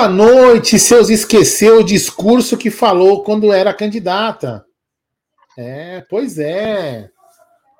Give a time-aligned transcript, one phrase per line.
[0.00, 4.64] Boa noite, seus esqueceu o discurso que falou quando era candidata.
[5.58, 7.10] É, pois é.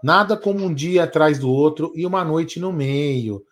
[0.02, 3.42] Nada como um dia atrás do outro e uma noite no meio.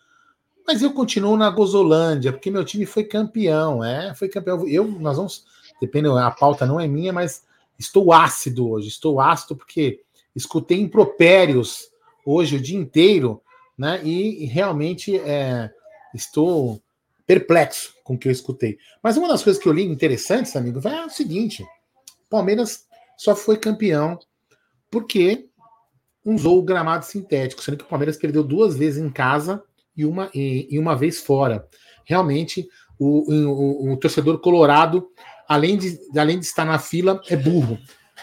[0.67, 4.69] Mas eu continuo na Gozolândia, porque meu time foi campeão, é, foi campeão.
[4.69, 5.47] Eu, nós vamos,
[5.81, 7.45] depende, a pauta não é minha, mas
[7.79, 10.03] estou ácido hoje, estou ácido porque
[10.37, 11.91] escutei impropérios
[12.23, 13.41] hoje o dia inteiro,
[13.79, 13.99] né?
[14.05, 15.71] E, e realmente é,
[16.15, 16.83] estou
[17.29, 18.79] perplexo com o que eu escutei.
[19.03, 21.65] Mas uma das coisas que eu li interessantes, amigo, é o seguinte:
[22.31, 22.87] Palmeiras
[23.19, 24.19] só foi campeão
[24.91, 25.47] porque
[26.25, 29.63] usou o gramado sintético, sendo que o Palmeiras perdeu duas vezes em casa
[29.95, 31.69] e uma, e, e uma vez fora.
[32.07, 32.67] Realmente,
[32.99, 35.09] o, o, o, torcedor colorado,
[35.47, 37.79] além de, além de estar na fila, é burro.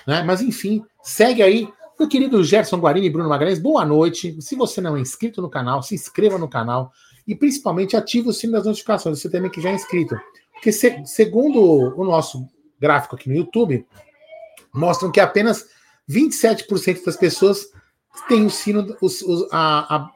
[0.08, 0.24] Né?
[0.24, 1.70] Mas enfim, segue aí.
[1.98, 4.36] Meu querido Gerson Guarini e Bruno Magalhães, boa noite.
[4.42, 6.92] Se você não é inscrito no canal, se inscreva no canal
[7.28, 10.16] e principalmente ative o sino das notificações, você também que já é inscrito.
[10.54, 12.48] Porque se, segundo o nosso
[12.80, 13.86] gráfico aqui no YouTube,
[14.74, 15.68] mostram que apenas
[16.10, 17.68] 27% das pessoas
[18.28, 20.12] têm o sino, os, os, a, a,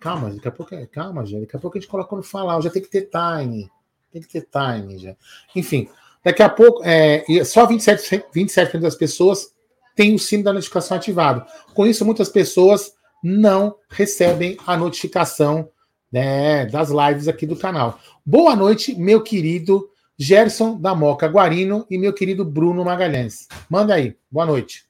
[0.00, 2.60] Calma, daqui a pouco, é, calma, gente, daqui a pouco a gente coloca no falar,
[2.60, 3.68] já tem que ter time,
[4.12, 5.16] tem que ter time, já.
[5.56, 5.88] Enfim,
[6.22, 9.52] daqui a pouco, é, só 27%, 27 das pessoas
[9.96, 11.44] têm o sino da notificação ativado.
[11.74, 12.92] Com isso, muitas pessoas
[13.24, 15.68] não recebem a notificação
[16.12, 17.98] né, das lives aqui do canal.
[18.24, 23.46] Boa noite, meu querido Gerson da Moca Guarino e meu querido Bruno Magalhães.
[23.70, 24.88] Manda aí, boa noite.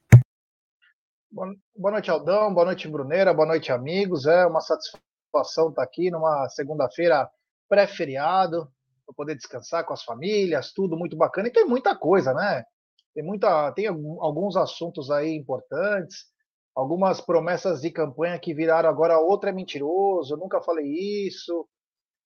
[1.31, 2.53] Boa noite, Aldão.
[2.53, 3.33] Boa noite, Bruneira.
[3.33, 4.25] Boa noite, amigos.
[4.25, 7.29] É uma satisfação estar aqui numa segunda-feira
[7.69, 8.67] pré-feriado,
[9.05, 11.47] para poder descansar com as famílias, tudo muito bacana.
[11.47, 12.63] E tem muita coisa, né?
[13.13, 16.25] Tem, muita, tem alguns assuntos aí importantes,
[16.79, 20.87] algumas promessas de campanha que viraram agora outra é mentiroso, nunca falei
[21.27, 21.67] isso.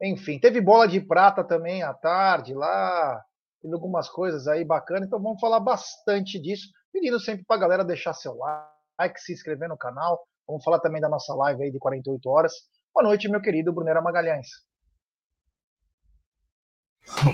[0.01, 3.19] Enfim, teve bola de prata também à tarde lá,
[3.61, 6.67] teve algumas coisas aí bacanas, então vamos falar bastante disso.
[6.91, 8.37] Pedindo sempre para a galera deixar seu
[8.99, 10.23] like, se inscrever no canal.
[10.47, 12.53] Vamos falar também da nossa live aí de 48 horas.
[12.93, 14.47] Boa noite, meu querido Brunera Magalhães.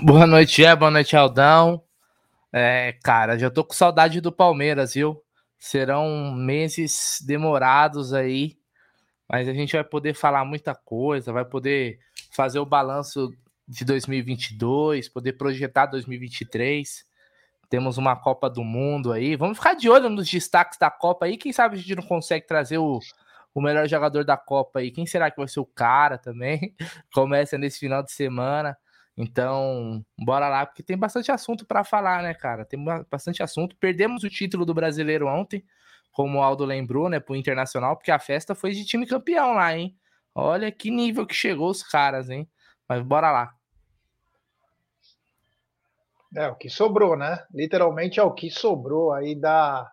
[0.06, 1.84] Boa noite, é, boa noite, Aldão.
[2.54, 5.22] É, cara, já tô com saudade do Palmeiras, viu?
[5.60, 8.58] Serão meses demorados aí,
[9.28, 12.00] mas a gente vai poder falar muita coisa, vai poder
[12.32, 13.32] fazer o balanço
[13.68, 17.06] de 2022, poder projetar 2023.
[17.70, 19.36] Temos uma Copa do Mundo aí.
[19.36, 21.38] Vamos ficar de olho nos destaques da Copa aí.
[21.38, 23.00] Quem sabe a gente não consegue trazer o,
[23.54, 24.90] o melhor jogador da Copa aí.
[24.90, 26.74] Quem será que vai ser o cara também?
[27.14, 28.76] Começa nesse final de semana.
[29.22, 32.64] Então, bora lá, porque tem bastante assunto para falar, né, cara?
[32.64, 32.82] Tem
[33.12, 33.76] bastante assunto.
[33.76, 35.62] Perdemos o título do brasileiro ontem,
[36.14, 39.78] como o Aldo lembrou, né, pro Internacional, porque a festa foi de time campeão lá,
[39.78, 39.94] hein?
[40.34, 42.50] Olha que nível que chegou os caras, hein?
[42.88, 43.54] Mas bora lá.
[46.34, 47.46] É, o que sobrou, né?
[47.54, 49.92] Literalmente é o que sobrou aí da,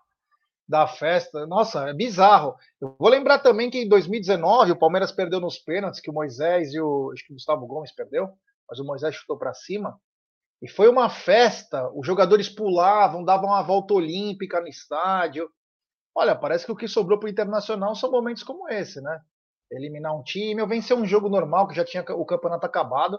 [0.68, 1.44] da festa.
[1.48, 2.54] Nossa, é bizarro.
[2.80, 6.72] Eu vou lembrar também que em 2019 o Palmeiras perdeu nos pênaltis, que o Moisés
[6.72, 8.32] e o, acho que o Gustavo Gomes perdeu,
[8.68, 9.98] mas o Moisés chutou para cima.
[10.62, 15.50] E foi uma festa, os jogadores pulavam, davam uma volta olímpica no estádio.
[16.14, 19.20] Olha, parece que o que sobrou para o Internacional são momentos como esse, né?
[19.70, 23.18] Eliminar um time, ou vencer um jogo normal, que já tinha o campeonato acabado,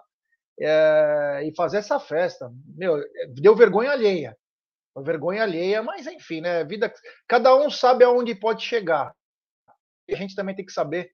[0.59, 2.51] é, e fazer essa festa.
[2.75, 2.99] Meu,
[3.35, 4.35] deu vergonha alheia.
[4.97, 6.63] Vergonha alheia, mas enfim, né?
[6.63, 6.91] Vida,
[7.27, 9.13] cada um sabe aonde pode chegar.
[10.07, 11.11] E a gente também tem que saber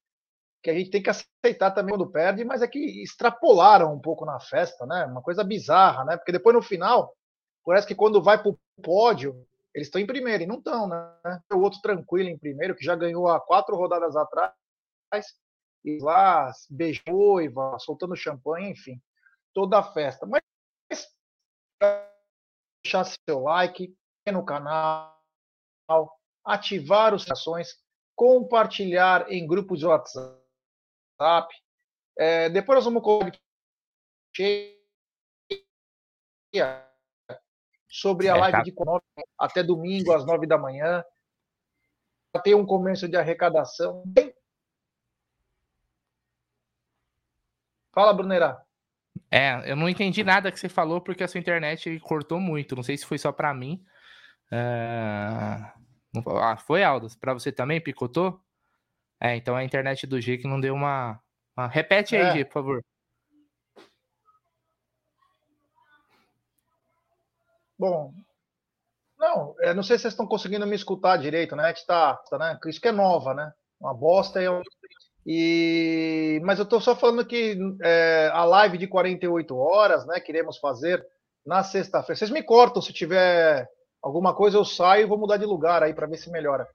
[0.64, 4.26] que a gente tem que aceitar também quando perde, mas é que extrapolaram um pouco
[4.26, 5.06] na festa, né?
[5.06, 6.18] Uma coisa bizarra, né?
[6.18, 7.14] Porque depois no final,
[7.66, 11.14] parece que quando vai para o pódio, eles estão em primeiro, e não estão, né?
[11.52, 14.54] O outro tranquilo em primeiro, que já ganhou há quatro rodadas atrás,
[15.84, 19.02] e lá beijou, e soltando champanhe, enfim
[19.54, 20.26] toda a festa.
[20.26, 20.42] Mas
[22.84, 23.96] deixar seu like
[24.32, 25.16] no canal,
[26.46, 27.78] ativar as ações,
[28.16, 30.43] compartilhar em grupos de WhatsApp.
[32.18, 33.40] É, depois nós vamos colocar
[37.88, 38.64] sobre a é, live tá.
[38.64, 41.04] de econômica até domingo às nove da manhã.
[42.44, 44.04] Tem um começo de arrecadação.
[47.92, 48.66] Fala, Brunera.
[49.30, 52.76] É, eu não entendi nada que você falou porque a sua internet cortou muito.
[52.76, 53.86] Não sei se foi só para mim.
[54.52, 55.72] É...
[56.42, 57.08] Ah, foi, Aldo?
[57.20, 58.40] Para você também picotou?
[59.24, 61.18] É, então a internet do G que não deu uma.
[61.58, 61.68] uma...
[61.68, 62.32] Repete aí, é.
[62.34, 62.84] G, por favor.
[67.80, 68.14] Bom,
[69.18, 71.74] não, eu não sei se vocês estão conseguindo me escutar direito, né?
[71.88, 72.60] Tá, tá, né?
[72.66, 73.50] Isso que é nova, né?
[73.80, 74.48] Uma bosta é
[75.26, 80.58] E, mas eu estou só falando que é, a live de 48 horas, né, queremos
[80.58, 81.06] fazer
[81.46, 82.18] na sexta-feira.
[82.18, 83.70] Vocês me cortam se tiver
[84.02, 86.68] alguma coisa, eu saio e vou mudar de lugar aí para ver se melhora.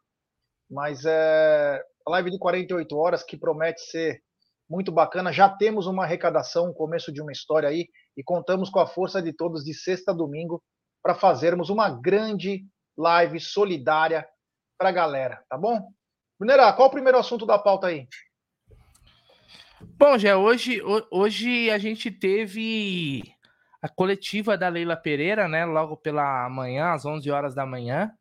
[0.70, 4.22] Mas é live de 48 horas que promete ser
[4.68, 5.32] muito bacana.
[5.32, 9.22] Já temos uma arrecadação, um começo de uma história aí, e contamos com a força
[9.22, 10.62] de todos de sexta a domingo
[11.02, 12.66] para fazermos uma grande
[12.96, 14.26] live solidária
[14.76, 15.88] para a galera, tá bom?
[16.38, 18.06] Brunerá, qual o primeiro assunto da pauta aí?
[19.80, 20.80] Bom, já hoje,
[21.10, 23.22] hoje a gente teve
[23.80, 25.64] a coletiva da Leila Pereira, né?
[25.64, 28.12] Logo pela manhã, às 11 horas da manhã,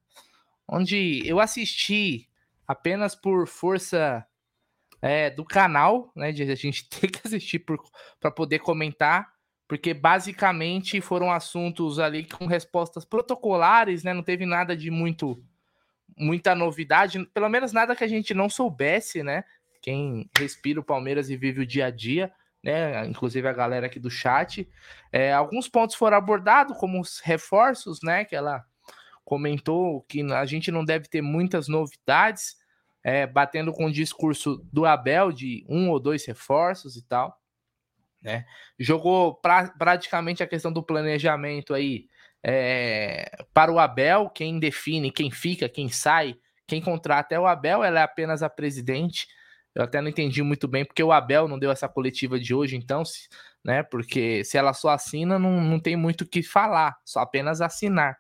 [0.68, 2.26] onde eu assisti
[2.68, 4.25] apenas por força
[5.02, 6.31] é, do canal, né?
[6.31, 7.66] De a gente ter que assistir
[8.19, 9.31] para poder comentar,
[9.68, 14.14] porque basicamente foram assuntos ali com respostas protocolares, né?
[14.14, 15.42] Não teve nada de muito
[16.19, 19.44] muita novidade, pelo menos nada que a gente não soubesse, né?
[19.88, 22.30] quem respira o Palmeiras e vive o dia a dia,
[22.62, 23.06] né?
[23.06, 24.69] Inclusive a galera aqui do chat.
[25.14, 28.25] É, alguns pontos foram abordados, como os reforços, né?
[28.25, 28.66] Que ela
[29.27, 32.56] comentou que a gente não deve ter muitas novidades,
[33.03, 37.38] é, batendo com o discurso do Abel de um ou dois reforços e tal.
[38.24, 38.45] Né?
[38.79, 42.06] Jogou pra, praticamente a questão do planejamento aí
[42.41, 46.33] é, para o Abel, quem define, quem fica, quem sai,
[46.65, 49.27] quem contrata é o Abel, ela é apenas a presidente.
[49.75, 52.77] Eu até não entendi muito bem porque o Abel não deu essa coletiva de hoje,
[52.77, 53.03] então,
[53.62, 53.83] né?
[53.83, 58.18] Porque se ela só assina, não, não tem muito o que falar, só apenas assinar.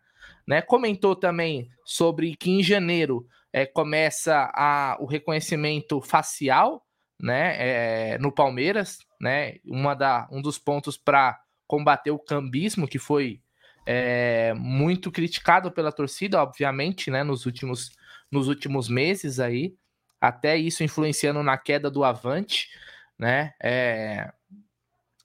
[0.47, 0.61] Né?
[0.61, 6.85] Comentou também sobre que em janeiro é, começa a, o reconhecimento facial
[7.19, 9.55] né, é, no Palmeiras, né?
[9.65, 13.41] Uma da, um dos pontos para combater o cambismo, que foi
[13.85, 17.91] é, muito criticado pela torcida, obviamente, né, nos últimos,
[18.31, 19.75] nos últimos meses aí
[20.19, 22.69] até isso influenciando na queda do Avante,
[23.17, 23.53] né?
[23.61, 24.31] É...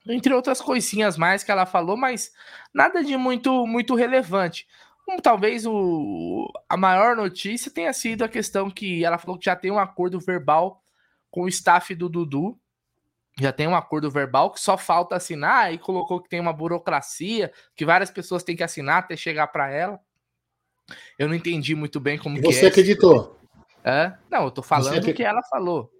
[0.06, 2.32] Entre outras coisinhas mais que ela falou, mas
[2.74, 4.66] nada de muito muito relevante.
[5.08, 9.56] Um, talvez o, a maior notícia tenha sido a questão que ela falou que já
[9.56, 10.82] tem um acordo verbal
[11.30, 12.58] com o staff do Dudu.
[13.40, 17.50] Já tem um acordo verbal que só falta assinar e colocou que tem uma burocracia,
[17.74, 19.98] que várias pessoas têm que assinar até chegar para ela.
[21.18, 22.68] Eu não entendi muito bem como Você que é.
[22.68, 23.38] acreditou?
[23.84, 24.12] É?
[24.30, 25.90] Não, eu tô falando o que ela falou.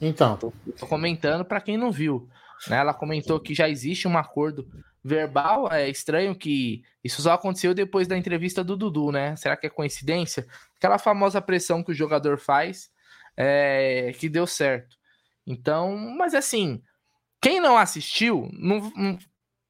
[0.00, 0.36] Então.
[0.36, 2.28] Tô, tô comentando para quem não viu.
[2.68, 2.78] Né?
[2.78, 4.68] Ela comentou que já existe um acordo
[5.08, 5.72] verbal.
[5.72, 9.34] É estranho que isso só aconteceu depois da entrevista do Dudu, né?
[9.36, 10.46] Será que é coincidência?
[10.76, 12.90] Aquela famosa pressão que o jogador faz
[13.36, 14.96] é, que deu certo.
[15.46, 16.82] Então, mas assim,
[17.40, 19.18] quem não assistiu não,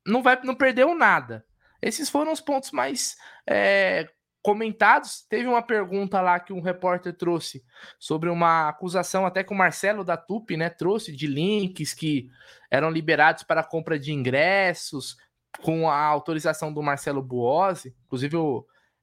[0.06, 1.44] não, vai não perdeu nada.
[1.80, 3.16] Esses foram os pontos mais
[3.48, 4.08] é,
[4.42, 5.22] comentados.
[5.28, 7.62] Teve uma pergunta lá que um repórter trouxe
[7.98, 12.28] sobre uma acusação até que o Marcelo da Tupi, né, trouxe de links que
[12.70, 15.16] eram liberados para compra de ingressos
[15.62, 17.94] com a autorização do Marcelo Buozzi.
[18.06, 18.36] Inclusive,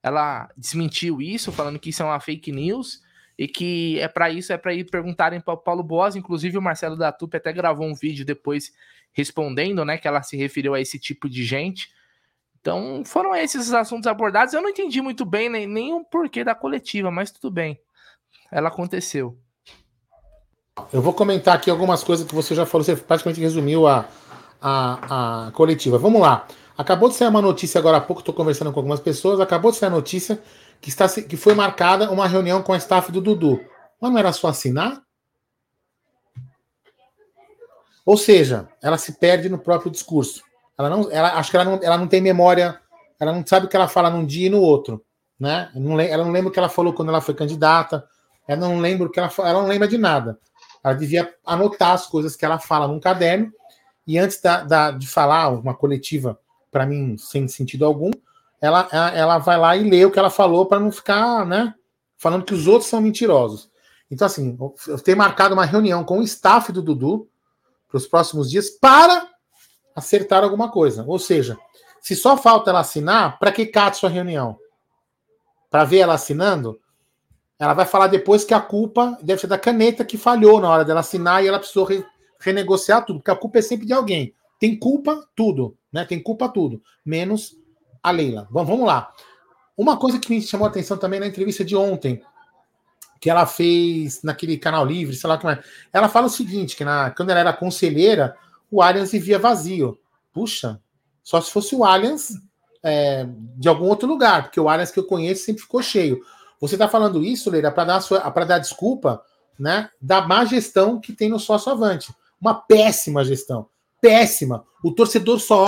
[0.01, 3.01] ela desmentiu isso, falando que isso é uma fake news
[3.37, 6.61] e que é para isso, é para ir perguntarem para o Paulo Boas, inclusive o
[6.61, 8.71] Marcelo da Tupi até gravou um vídeo depois
[9.11, 11.89] respondendo, né, que ela se referiu a esse tipo de gente.
[12.59, 14.53] Então, foram esses os assuntos abordados.
[14.53, 17.79] Eu não entendi muito bem nem, nem o porquê da coletiva, mas tudo bem.
[18.51, 19.37] Ela aconteceu.
[20.91, 24.05] Eu vou comentar aqui algumas coisas que você já falou, você praticamente resumiu a,
[24.65, 25.99] a, a coletiva.
[25.99, 26.47] Vamos lá.
[26.75, 29.39] Acabou de sair uma notícia agora há pouco, estou conversando com algumas pessoas.
[29.39, 30.41] Acabou de sair a notícia
[30.81, 33.63] que, está, que foi marcada uma reunião com a staff do Dudu.
[34.01, 35.03] Mas não era só assinar?
[38.03, 40.43] Ou seja, ela se perde no próprio discurso.
[40.77, 42.79] Ela não, ela, acho que ela não, ela não tem memória,
[43.19, 45.03] ela não sabe o que ela fala num dia e no outro,
[45.39, 45.71] né?
[45.73, 48.05] Ela não lembra o que ela falou quando ela foi candidata,
[48.47, 50.37] ela não lembra o que ela, ela não lembra de nada.
[50.83, 53.51] Ela devia anotar as coisas que ela fala num caderno
[54.07, 56.39] e antes da, da de falar uma coletiva,
[56.71, 58.11] para mim sem sentido algum,
[58.61, 61.73] ela, ela vai lá e lê o que ela falou para não ficar, né?
[62.17, 63.69] Falando que os outros são mentirosos.
[64.09, 64.57] Então, assim,
[64.87, 67.27] eu tenho marcado uma reunião com o staff do Dudu
[67.87, 69.27] para os próximos dias para
[69.95, 71.03] acertar alguma coisa.
[71.07, 71.57] Ou seja,
[72.01, 74.57] se só falta ela assinar, para que cate sua reunião?
[75.69, 76.79] Para ver ela assinando?
[77.57, 80.85] Ela vai falar depois que a culpa deve ser da caneta que falhou na hora
[80.85, 82.05] dela assinar e ela precisou re
[82.45, 84.33] renegociar tudo, porque a culpa é sempre de alguém.
[84.59, 86.05] Tem culpa tudo, né?
[86.05, 87.57] Tem culpa tudo, menos
[88.01, 88.47] a Leila.
[88.51, 89.11] Bom, vamos lá.
[89.75, 92.21] Uma coisa que me chamou a atenção também na entrevista de ontem,
[93.19, 95.61] que ela fez naquele canal livre, sei lá como é.
[95.91, 98.37] Ela fala o seguinte: que na, quando ela era conselheira,
[98.69, 99.99] o Allianz vivia vazio.
[100.31, 100.79] Puxa,
[101.23, 102.33] só se fosse o Allianz
[102.83, 106.21] é, de algum outro lugar, porque o Allianz que eu conheço sempre ficou cheio.
[106.61, 109.21] Você está falando isso, Leila, para dar, dar desculpa
[109.59, 112.13] né, da má gestão que tem no sócio avante.
[112.39, 113.67] Uma péssima gestão.
[114.01, 114.65] Péssima.
[114.83, 115.65] O torcedor só,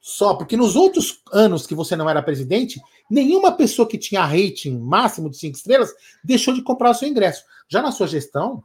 [0.00, 4.78] só, porque nos outros anos que você não era presidente, nenhuma pessoa que tinha rating
[4.78, 7.44] máximo de cinco estrelas deixou de comprar o seu ingresso.
[7.68, 8.64] Já na sua gestão,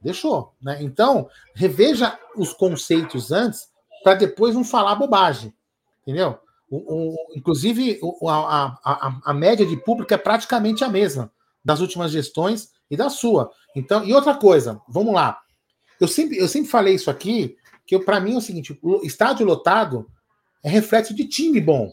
[0.00, 0.54] deixou.
[0.60, 0.78] Né?
[0.82, 3.68] Então, reveja os conceitos antes
[4.02, 5.54] para depois não falar bobagem.
[6.02, 6.38] Entendeu?
[6.68, 11.30] O, o, inclusive, o, a, a, a, média de público é praticamente a mesma
[11.64, 13.50] das últimas gestões e da sua.
[13.74, 15.40] Então, e outra coisa, vamos lá.
[16.00, 20.06] Eu sempre, eu sempre falei isso aqui, que para mim é o seguinte: estádio lotado
[20.62, 21.90] é reflexo de time bom.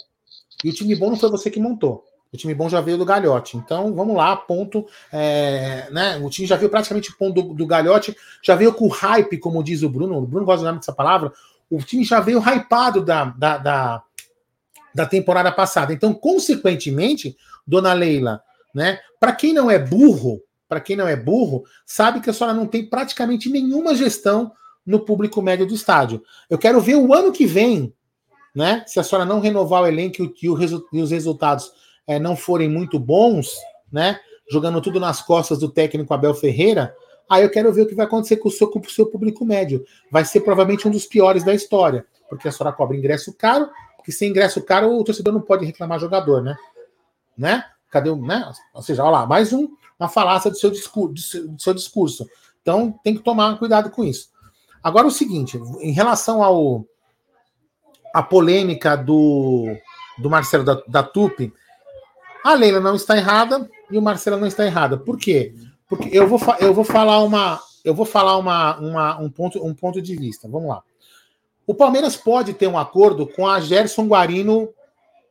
[0.63, 2.03] E o time bom não foi você que montou.
[2.33, 3.57] O time bom já veio do Galhote.
[3.57, 4.87] Então, vamos lá, ponto.
[5.11, 9.37] É, né, o time já veio praticamente ponto do, do Galhote, já veio com hype,
[9.37, 10.17] como diz o Bruno.
[10.17, 11.31] O Bruno gosta dessa palavra.
[11.69, 14.03] O time já veio hypado da, da, da,
[14.95, 15.93] da temporada passada.
[15.93, 18.41] Então, consequentemente, dona Leila,
[18.73, 18.99] né?
[19.19, 20.41] Para quem não é burro,
[20.73, 24.51] para quem não é burro, sabe que a senhora não tem praticamente nenhuma gestão
[24.83, 26.23] no público médio do estádio.
[26.49, 27.93] Eu quero ver o ano que vem,
[28.55, 28.83] né?
[28.87, 30.57] Se a senhora não renovar o elenco e, o,
[30.91, 31.71] e os resultados
[32.07, 33.55] é, não forem muito bons,
[33.91, 34.19] né?
[34.49, 36.95] Jogando tudo nas costas do técnico Abel Ferreira,
[37.29, 39.45] aí eu quero ver o que vai acontecer com o seu, com o seu público
[39.45, 39.85] médio.
[40.09, 44.11] Vai ser provavelmente um dos piores da história, porque a senhora cobra ingresso caro, porque
[44.11, 46.57] sem ingresso caro o torcedor não pode reclamar jogador, né?
[47.37, 47.63] Né?
[47.91, 48.15] Cadê o.
[48.15, 48.51] Né?
[48.73, 49.67] Ou seja, olha lá, mais um,
[49.99, 52.27] uma falácia do seu, do seu discurso.
[52.61, 54.29] Então tem que tomar cuidado com isso.
[54.81, 56.85] Agora o seguinte, em relação ao
[58.13, 59.65] a polêmica do,
[60.19, 61.51] do Marcelo da, da Tupi,
[62.43, 64.97] a Leila não está errada e o Marcelo não está errada.
[64.97, 65.55] Por quê?
[65.87, 69.73] Porque eu vou, eu vou falar uma eu vou falar uma, uma, um, ponto, um
[69.73, 70.47] ponto de vista.
[70.47, 70.81] Vamos lá.
[71.67, 74.69] O Palmeiras pode ter um acordo com a Gerson Guarino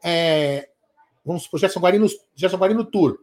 [0.02, 0.68] é,
[1.24, 3.18] vamos supor, Gerson Guarino, Gerson Guarino Tour,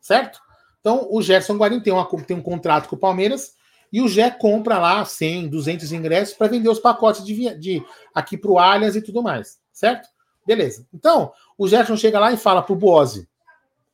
[0.00, 0.40] certo?
[0.82, 3.54] Então, o Gerson Guarino tem, uma, tem um contrato com o Palmeiras
[3.90, 7.82] e o Gé compra lá 100, 200 ingressos para vender os pacotes de, de
[8.14, 10.08] aqui para o Allianz e tudo mais, certo?
[10.46, 10.86] Beleza.
[10.92, 13.28] Então, o Gerson chega lá e fala para o Boazzi,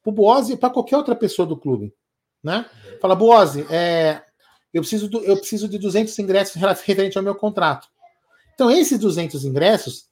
[0.02, 1.94] para o Boazzi e para qualquer outra pessoa do clube,
[2.42, 2.64] né?
[3.00, 4.22] Fala, Boazzi, é,
[4.72, 7.86] eu, preciso do, eu preciso de 200 ingressos referente ao meu contrato.
[8.54, 10.08] Então, esses 200 ingressos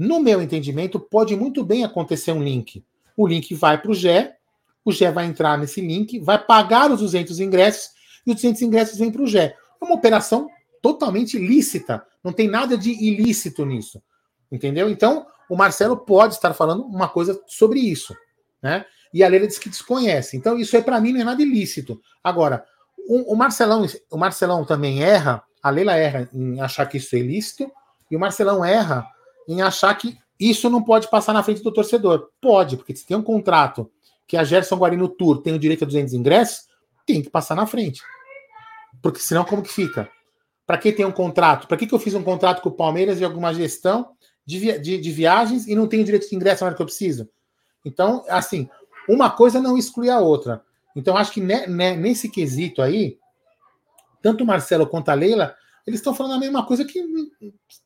[0.00, 2.82] no meu entendimento, pode muito bem acontecer um link.
[3.14, 4.30] O link vai para o GE,
[4.84, 7.90] o GE vai entrar nesse link, vai pagar os 200 ingressos
[8.26, 9.38] e os 200 ingressos vêm para o GE.
[9.38, 10.48] É uma operação
[10.82, 14.02] totalmente lícita, não tem nada de ilícito nisso.
[14.50, 14.88] Entendeu?
[14.90, 18.16] Então, o Marcelo pode estar falando uma coisa sobre isso,
[18.62, 18.84] né?
[19.12, 20.36] E a Leila diz que desconhece.
[20.36, 22.00] Então, isso aí para mim não é nada ilícito.
[22.22, 22.64] Agora,
[23.08, 27.18] o, o, Marcelão, o Marcelão também erra, a Leila erra em achar que isso é
[27.18, 27.70] ilícito,
[28.10, 29.06] e o Marcelão erra
[29.48, 32.30] em achar que isso não pode passar na frente do torcedor.
[32.40, 33.90] Pode, porque se tem um contrato
[34.30, 36.68] que a Gerson Guarino Tour tem o direito a 200 ingressos,
[37.04, 38.00] tem que passar na frente.
[39.02, 40.08] Porque senão como que fica?
[40.64, 41.66] Para que tem um contrato?
[41.66, 44.12] Para que, que eu fiz um contrato com o Palmeiras e alguma gestão
[44.46, 46.86] de, via de, de viagens e não tenho direito de ingresso na hora que eu
[46.86, 47.28] preciso?
[47.84, 48.68] Então, assim,
[49.08, 50.62] uma coisa não exclui a outra.
[50.94, 53.18] Então, acho que ne, ne, nesse quesito aí,
[54.22, 57.02] tanto o Marcelo quanto a Leila, eles estão falando a mesma coisa que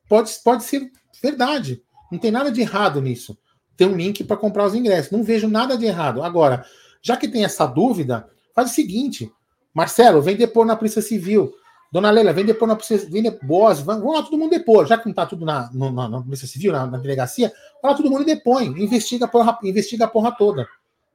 [0.07, 1.83] pode, pode ser Verdade.
[2.13, 3.39] Não tem nada de errado nisso.
[3.77, 5.11] Tem um link para comprar os ingressos.
[5.11, 6.23] Não vejo nada de errado.
[6.23, 6.65] Agora,
[7.03, 9.31] já que tem essa dúvida, faz o seguinte:
[9.73, 11.53] Marcelo, vem depor na Polícia Civil.
[11.91, 13.39] Dona Leila, vem depor na Polícia Civil.
[13.43, 14.87] Boas, vamos lá todo mundo depor.
[14.87, 17.53] Já que não está tudo na, na, na, Polícia Civil, na, na delegacia,
[17.83, 18.67] vai lá todo mundo depõe.
[18.67, 20.67] Investiga a, porra, investiga a porra toda.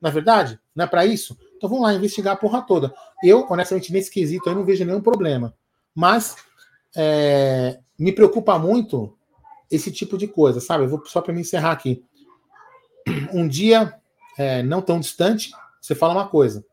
[0.01, 0.59] Na é verdade?
[0.73, 1.37] Não é para isso?
[1.57, 2.93] Então vamos lá, investigar a porra toda.
[3.21, 5.53] Eu, honestamente, nesse quesito, eu não vejo nenhum problema.
[5.93, 6.37] Mas
[6.95, 9.13] é, me preocupa muito
[9.69, 10.85] esse tipo de coisa, sabe?
[10.85, 12.03] Eu vou só para me encerrar aqui.
[13.33, 13.99] Um dia
[14.37, 16.65] é, não tão distante, você fala uma coisa.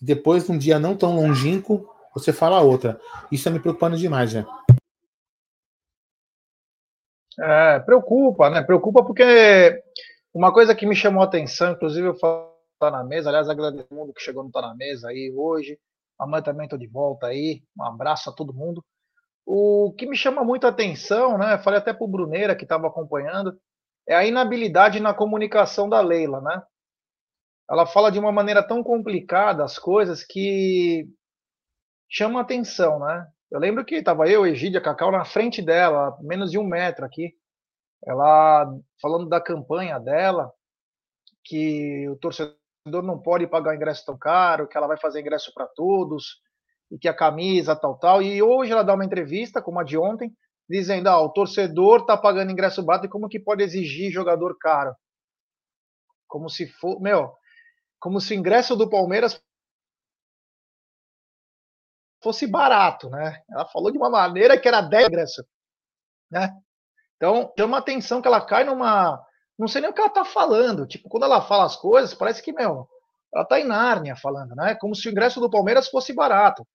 [0.00, 3.00] Depois, um dia não tão longínquo, você fala outra.
[3.32, 4.46] Isso está me preocupando demais, já.
[7.40, 8.62] É, preocupa, né?
[8.62, 9.82] Preocupa porque
[10.32, 13.88] uma coisa que me chamou a atenção, inclusive eu falo tá na mesa, aliás, agradeço
[13.88, 15.78] todo mundo que chegou no Tá na Mesa aí hoje.
[16.18, 17.62] Amanhã também estou de volta aí.
[17.78, 18.84] Um abraço a todo mundo.
[19.46, 21.58] O que me chama muito a atenção, né?
[21.58, 23.58] Falei até para o Bruneira que estava acompanhando,
[24.06, 26.62] é a inabilidade na comunicação da Leila, né?
[27.70, 31.06] Ela fala de uma maneira tão complicada as coisas que
[32.08, 33.26] chama atenção, né?
[33.50, 37.32] Eu lembro que estava eu, Egídia, Cacau na frente dela, menos de um metro aqui.
[38.06, 38.70] Ela
[39.00, 40.52] falando da campanha dela,
[41.44, 42.56] que o torcedor
[43.02, 46.40] não pode pagar ingresso tão caro, que ela vai fazer ingresso para todos,
[46.90, 48.22] e que a camisa, tal, tal.
[48.22, 50.34] E hoje ela dá uma entrevista, como a de ontem,
[50.68, 54.94] dizendo: ah, o torcedor está pagando ingresso barato e como que pode exigir jogador caro?
[56.26, 57.32] Como se for, meu,
[58.00, 59.40] como se o ingresso do Palmeiras
[62.22, 63.42] fosse barato, né?
[63.50, 65.44] Ela falou de uma maneira que era 10 ingressos,
[66.30, 66.50] né?
[67.16, 69.22] Então, chama atenção que ela cai numa.
[69.58, 70.86] Não sei nem o que ela tá falando.
[70.86, 72.88] Tipo, quando ela fala as coisas, parece que, meu,
[73.32, 74.74] ela tá em Nárnia falando, né?
[74.80, 76.66] Como se o ingresso do Palmeiras fosse barato.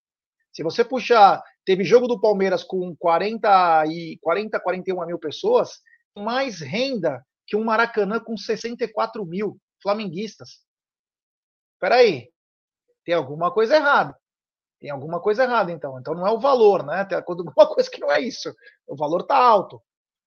[0.52, 5.80] Se você puxar, teve jogo do Palmeiras com 40 e 40, 41 mil pessoas,
[6.18, 10.66] mais renda que um Maracanã com 64 mil flamenguistas.
[11.80, 12.28] Peraí,
[13.06, 14.18] tem alguma coisa errada.
[14.80, 16.00] Tem alguma coisa errada, então.
[16.00, 17.06] Então não é o valor, né?
[17.06, 18.52] Tem alguma coisa que não é isso.
[18.88, 19.80] O valor tá alto.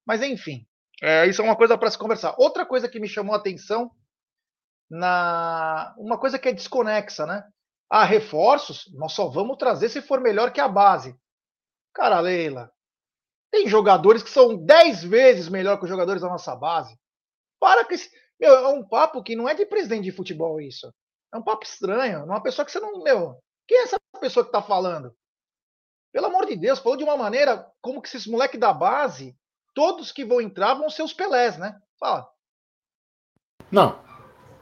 [0.06, 0.64] Mas enfim,
[1.02, 2.36] é, isso é uma coisa para se conversar.
[2.38, 3.90] Outra coisa que me chamou a atenção
[4.88, 7.42] na uma coisa que é desconexa, né?
[7.90, 11.20] Ah, reforços, nós só vamos trazer se for melhor que a base.
[11.94, 12.72] Cara, Leila,
[13.50, 16.98] tem jogadores que são 10 vezes melhor que os jogadores da nossa base.
[17.60, 17.94] Para que
[18.40, 20.92] meu, é um papo que não é de presidente de futebol isso.
[21.32, 24.48] É um papo estranho, uma pessoa que você não, meu, quem é essa pessoa que
[24.48, 25.14] está falando?
[26.12, 29.36] Pelo amor de Deus, falou de uma maneira como que esses moleques da base
[29.74, 31.78] todos que vão entrar vão ser os Pelés, né?
[31.98, 32.28] Fala.
[33.70, 33.98] Não.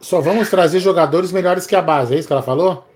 [0.01, 2.87] Só vamos trazer jogadores melhores que a base, é isso que ela falou?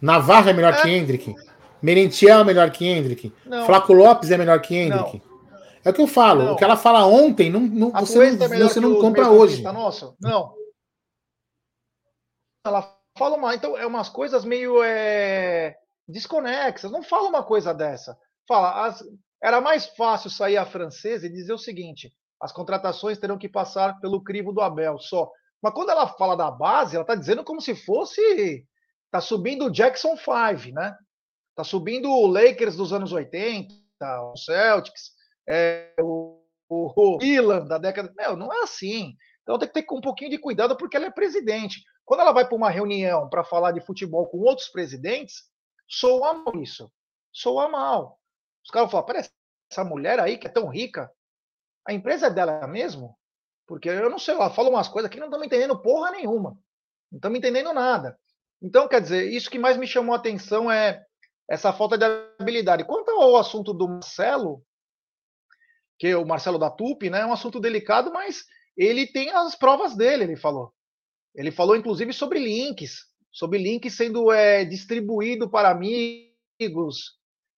[0.00, 0.82] Navarra é melhor é.
[0.82, 1.34] que Hendrick.
[1.82, 3.32] Merentiel é melhor que Hendrick.
[3.46, 3.66] Não.
[3.66, 5.22] Flaco Lopes é melhor que Hendrick.
[5.22, 5.30] Não.
[5.84, 6.44] É o que eu falo.
[6.44, 6.52] Não.
[6.52, 9.62] O que ela fala ontem, não, não você não, é você não compra hoje.
[9.62, 10.14] Nosso?
[10.20, 10.54] Não.
[12.66, 13.54] Ela fala uma.
[13.54, 16.90] Então, é umas coisas meio é, desconexas.
[16.90, 18.16] Não fala uma coisa dessa.
[18.46, 19.02] Fala, as,
[19.42, 23.98] era mais fácil sair a francesa e dizer o seguinte: as contratações terão que passar
[24.00, 25.30] pelo crivo do Abel só.
[25.62, 28.66] Mas quando ela fala da base, ela está dizendo como se fosse.
[29.06, 30.96] Está subindo o Jackson 5, né?
[31.60, 35.12] Está subindo o Lakers dos anos 80, o Celtics,
[35.46, 38.10] é, o, o, o Milan da década.
[38.16, 39.14] Meu, não é assim.
[39.42, 41.82] Então tem que ter um pouquinho de cuidado porque ela é presidente.
[42.02, 45.50] Quando ela vai para uma reunião para falar de futebol com outros presidentes,
[45.86, 46.90] soa mal isso.
[47.30, 48.18] Soa mal.
[48.64, 49.24] Os caras falam, peraí,
[49.70, 51.12] essa mulher aí que é tão rica,
[51.86, 53.18] a empresa é dela mesmo?
[53.66, 56.56] Porque eu não sei, ela fala umas coisas que não estamos entendendo porra nenhuma.
[57.12, 58.18] Não estamos entendendo nada.
[58.62, 61.04] Então, quer dizer, isso que mais me chamou a atenção é
[61.50, 62.04] essa falta de
[62.38, 62.84] habilidade.
[62.84, 64.64] Quanto ao assunto do Marcelo,
[65.98, 68.44] que é o Marcelo da Tupi, né, é um assunto delicado, mas
[68.76, 70.72] ele tem as provas dele, ele falou.
[71.34, 73.00] Ele falou, inclusive, sobre links,
[73.32, 77.18] sobre links sendo é, distribuído para amigos,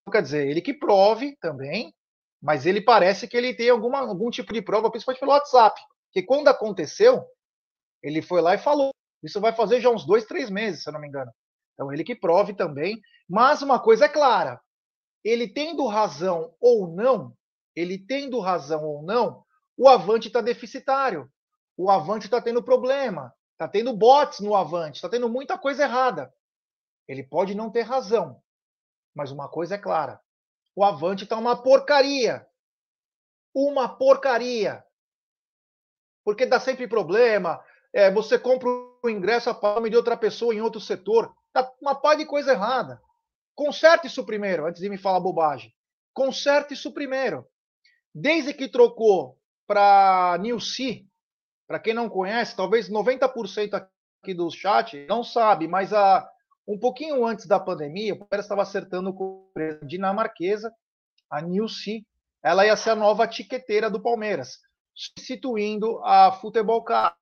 [0.09, 1.93] quer dizer, ele que prove também,
[2.41, 5.79] mas ele parece que ele tem alguma, algum tipo de prova, principalmente pelo WhatsApp.
[6.11, 7.23] Que quando aconteceu,
[8.01, 8.91] ele foi lá e falou.
[9.21, 11.31] Isso vai fazer já uns dois, três meses, se eu não me engano.
[11.81, 13.01] Então ele que prove também.
[13.27, 14.61] Mas uma coisa é clara:
[15.23, 17.35] ele tendo razão ou não,
[17.75, 19.43] ele tendo razão ou não,
[19.75, 21.27] o Avante está deficitário.
[21.75, 23.33] O Avante está tendo problema.
[23.53, 24.97] Está tendo bots no Avante.
[24.97, 26.31] Está tendo muita coisa errada.
[27.07, 28.39] Ele pode não ter razão,
[29.15, 30.21] mas uma coisa é clara:
[30.75, 32.45] o Avante está uma porcaria.
[33.55, 34.85] Uma porcaria.
[36.23, 37.59] Porque dá sempre problema.
[37.91, 41.35] É, você compra o ingresso a nome de outra pessoa em outro setor.
[41.53, 43.01] Tá uma pá de coisa errada.
[43.55, 45.73] Conserte isso primeiro, antes de me falar bobagem.
[46.13, 47.45] Conserte isso primeiro.
[48.13, 49.37] Desde que trocou
[49.67, 51.07] para Nilce,
[51.67, 56.29] para quem não conhece, talvez 90% aqui do chat não sabe, mas a
[56.67, 60.73] um pouquinho antes da pandemia, o Palmeiras estava acertando com a empresa dinamarquesa,
[61.29, 62.05] a Nilce,
[62.43, 64.59] ela ia ser a nova tiqueteira do Palmeiras,
[64.93, 67.15] substituindo a Futebol Car.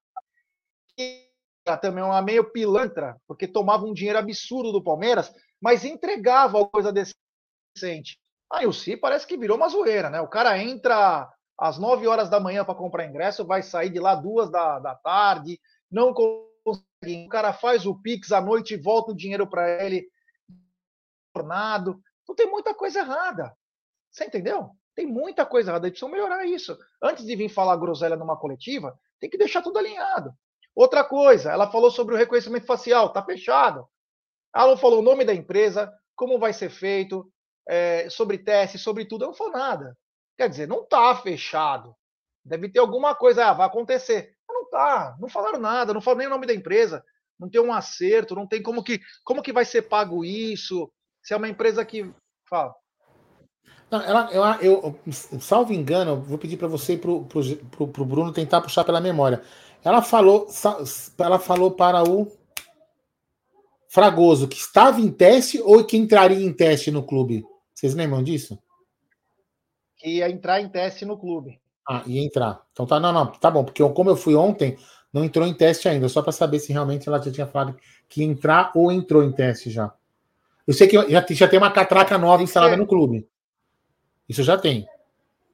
[1.81, 6.91] Também uma meio pilantra, porque tomava um dinheiro absurdo do Palmeiras, mas entregava alguma coisa
[6.91, 8.19] decente.
[8.51, 10.19] A Nilce parece que virou uma zoeira, né?
[10.21, 14.15] O cara entra às 9 horas da manhã para comprar ingresso, vai sair de lá
[14.15, 15.59] duas da, da tarde,
[15.91, 20.07] não o cara faz o Pix à noite e volta o dinheiro para ele
[21.33, 22.01] tornado.
[22.23, 23.55] Então tem muita coisa errada.
[24.11, 24.71] Você entendeu?
[24.95, 25.87] Tem muita coisa errada.
[25.87, 26.77] Eles precisam melhorar isso.
[27.01, 30.33] Antes de vir falar groselha numa coletiva, tem que deixar tudo alinhado.
[30.79, 33.87] Outra coisa, ela falou sobre o reconhecimento facial, tá fechado.
[34.55, 37.29] Ela não falou o nome da empresa, como vai ser feito,
[37.67, 39.23] é, sobre teste, sobre tudo.
[39.23, 39.97] Ela não falou nada.
[40.37, 41.95] Quer dizer, não tá fechado.
[42.45, 44.33] Deve ter alguma coisa, ah, vai acontecer
[44.69, 47.03] tá, não falaram nada, não falaram nem o nome da empresa,
[47.39, 50.89] não tem um acerto, não tem como que, como que vai ser pago isso,
[51.23, 52.11] se é uma empresa que.
[52.49, 52.73] Fala.
[53.91, 58.61] Não, ela, eu, eu, salvo engano, vou pedir para você e para o Bruno tentar
[58.61, 59.41] puxar pela memória.
[59.83, 60.47] Ela falou,
[61.17, 62.31] ela falou para o
[63.87, 67.43] Fragoso que estava em teste ou que entraria em teste no clube.
[67.73, 68.59] Vocês lembram disso?
[69.97, 71.59] Que ia entrar em teste no clube.
[71.87, 72.61] Ah, ia entrar.
[72.71, 74.77] Então tá, não, não, tá bom, porque eu, como eu fui ontem,
[75.11, 77.75] não entrou em teste ainda, só para saber se realmente ela já tinha falado
[78.07, 79.91] que ia entrar ou entrou em teste já.
[80.67, 83.27] Eu sei que já, já tem uma catraca nova instalada no clube.
[84.27, 84.85] Isso já tem.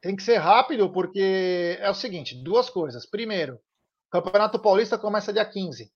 [0.02, 3.06] Tem que ser rápido, porque é o seguinte: duas coisas.
[3.06, 3.58] Primeiro,
[4.10, 5.92] Campeonato Paulista começa dia 15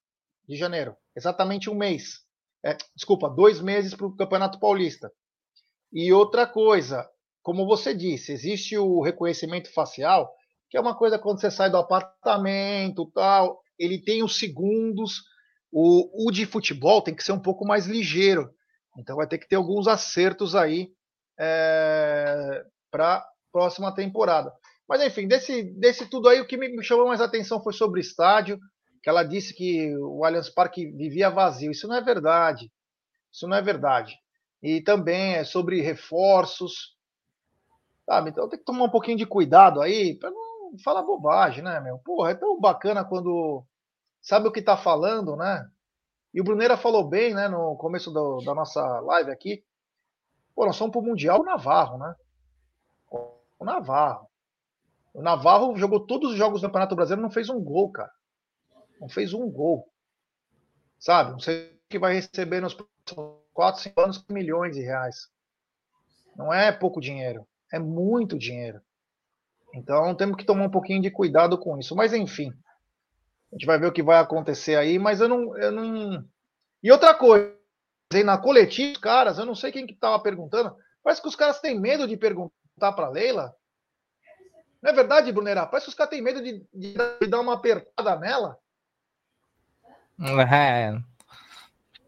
[0.49, 2.21] de janeiro, exatamente um mês.
[2.65, 5.11] É, desculpa, dois meses para o Campeonato Paulista.
[5.93, 7.09] E outra coisa,
[7.43, 10.31] como você disse, existe o reconhecimento facial,
[10.69, 15.23] que é uma coisa quando você sai do apartamento, tal, ele tem os segundos.
[15.73, 18.53] O, o de futebol tem que ser um pouco mais ligeiro.
[18.99, 20.93] Então vai ter que ter alguns acertos aí
[21.39, 24.53] é, para próxima temporada.
[24.91, 28.59] Mas enfim, desse, desse tudo aí, o que me chamou mais atenção foi sobre estádio,
[29.01, 31.71] que ela disse que o Allianz Parque vivia vazio.
[31.71, 32.69] Isso não é verdade.
[33.31, 34.19] Isso não é verdade.
[34.61, 36.97] E também é sobre reforços.
[38.05, 38.31] Sabe?
[38.31, 42.01] Então tem que tomar um pouquinho de cuidado aí para não falar bobagem, né, meu?
[42.01, 43.65] Porra, é tão bacana quando
[44.21, 45.71] sabe o que está falando, né?
[46.35, 49.63] E o Bruneira falou bem, né, no começo do, da nossa live aqui.
[50.53, 52.13] Pô, nós somos pro Mundial o Navarro, né?
[53.13, 54.30] O Navarro.
[55.13, 58.13] O Navarro jogou todos os jogos do Campeonato Brasileiro não fez um gol, cara.
[59.01, 59.89] Não fez um gol.
[60.99, 61.33] Sabe?
[61.33, 65.29] Não sei que vai receber nos próximos 4, 5 anos milhões de reais.
[66.37, 67.47] Não é pouco dinheiro.
[67.73, 68.81] É muito dinheiro.
[69.75, 71.97] Então temos que tomar um pouquinho de cuidado com isso.
[71.97, 72.53] Mas enfim.
[73.51, 75.57] A gente vai ver o que vai acontecer aí, mas eu não.
[75.59, 76.25] Eu não...
[76.83, 77.53] E outra coisa,
[78.25, 81.79] na coletiva, caras, eu não sei quem que estava perguntando, parece que os caras têm
[81.79, 83.55] medo de perguntar para Leila.
[84.83, 85.67] Não é verdade, Brunera?
[85.67, 88.59] Parece que os caras têm medo de, de, dar uma apertada nela.
[90.53, 90.99] É.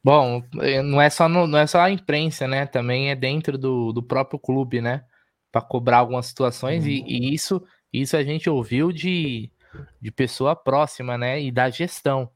[0.05, 0.43] Bom,
[0.85, 2.67] não é só no, não é só a imprensa, né?
[2.67, 5.05] Também é dentro do, do próprio clube, né?
[5.51, 9.51] Para cobrar algumas situações e, e, isso isso a gente ouviu de
[10.01, 11.41] de pessoa próxima, né?
[11.41, 12.31] E da gestão.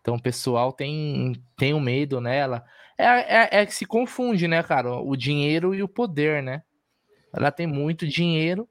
[0.00, 2.64] Então o pessoal tem, tem um medo nela.
[2.96, 5.00] É, é, é que se confunde, né, cara?
[5.00, 6.62] O dinheiro e o poder, né?
[7.32, 8.68] Ela tem muito dinheiro,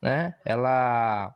[0.00, 0.34] né?
[0.44, 1.34] Ela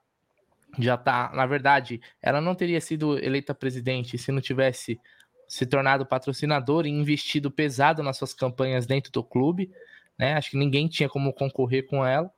[0.79, 5.01] já tá, na verdade, ela não teria sido eleita presidente se não tivesse
[5.47, 9.71] se tornado patrocinador e investido pesado nas suas campanhas dentro do clube,
[10.19, 10.35] né?
[10.35, 12.31] Acho que ninguém tinha como concorrer com ela.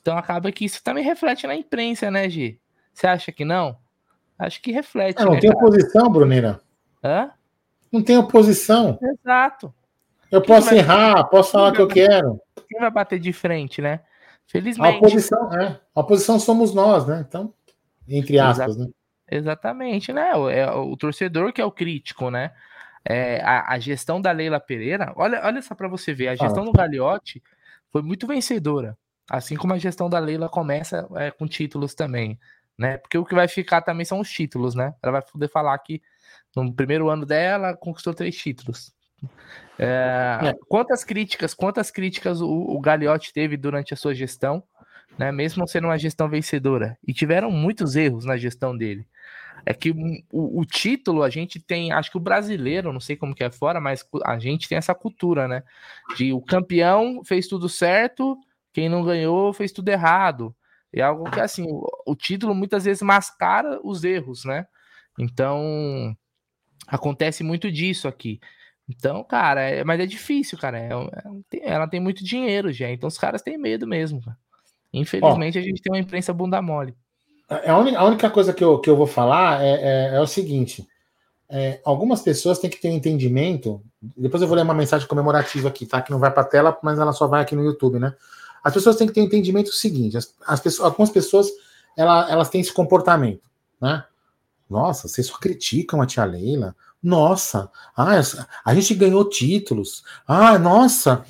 [0.00, 2.60] Então acaba que isso também reflete na imprensa, né, Gi?
[2.92, 3.76] Você acha que não?
[4.38, 5.24] Acho que reflete.
[5.24, 5.64] não né, tem cara?
[5.64, 6.60] oposição, Brunina.
[7.02, 7.30] Hã?
[7.90, 8.98] Não tem oposição.
[9.02, 9.74] Exato.
[10.30, 10.78] Eu Quem posso vai...
[10.78, 12.40] errar, posso falar o que eu quero.
[12.68, 14.00] Quem vai bater de frente, né?
[14.46, 14.96] Felizmente.
[14.96, 15.80] A oposição, é.
[15.94, 17.24] A oposição somos nós, né?
[17.26, 17.52] Então,
[18.08, 18.88] entre aspas, né?
[19.30, 20.34] Exatamente, né?
[20.34, 22.52] O, é o torcedor que é o crítico, né?
[23.04, 26.62] É, a, a, gestão da Leila Pereira, olha, olha só para você ver, a gestão
[26.62, 26.66] ah.
[26.66, 27.42] do Gagliotti
[27.90, 28.96] foi muito vencedora,
[29.30, 32.38] assim como a gestão da Leila começa é, com títulos também
[32.78, 32.98] né?
[32.98, 34.94] Porque o que vai ficar também são os títulos, né?
[35.02, 36.02] Ela vai poder falar que
[36.54, 38.92] no primeiro ano dela conquistou três títulos.
[39.78, 40.54] É, é.
[40.68, 44.62] Quantas críticas, quantas críticas o, o Gagliotti teve durante a sua gestão,
[45.18, 45.32] né?
[45.32, 49.06] Mesmo sendo uma gestão vencedora, e tiveram muitos erros na gestão dele.
[49.66, 49.90] É que
[50.30, 53.50] o, o, título a gente tem, acho que o brasileiro, não sei como que é
[53.50, 55.62] fora, mas a gente tem essa cultura, né?
[56.16, 58.36] De o campeão fez tudo certo,
[58.72, 60.54] quem não ganhou fez tudo errado.
[60.92, 64.66] É algo que, assim, o, o título muitas vezes mascara os erros, né?
[65.18, 66.16] Então,
[66.86, 68.40] acontece muito disso aqui.
[68.88, 70.78] Então, cara, é, mas é difícil, cara.
[70.78, 70.90] É,
[71.54, 74.20] é, ela tem muito dinheiro já, então os caras têm medo mesmo.
[74.22, 74.36] Cara.
[74.92, 76.94] Infelizmente, Ó, a gente tem uma imprensa bunda mole.
[77.48, 79.72] É, a, única, a única coisa que eu, que eu vou falar é,
[80.12, 80.86] é, é o seguinte:
[81.48, 83.82] é, algumas pessoas têm que ter um entendimento.
[84.16, 86.02] Depois eu vou ler uma mensagem comemorativa aqui, tá?
[86.02, 88.14] Que não vai para tela, mas ela só vai aqui no YouTube, né?
[88.62, 91.48] As pessoas têm que ter um entendimento seguinte: as, as pessoas, algumas pessoas
[91.96, 93.42] ela, elas têm esse comportamento,
[93.80, 94.04] né?
[94.68, 96.74] Nossa, vocês só criticam a tia Leila.
[97.04, 98.18] Nossa, ah,
[98.64, 100.02] a gente ganhou títulos.
[100.26, 101.22] Ah, nossa,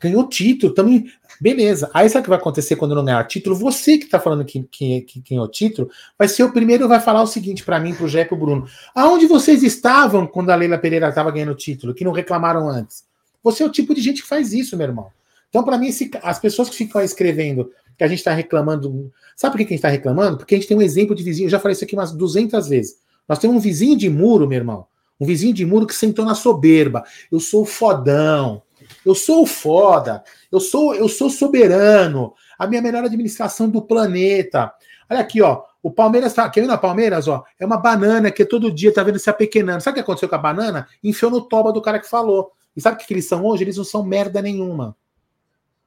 [0.00, 1.04] ganhou título também.
[1.38, 1.90] Beleza.
[1.92, 3.54] Aí sabe o que vai acontecer quando não ganhar título?
[3.56, 7.22] Você que tá falando que, que, que ganhou título, vai ser o primeiro vai falar
[7.22, 8.66] o seguinte para mim, pro Jé e Bruno.
[8.94, 13.04] Aonde vocês estavam quando a Leila Pereira estava ganhando título, que não reclamaram antes?
[13.42, 15.08] Você é o tipo de gente que faz isso, meu irmão.
[15.50, 19.12] Então, para mim, esse, as pessoas que ficam escrevendo que a gente está reclamando.
[19.36, 20.38] Sabe por que a gente está reclamando?
[20.38, 21.46] Porque a gente tem um exemplo de vizinho.
[21.46, 22.96] Eu já falei isso aqui umas 200 vezes.
[23.28, 24.86] Nós temos um vizinho de muro, meu irmão.
[25.20, 27.04] Um vizinho de muro que sentou na soberba.
[27.30, 28.62] Eu sou fodão.
[29.04, 30.22] Eu sou foda.
[30.50, 32.34] Eu sou, eu sou soberano.
[32.58, 34.72] A minha melhor administração do planeta.
[35.08, 35.62] Olha aqui, ó.
[35.82, 36.48] O Palmeiras tá.
[36.50, 37.44] Quer ver na Palmeiras, ó?
[37.58, 39.82] É uma banana que todo dia tá vendo se apequenando.
[39.82, 40.86] Sabe o que aconteceu com a banana?
[41.02, 42.52] Enfiou no toba do cara que falou.
[42.76, 43.64] E sabe o que eles são hoje?
[43.64, 44.96] Eles não são merda nenhuma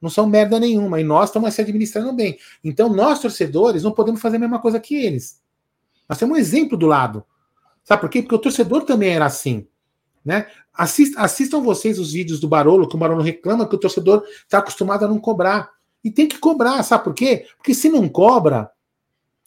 [0.02, 1.00] não são merda nenhuma.
[1.00, 2.38] E nós estamos se administrando bem.
[2.64, 5.42] Então, nós, torcedores, não podemos fazer a mesma coisa que eles.
[6.10, 7.24] Nós temos um exemplo do lado.
[7.84, 8.22] Sabe por quê?
[8.22, 9.68] Porque o torcedor também era assim.
[10.26, 10.48] Né?
[10.74, 14.58] Assistam, assistam vocês os vídeos do Barolo, que o Barolo reclama que o torcedor está
[14.58, 15.70] acostumado a não cobrar.
[16.04, 17.46] E tem que cobrar, sabe por quê?
[17.58, 18.72] Porque se não cobra,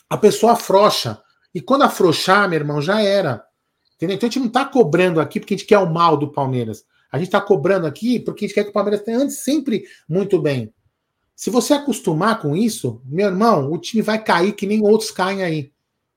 [0.09, 1.20] a pessoa afrouxa.
[1.55, 3.44] E quando afrouxar, meu irmão, já era.
[3.96, 4.16] Entendeu?
[4.16, 6.85] Então a gente não está cobrando aqui porque a gente quer o mal do Palmeiras.
[7.11, 9.85] A gente está cobrando aqui porque a gente quer que o Palmeiras tenha antes sempre
[10.09, 10.72] muito bem.
[11.35, 15.42] Se você acostumar com isso, meu irmão, o time vai cair que nem outros caem
[15.42, 15.72] aí.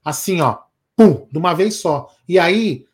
[0.06, 0.60] Assim, ó,
[0.96, 2.10] pum, de uma vez só.
[2.30, 2.86] E aí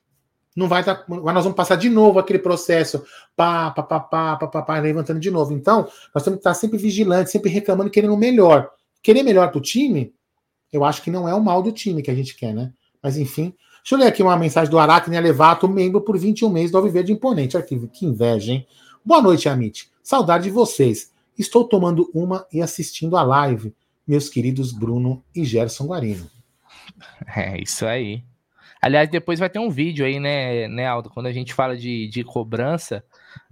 [0.56, 0.96] não vai estar.
[0.96, 3.04] Tá, nós vamos passar de novo aquele processo,
[3.36, 5.54] pá, pá, pá, pá, pá, pá, pá, levantando de novo.
[5.54, 8.70] Então, nós temos que estar sempre vigilantes, sempre reclamando, querendo o melhor.
[9.04, 10.14] Querer melhor para o time,
[10.72, 12.72] eu acho que não é o mal do time que a gente quer, né?
[13.02, 13.54] Mas enfim.
[13.82, 17.12] Deixa eu ler aqui uma mensagem do Aracne Elevato, membro por 21 meses do Alviverde
[17.12, 17.60] Imponente.
[17.64, 18.68] Que, que inveja, hein?
[19.04, 19.90] Boa noite, Amit.
[20.04, 21.12] Saudade de vocês.
[21.38, 23.74] Estou tomando uma e assistindo a live,
[24.06, 26.30] meus queridos Bruno e Gerson Guarino.
[27.36, 28.24] É isso aí.
[28.82, 31.10] Aliás, depois vai ter um vídeo aí, né, né Aldo?
[31.10, 33.04] Quando a gente fala de, de cobrança,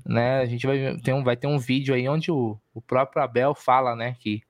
[0.06, 0.39] né?
[0.39, 3.54] A gente vai ter um, vai ter um vídeo aí onde o, o próprio Abel
[3.54, 4.41] fala, né, que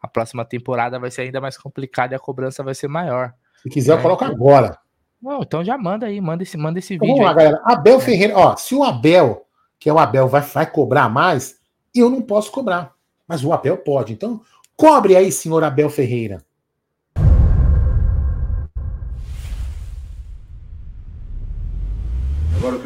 [0.00, 3.34] a próxima temporada vai ser ainda mais complicada e a cobrança vai ser maior.
[3.62, 4.02] Se quiser, né?
[4.02, 4.78] coloca agora.
[5.20, 7.24] Não, então já manda aí, manda esse, manda esse então, vídeo.
[7.24, 7.50] Vamos lá, aí.
[7.50, 7.62] galera.
[7.64, 8.00] Abel é.
[8.00, 9.44] Ferreira, ó, se o Abel,
[9.78, 11.56] que é o Abel, vai, vai cobrar mais,
[11.92, 12.92] eu não posso cobrar.
[13.26, 14.12] Mas o Abel pode.
[14.12, 14.40] Então,
[14.76, 16.44] cobre aí, senhor Abel Ferreira.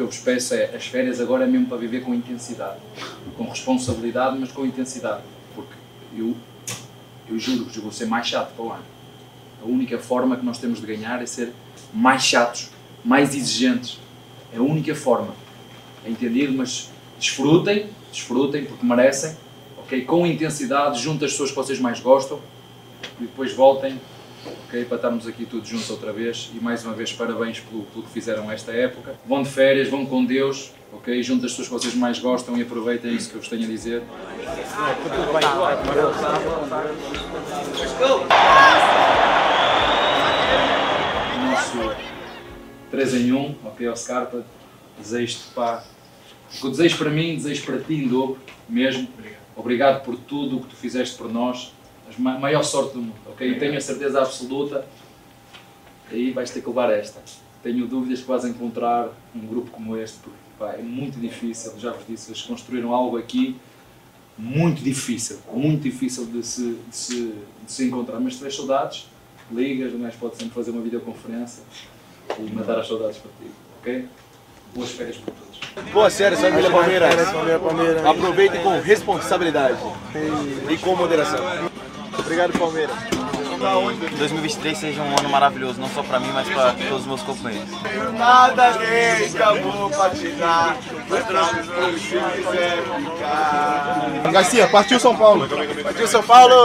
[0.03, 2.77] Eu vos peço é, as férias agora é mesmo para viver com intensidade,
[3.37, 5.23] com responsabilidade, mas com intensidade,
[5.55, 5.73] porque
[6.15, 6.35] eu,
[7.29, 8.83] eu juro-vos, eu vou ser mais chato para o ano.
[9.61, 11.53] A única forma que nós temos de ganhar é ser
[11.93, 12.69] mais chatos,
[13.03, 13.97] mais exigentes.
[14.53, 15.33] É a única forma.
[16.05, 19.37] É entendido, mas desfrutem, desfrutem porque merecem,
[19.77, 20.03] ok?
[20.03, 22.39] Com intensidade, junto às pessoas que vocês mais gostam
[23.21, 23.99] e depois voltem
[24.45, 24.85] ok?
[24.85, 28.11] Para estarmos aqui todos juntos outra vez e mais uma vez parabéns pelo, pelo que
[28.11, 29.15] fizeram esta época.
[29.25, 31.21] Vão de férias, vão com Deus, ok?
[31.23, 33.67] Junto às pessoas que vocês mais gostam e aproveitem isso que eu vos tenho a
[33.67, 34.03] dizer.
[41.49, 41.95] Nosso
[42.91, 44.29] 3 em 1, ok, Oscar,
[44.97, 45.83] desejo-te para.
[46.55, 49.07] O que desejo para mim, desejo para ti em dobro, mesmo.
[49.55, 51.71] Obrigado por tudo o que tu fizeste por nós
[52.17, 53.49] a maior sorte do mundo, ok?
[53.49, 54.85] E tenho a certeza absoluta
[56.09, 57.21] que aí vais ter que levar esta.
[57.61, 61.91] Tenho dúvidas que vais encontrar um grupo como este, porque pá, é muito difícil, já
[61.91, 63.55] vos disse, eles construíram algo aqui
[64.37, 67.33] muito difícil, muito difícil de se, de se,
[67.65, 68.19] de se encontrar.
[68.19, 69.07] Mas tiver saudades,
[69.51, 71.63] ligas, o gajo pode sempre fazer uma videoconferência
[72.39, 74.09] e matar as saudades para ti, ok?
[74.73, 75.91] Boas férias para todos.
[75.91, 77.15] Boa série, família Palmeiras.
[78.05, 79.77] Aproveitem com responsabilidade
[80.69, 81.39] e com moderação.
[82.33, 82.95] Obrigado, Palmeiras.
[84.17, 87.69] 2023 seja um ano maravilhoso, não só para mim, mas para todos os meus companheiros.
[88.17, 91.25] Nada nem acabou patinar, mas
[92.01, 94.31] se quiser ficar.
[94.31, 95.47] Garcia, partiu São Paulo.
[95.83, 96.55] Partiu São Paulo!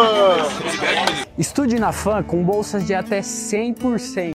[1.36, 4.30] Estude na FAM com bolsas de até 100%.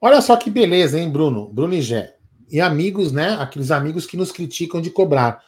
[0.00, 1.48] Olha só que beleza, hein, Bruno?
[1.48, 2.16] Bruno e Gé.
[2.50, 3.36] E amigos, né?
[3.40, 5.40] Aqueles amigos que nos criticam de cobrar.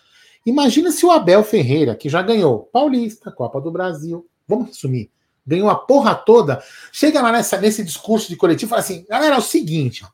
[0.44, 5.10] Imagina se o Abel Ferreira, que já ganhou Paulista, Copa do Brasil, vamos resumir,
[5.46, 9.36] ganhou a porra toda, chega lá nessa, nesse discurso de coletivo e fala assim: galera,
[9.36, 10.08] é o seguinte, ó,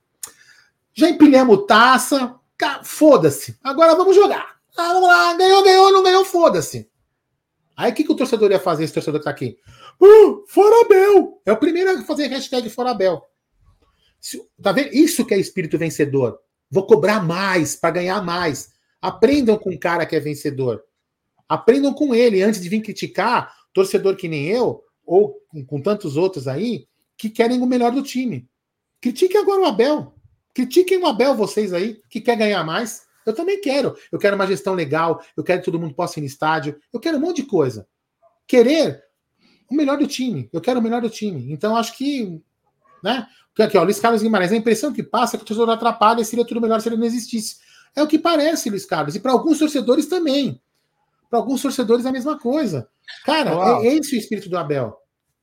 [0.92, 2.34] já empilhamos taça,
[2.82, 4.56] foda-se, agora vamos jogar.
[4.76, 6.88] Ah, vamos lá, ganhou, ganhou, não ganhou, foda-se.
[7.76, 9.58] Aí o que, que o torcedor ia fazer, esse torcedor que tá aqui?
[10.00, 11.40] Uh, fora Abel!
[11.44, 13.22] É o primeiro a fazer hashtag fora Abel.
[14.62, 14.92] Tá vendo?
[14.92, 16.38] Isso que é espírito vencedor.
[16.70, 18.72] Vou cobrar mais para ganhar mais.
[19.06, 20.82] Aprendam com o cara que é vencedor.
[21.48, 26.48] Aprendam com ele antes de vir criticar torcedor que nem eu, ou com, tantos outros
[26.48, 28.48] aí, que querem o melhor do time.
[29.00, 30.12] Critiquem agora o Abel.
[30.52, 33.06] Critiquem o Abel, vocês aí, que quer ganhar mais.
[33.24, 33.96] Eu também quero.
[34.10, 36.98] Eu quero uma gestão legal, eu quero que todo mundo possa ir no estádio, eu
[36.98, 37.86] quero um monte de coisa.
[38.44, 39.04] Querer
[39.70, 40.50] o melhor do time.
[40.52, 41.52] Eu quero o melhor do time.
[41.52, 42.42] Então, acho que.
[43.04, 43.24] Né?
[43.56, 46.44] Aqui, ó, Luiz Carlos Guimarães, a impressão que passa é que o torcedor atrapalha seria
[46.44, 47.64] tudo melhor se ele não existisse.
[47.94, 49.14] É o que parece, Luiz Carlos.
[49.14, 50.60] E para alguns torcedores também.
[51.30, 52.88] Para alguns torcedores é a mesma coisa.
[53.24, 53.50] Cara,
[53.82, 54.96] é, é esse o espírito do Abel.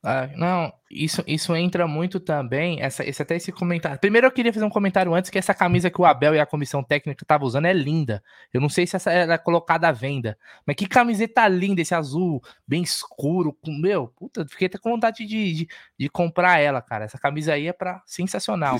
[0.06, 2.82] Ah, não, isso, isso entra muito também.
[2.82, 3.98] Essa, esse, até esse comentário.
[3.98, 6.44] Primeiro, eu queria fazer um comentário antes que essa camisa que o Abel e a
[6.44, 8.22] comissão técnica estavam usando é linda.
[8.52, 12.42] Eu não sei se essa era colocada à venda, mas que camiseta linda, esse azul
[12.68, 13.54] bem escuro.
[13.54, 17.06] Com, meu, puta, fiquei até com vontade de, de, de comprar ela, cara.
[17.06, 18.78] Essa camisa aí é para sensacional.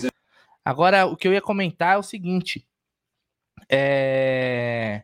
[0.63, 2.67] Agora, o que eu ia comentar é o seguinte:
[3.69, 5.03] é...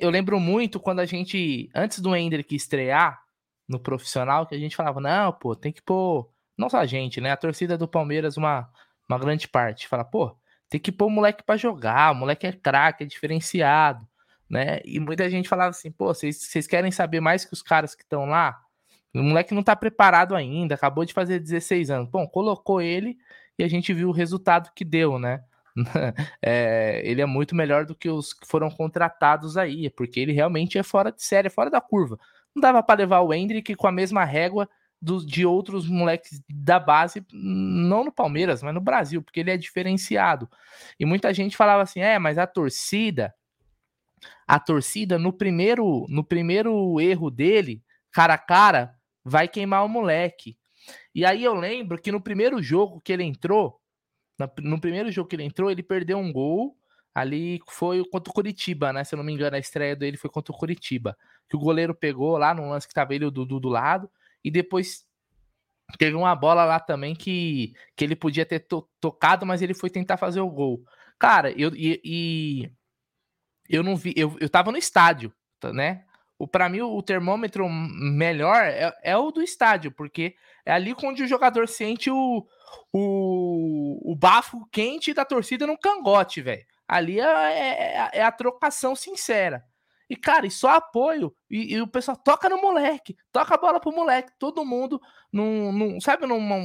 [0.00, 3.22] Eu lembro muito quando a gente, antes do Hendrick estrear
[3.68, 7.20] no profissional, que a gente falava, não, pô, tem que pôr, não só a gente,
[7.20, 7.30] né?
[7.30, 8.68] A torcida do Palmeiras, uma,
[9.08, 10.36] uma grande parte, fala, pô,
[10.68, 14.06] Tem que pôr o moleque para jogar, o moleque é craque, é diferenciado,
[14.48, 14.80] né?
[14.84, 18.24] E muita gente falava assim, pô, vocês querem saber mais que os caras que estão
[18.26, 18.60] lá?
[19.14, 22.08] O moleque não tá preparado ainda, acabou de fazer 16 anos.
[22.08, 23.16] Bom, colocou ele
[23.58, 25.44] e a gente viu o resultado que deu, né?
[26.42, 30.78] é, ele é muito melhor do que os que foram contratados aí, porque ele realmente
[30.78, 32.18] é fora de série, fora da curva.
[32.54, 34.68] Não dava para levar o Hendrick com a mesma régua
[35.00, 39.56] do, de outros moleques da base, não no Palmeiras, mas no Brasil, porque ele é
[39.56, 40.48] diferenciado.
[40.98, 43.34] E muita gente falava assim: é, mas a torcida,
[44.46, 50.58] a torcida no primeiro, no primeiro erro dele, cara a cara, vai queimar o moleque.
[51.14, 53.79] E aí eu lembro que no primeiro jogo que ele entrou,
[54.58, 56.76] no primeiro jogo que ele entrou, ele perdeu um gol.
[57.12, 59.02] Ali foi contra o Curitiba, né?
[59.02, 61.16] Se eu não me engano, a estreia dele foi contra o Curitiba.
[61.48, 64.08] Que o goleiro pegou lá no lance que tava ele o Dudu do lado.
[64.44, 65.04] E depois
[65.98, 69.90] teve uma bola lá também que, que ele podia ter to tocado, mas ele foi
[69.90, 70.84] tentar fazer o gol.
[71.18, 72.70] Cara, eu, e, e
[73.68, 75.32] eu não vi, eu, eu tava no estádio,
[75.72, 76.04] né?
[76.38, 80.34] O para mim o termômetro melhor é, é, o do estádio, porque
[80.70, 82.46] é ali onde o jogador sente o,
[82.92, 86.64] o, o bafo quente da torcida no cangote, velho.
[86.86, 89.64] Ali é, é, é, a trocação sincera.
[90.08, 91.34] E, cara, e só apoio.
[91.50, 94.32] E, e, o pessoal toca no moleque, toca a bola pro moleque.
[94.38, 95.00] Todo mundo,
[95.32, 96.56] num, num sabe, numa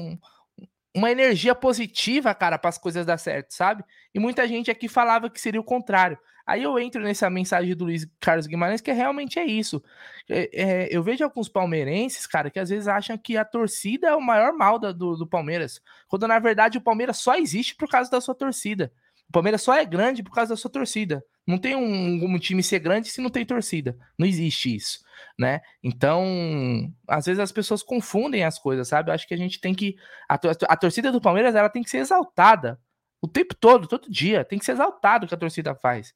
[0.95, 3.83] uma energia positiva, cara, para as coisas dar certo, sabe?
[4.13, 6.17] E muita gente aqui falava que seria o contrário.
[6.47, 9.83] Aí eu entro nessa mensagem do Luiz Carlos Guimarães, que realmente é isso.
[10.29, 14.15] É, é, eu vejo alguns palmeirenses, cara, que às vezes acham que a torcida é
[14.15, 17.89] o maior mal da, do, do Palmeiras, quando na verdade o Palmeiras só existe por
[17.89, 18.93] causa da sua torcida.
[19.27, 21.25] O Palmeiras só é grande por causa da sua torcida.
[21.47, 23.95] Não tem um, um, time ser grande se não tem torcida.
[24.17, 24.99] Não existe isso,
[25.37, 25.61] né?
[25.83, 29.09] Então, às vezes as pessoas confundem as coisas, sabe?
[29.09, 29.95] Eu acho que a gente tem que
[30.27, 32.79] a, a torcida do Palmeiras ela tem que ser exaltada
[33.21, 34.43] o tempo todo, todo dia.
[34.43, 36.13] Tem que ser exaltado o que a torcida faz.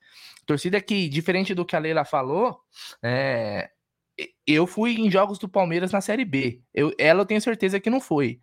[0.48, 2.60] Torcida que, diferente do que a Leila falou,
[3.04, 3.70] é,
[4.48, 6.62] eu fui em jogos do Palmeiras na Série B.
[6.74, 8.42] Eu, ela eu tenho certeza que não foi.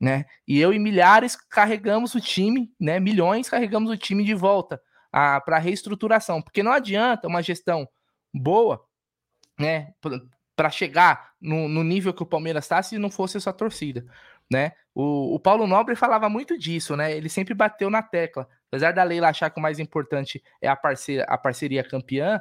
[0.00, 0.24] Né?
[0.46, 2.98] E eu e milhares carregamos o time, né?
[2.98, 7.88] Milhões carregamos o time de volta para reestruturação, porque não adianta uma gestão
[8.32, 8.84] boa,
[9.58, 9.92] né?
[10.54, 14.04] Para chegar no, no, nível que o Palmeiras está se não fosse essa torcida
[14.50, 14.72] né?
[14.94, 17.12] O, o, Paulo Nobre falava muito disso, né?
[17.16, 18.48] Ele sempre bateu na tecla.
[18.68, 22.40] Apesar da Leila achar que o mais importante é a, parceria, a parceria campeã,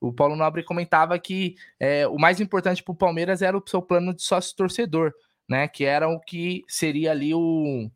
[0.00, 3.82] o Paulo Nobre comentava que é, o mais importante para o Palmeiras era o seu
[3.82, 5.12] plano de sócio-torcedor,
[5.48, 5.66] né?
[5.68, 7.90] Que era o que seria ali o,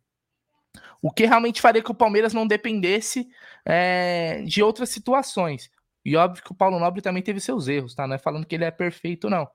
[1.02, 3.28] o que realmente faria que o Palmeiras não dependesse
[3.64, 5.70] é, de outras situações.
[6.04, 8.06] E óbvio que o Paulo Nobre também teve seus erros, tá?
[8.06, 9.48] Não é falando que ele é perfeito, não.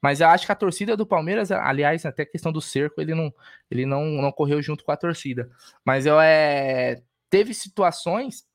[0.00, 3.14] Mas eu acho que a torcida do Palmeiras, aliás, até a questão do cerco, ele
[3.14, 3.32] não,
[3.70, 5.50] ele não, não correu junto com a torcida.
[5.84, 8.46] Mas eu é, teve situações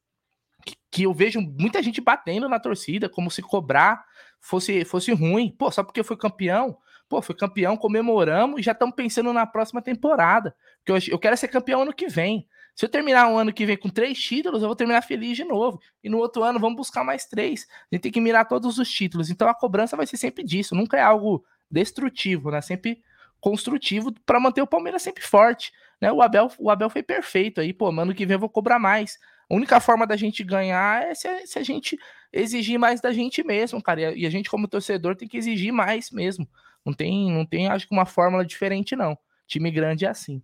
[0.66, 4.06] que, que eu vejo muita gente batendo na torcida, como se cobrar
[4.40, 5.54] fosse, fosse ruim.
[5.58, 6.78] Pô, só porque foi campeão.
[7.14, 10.56] Pô, foi campeão, comemoramos e já estamos pensando na próxima temporada.
[10.84, 12.48] Porque eu, eu quero ser campeão ano que vem.
[12.74, 15.44] Se eu terminar um ano que vem com três títulos, eu vou terminar feliz de
[15.44, 15.80] novo.
[16.04, 17.68] E no outro ano vamos buscar mais três.
[17.70, 19.30] A gente tem que mirar todos os títulos.
[19.30, 20.74] Então a cobrança vai ser sempre disso.
[20.74, 22.62] Nunca é algo destrutivo, né?
[22.62, 23.04] Sempre
[23.40, 25.72] construtivo para manter o Palmeiras sempre forte.
[26.02, 26.12] Né?
[26.12, 29.20] O, Abel, o Abel foi perfeito aí, pô, ano que vem eu vou cobrar mais.
[29.48, 31.96] A única forma da gente ganhar é se a, se a gente
[32.32, 34.18] exigir mais da gente mesmo, cara.
[34.18, 36.48] E a gente, como torcedor, tem que exigir mais mesmo.
[36.86, 39.18] Não tem, não tem, acho que uma fórmula diferente, não.
[39.48, 40.42] Time grande é assim.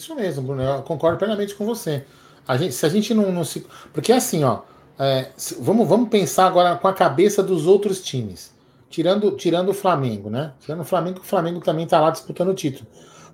[0.00, 2.04] Isso mesmo, Bruno, eu concordo plenamente com você.
[2.46, 3.66] A gente, se a gente não, não se.
[3.92, 4.62] Porque assim, ó,
[4.98, 8.54] é, vamos, vamos pensar agora com a cabeça dos outros times.
[8.88, 10.52] Tirando, tirando o Flamengo, né?
[10.60, 12.88] Tirando o Flamengo, o Flamengo também está lá disputando o título.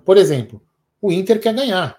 [0.05, 0.61] Por exemplo,
[1.01, 1.97] o Inter quer ganhar.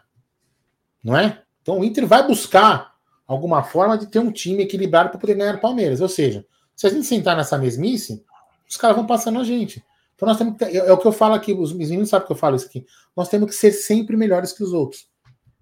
[1.03, 1.43] Não é?
[1.63, 2.95] Então o Inter vai buscar
[3.27, 6.01] alguma forma de ter um time equilibrado para poder ganhar o Palmeiras.
[6.01, 8.25] Ou seja, se a gente sentar nessa mesmice,
[8.69, 9.85] os caras vão passando a gente.
[10.15, 12.33] Então nós temos que é, é o que eu falo aqui, os meninos sabem que
[12.33, 12.85] eu falo isso aqui.
[13.17, 15.09] Nós temos que ser sempre melhores que os outros.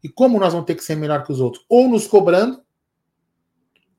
[0.02, 1.64] E como nós vamos ter que ser melhor que os outros?
[1.68, 2.62] Ou nos cobrando,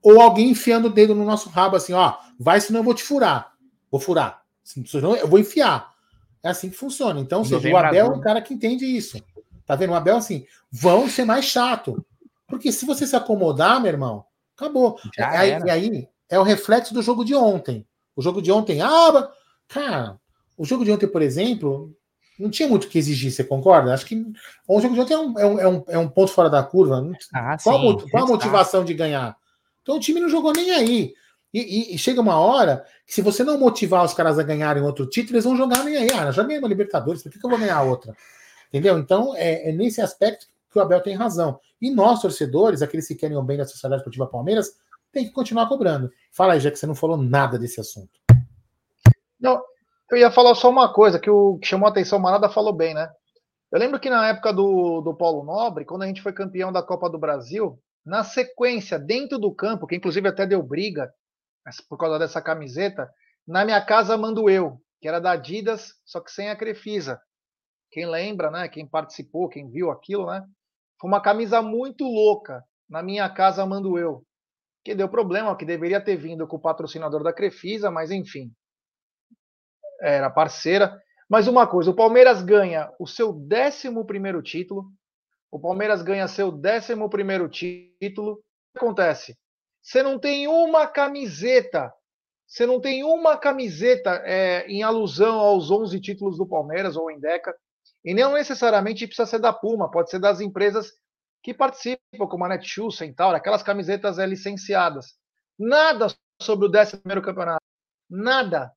[0.01, 3.03] ou alguém enfiando o dedo no nosso rabo assim, ó, vai senão eu vou te
[3.03, 3.53] furar.
[3.91, 4.41] Vou furar.
[4.63, 5.93] Senão eu vou enfiar.
[6.43, 7.19] É assim que funciona.
[7.19, 9.21] Então, seja, o Abel é um cara que entende isso.
[9.65, 9.91] Tá vendo?
[9.91, 12.05] O Abel, assim, vão ser mais chato.
[12.47, 14.97] Porque se você se acomodar, meu irmão, acabou.
[15.19, 17.85] Aí, e aí é o reflexo do jogo de ontem.
[18.17, 19.31] O jogo de ontem, ah,
[19.67, 20.19] cara,
[20.57, 21.95] o jogo de ontem, por exemplo,
[22.39, 23.93] não tinha muito o que exigir, você concorda?
[23.93, 24.25] Acho que
[24.67, 27.07] o jogo de ontem é um, é um, é um, é ponto fora da curva.
[27.31, 29.37] Ah, qual, sim, qual a motivação de ganhar?
[29.83, 31.13] Então o time não jogou nem aí.
[31.53, 34.83] E, e, e, chega uma hora que se você não motivar os caras a ganharem
[34.83, 36.09] outro título, eles vão jogar nem aí.
[36.11, 38.15] Ah, já ganhei uma Libertadores, por que, que eu vou ganhar outra?
[38.69, 38.97] Entendeu?
[38.97, 41.59] Então é, é nesse aspecto que o Abel tem razão.
[41.79, 44.73] E nós, torcedores, aqueles que querem o bem da Sociedade Esportiva Palmeiras,
[45.11, 46.11] tem que continuar cobrando.
[46.31, 48.19] Fala aí, já que você não falou nada desse assunto.
[49.39, 49.61] Não,
[50.11, 52.93] eu ia falar só uma coisa que o que chamou a atenção, o falou bem,
[52.93, 53.09] né?
[53.71, 56.81] Eu lembro que na época do, do Paulo Nobre, quando a gente foi campeão da
[56.81, 61.11] Copa do Brasil, na sequência, dentro do campo, que inclusive até deu briga
[61.89, 63.11] por causa dessa camiseta,
[63.45, 67.19] na minha casa mando eu, que era da Adidas, só que sem a Crefisa.
[67.91, 68.69] Quem lembra, né?
[68.69, 70.45] Quem participou, quem viu aquilo, né?
[70.99, 72.63] Foi uma camisa muito louca.
[72.89, 74.23] Na minha casa mando eu.
[74.87, 78.53] Que deu problema, que deveria ter vindo com o patrocinador da Crefisa, mas enfim.
[79.99, 80.97] Era parceira.
[81.29, 84.85] Mas uma coisa, o Palmeiras ganha o seu 11 primeiro título.
[85.51, 88.35] O Palmeiras ganha seu 11 primeiro título.
[88.35, 89.37] O que acontece?
[89.81, 91.93] Você não tem uma camiseta.
[92.47, 97.19] Você não tem uma camiseta é, em alusão aos 11 títulos do Palmeiras ou em
[97.19, 97.53] Deca.
[98.05, 100.93] E não necessariamente precisa ser da Puma, pode ser das empresas
[101.47, 105.15] que participam, como a Netshoes, Centaur, aquelas camisetas é, licenciadas.
[105.57, 106.07] Nada
[106.41, 107.63] sobre o 11 campeonato.
[108.09, 108.73] Nada.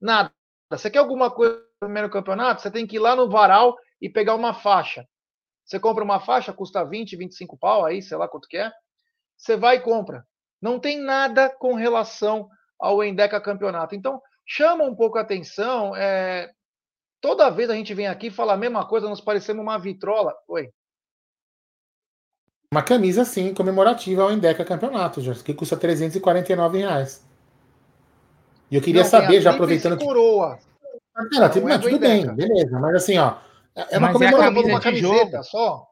[0.00, 0.32] Nada.
[0.70, 2.62] Você quer alguma coisa no primeiro campeonato?
[2.62, 5.04] Você tem que ir lá no varal e pegar uma faixa.
[5.64, 8.70] Você compra uma faixa, custa 20, 25 pau aí, sei lá quanto que é.
[9.36, 10.24] Você vai e compra.
[10.62, 12.48] Não tem nada com relação
[12.78, 13.96] ao Endeca Campeonato.
[13.96, 15.96] Então, chama um pouco a atenção.
[15.96, 16.48] É,
[17.20, 20.32] Toda vez a gente vem aqui fala a mesma coisa, nós parecemos uma vitrola.
[20.46, 20.70] Oi.
[22.74, 27.24] Uma camisa, sim, comemorativa ao Endeca Campeonato, já, que custa 349 reais.
[28.68, 29.96] E eu queria não, saber, já aproveitando.
[29.96, 30.04] Que...
[30.04, 30.58] Coroa.
[31.14, 32.76] Ah, não, não, é tudo bem, beleza.
[32.80, 33.36] Mas assim, ó.
[33.76, 35.86] É uma, comemorativa, é uma camiseta só.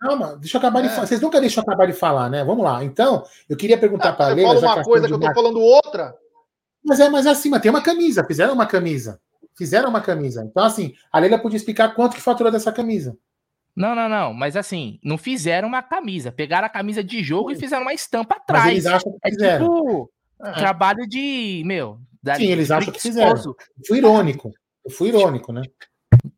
[0.00, 0.82] Calma, deixa eu acabar é.
[0.82, 1.06] de falar.
[1.06, 2.42] Vocês nunca deixam eu acabar de falar, né?
[2.42, 2.82] Vamos lá.
[2.82, 4.54] Então, eu queria perguntar para a Leila.
[4.56, 6.16] Você fala uma coisa que eu tô falando outra.
[6.84, 9.20] Mas é, mas é assim, mas tem uma camisa, fizeram uma camisa.
[9.56, 10.42] Fizeram uma camisa.
[10.44, 13.16] Então, assim, a Leila podia explicar quanto que faturou dessa camisa.
[13.76, 14.32] Não, não, não.
[14.32, 16.30] Mas assim, não fizeram uma camisa.
[16.30, 18.64] Pegaram a camisa de jogo e fizeram uma estampa atrás.
[18.64, 19.64] Mas eles acham que fizeram.
[19.64, 20.10] É tipo
[20.42, 20.52] é.
[20.52, 21.98] trabalho de, meu...
[22.36, 23.36] Sim, eles acham que fizeram.
[23.36, 23.54] Eu
[23.86, 24.50] fui irônico.
[24.84, 25.62] Eu fui irônico, né?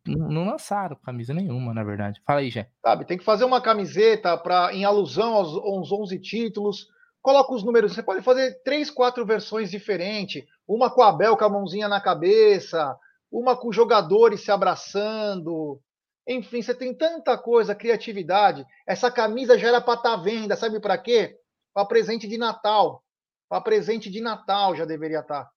[0.05, 2.21] Não, não lançaram camisa nenhuma, na verdade.
[2.25, 2.69] Fala aí, Jé.
[2.85, 6.87] Sabe, tem que fazer uma camiseta pra, em alusão aos, aos 11 títulos.
[7.21, 7.93] Coloca os números.
[7.93, 10.43] Você pode fazer três, quatro versões diferentes.
[10.67, 12.97] Uma com a Bel com a mãozinha na cabeça
[13.31, 15.79] uma com jogadores se abraçando.
[16.27, 18.65] Enfim, você tem tanta coisa, criatividade.
[18.85, 21.39] Essa camisa já era para estar tá venda, sabe para quê?
[21.73, 23.01] Para presente de Natal.
[23.47, 25.45] Para presente de Natal já deveria estar.
[25.45, 25.51] Tá.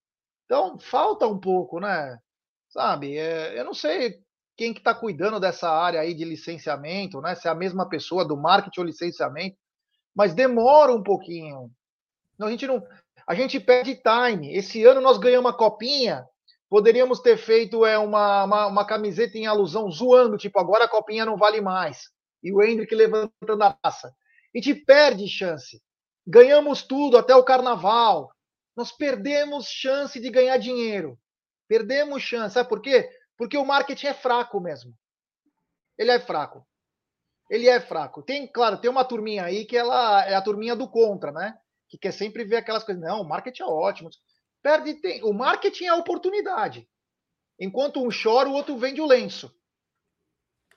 [0.45, 2.19] Então, falta um pouco, né?
[2.69, 3.17] Sabe?
[3.17, 4.21] É, eu não sei
[4.57, 7.35] quem que está cuidando dessa área aí de licenciamento, né?
[7.35, 9.57] Se é a mesma pessoa do marketing ou licenciamento,
[10.15, 11.71] mas demora um pouquinho.
[12.41, 12.83] A gente não,
[13.27, 14.55] a gente perde time.
[14.55, 16.25] Esse ano nós ganhamos uma copinha,
[16.71, 21.27] Poderíamos ter feito é, uma, uma, uma, camiseta em alusão, zoando, tipo, agora a copinha
[21.27, 22.09] não vale mais.
[22.41, 24.07] E o Hendrick levantando a taça.
[24.55, 25.83] A gente perde chance.
[26.25, 28.33] Ganhamos tudo, até o carnaval.
[28.77, 31.19] Nós perdemos chance de ganhar dinheiro.
[31.67, 32.55] Perdemos chance.
[32.55, 33.11] Sabe por quê?
[33.37, 34.95] Porque o marketing é fraco mesmo.
[35.99, 36.65] Ele é fraco.
[37.51, 38.23] Ele é fraco.
[38.23, 41.59] Tem, claro, tem uma turminha aí que ela é a turminha do contra, né?
[41.89, 43.03] Que quer sempre ver aquelas coisas.
[43.03, 44.09] Não, o marketing é ótimo
[44.63, 45.29] perde tempo.
[45.29, 46.89] O marketing é a oportunidade.
[47.59, 49.55] Enquanto um chora, o outro vende o lenço.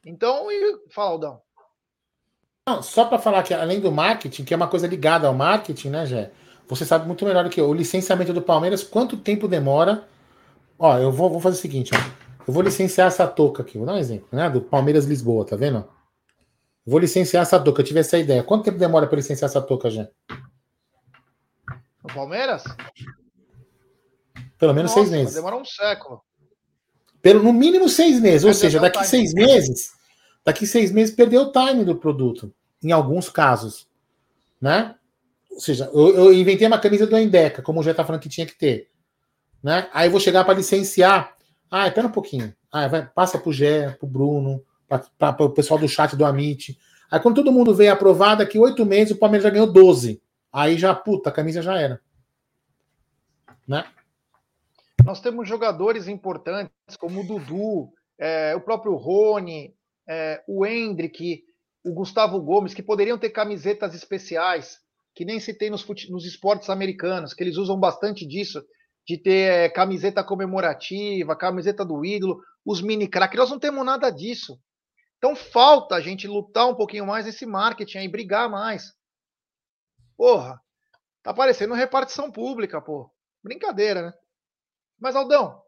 [0.05, 0.89] Então, e...
[0.89, 1.41] fala, Aldão.
[2.67, 5.89] Não, só para falar que além do marketing, que é uma coisa ligada ao marketing,
[5.89, 6.31] né, Jé?
[6.67, 7.67] Você sabe muito melhor do que eu.
[7.69, 10.07] O licenciamento do Palmeiras, quanto tempo demora?
[10.79, 12.23] Ó, eu vou, vou fazer o seguinte, ó.
[12.47, 14.49] Eu vou licenciar essa touca aqui, vou dar um exemplo, né?
[14.49, 15.87] Do Palmeiras Lisboa, tá vendo?
[16.85, 18.43] Vou licenciar essa touca, eu tive essa ideia.
[18.43, 20.09] Quanto tempo demora para licenciar essa touca, Jé?
[22.03, 22.63] O Palmeiras?
[24.57, 25.35] Pelo menos Nossa, seis meses.
[25.35, 26.21] Demora um século.
[27.21, 28.43] Pelo, no mínimo seis meses.
[28.43, 29.91] Ou seja, daqui seis meses,
[30.45, 32.53] daqui seis meses perdeu o time do produto.
[32.83, 33.87] Em alguns casos.
[34.61, 34.95] Né?
[35.51, 38.29] Ou seja, eu, eu inventei uma camisa do Endeca, como o já está falando que
[38.29, 38.89] tinha que ter.
[39.61, 39.87] Né?
[39.93, 41.35] Aí eu vou chegar para licenciar.
[41.69, 42.53] Ah, espera um pouquinho.
[42.71, 44.63] Ah, vai, passa para o Gé, para o Bruno,
[45.17, 46.77] para o pessoal do chat do Amit.
[47.09, 50.21] Aí quando todo mundo veio aprovado, daqui oito meses o Palmeiras já ganhou 12.
[50.51, 52.01] Aí já, puta, a camisa já era.
[53.67, 53.85] Né?
[55.05, 59.75] Nós temos jogadores importantes como o Dudu, é, o próprio Rony,
[60.07, 61.43] é, o Hendrick,
[61.83, 64.79] o Gustavo Gomes, que poderiam ter camisetas especiais,
[65.13, 68.63] que nem se tem nos, nos esportes americanos, que eles usam bastante disso,
[69.05, 73.35] de ter é, camiseta comemorativa, camiseta do ídolo, os mini crack.
[73.35, 74.57] Nós não temos nada disso.
[75.17, 78.93] Então falta a gente lutar um pouquinho mais nesse marketing aí, brigar mais.
[80.15, 80.57] Porra,
[81.21, 83.11] tá parecendo repartição pública, pô.
[83.43, 84.13] Brincadeira, né?
[85.03, 85.61] Mas, Aldão,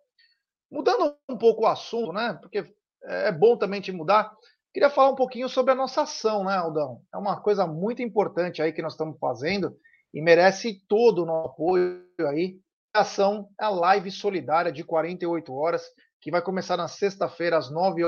[0.71, 2.39] mudando um pouco o assunto, né?
[2.41, 2.73] Porque
[3.03, 4.33] é bom também te mudar.
[4.73, 7.01] Queria falar um pouquinho sobre a nossa ação, né, Aldão?
[7.13, 9.77] É uma coisa muito importante aí que nós estamos fazendo
[10.13, 12.57] e merece todo o nosso apoio aí.
[12.95, 15.83] A ação é a live solidária de 48 horas,
[16.21, 18.03] que vai começar na sexta-feira, às 9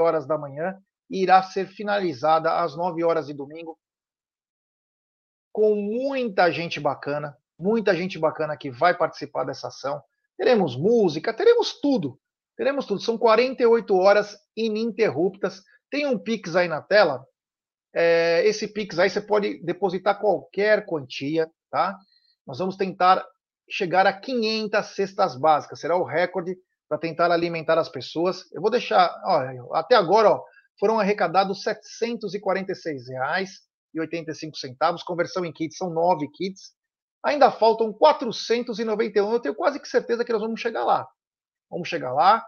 [0.00, 0.76] horas da manhã,
[1.08, 3.78] e irá ser finalizada às 9 horas de domingo,
[5.52, 10.02] com muita gente bacana, muita gente bacana que vai participar dessa ação.
[10.36, 12.18] Teremos música, teremos tudo.
[12.56, 13.00] Teremos tudo.
[13.00, 15.62] São 48 horas ininterruptas.
[15.90, 17.24] Tem um Pix aí na tela.
[17.94, 21.96] É, esse Pix aí você pode depositar qualquer quantia, tá?
[22.46, 23.26] Nós vamos tentar
[23.68, 25.80] chegar a 500 cestas básicas.
[25.80, 26.56] Será o recorde
[26.88, 28.44] para tentar alimentar as pessoas.
[28.52, 30.42] Eu vou deixar, ó, até agora, ó,
[30.78, 31.74] foram arrecadados R$
[33.94, 35.02] 746,85.
[35.04, 36.74] Conversão em kits são nove kits.
[37.26, 39.32] Ainda faltam 491.
[39.32, 41.08] Eu tenho quase que certeza que nós vamos chegar lá.
[41.68, 42.46] Vamos chegar lá.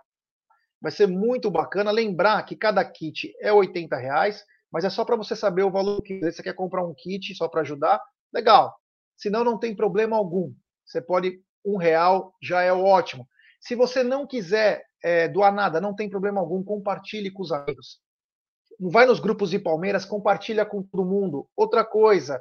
[0.81, 1.91] Vai ser muito bacana.
[1.91, 6.01] Lembrar que cada kit é R$ reais, mas é só para você saber o valor
[6.03, 8.01] que você quer comprar um kit só para ajudar.
[8.33, 8.72] Legal.
[9.16, 10.55] Senão não tem problema algum.
[10.87, 13.29] Você pode um real já é ótimo.
[13.61, 16.62] Se você não quiser é, doar nada, não tem problema algum.
[16.62, 18.01] Compartilhe com os amigos
[18.81, 21.49] vai nos grupos de Palmeiras, compartilha com todo mundo.
[21.57, 22.41] Outra coisa,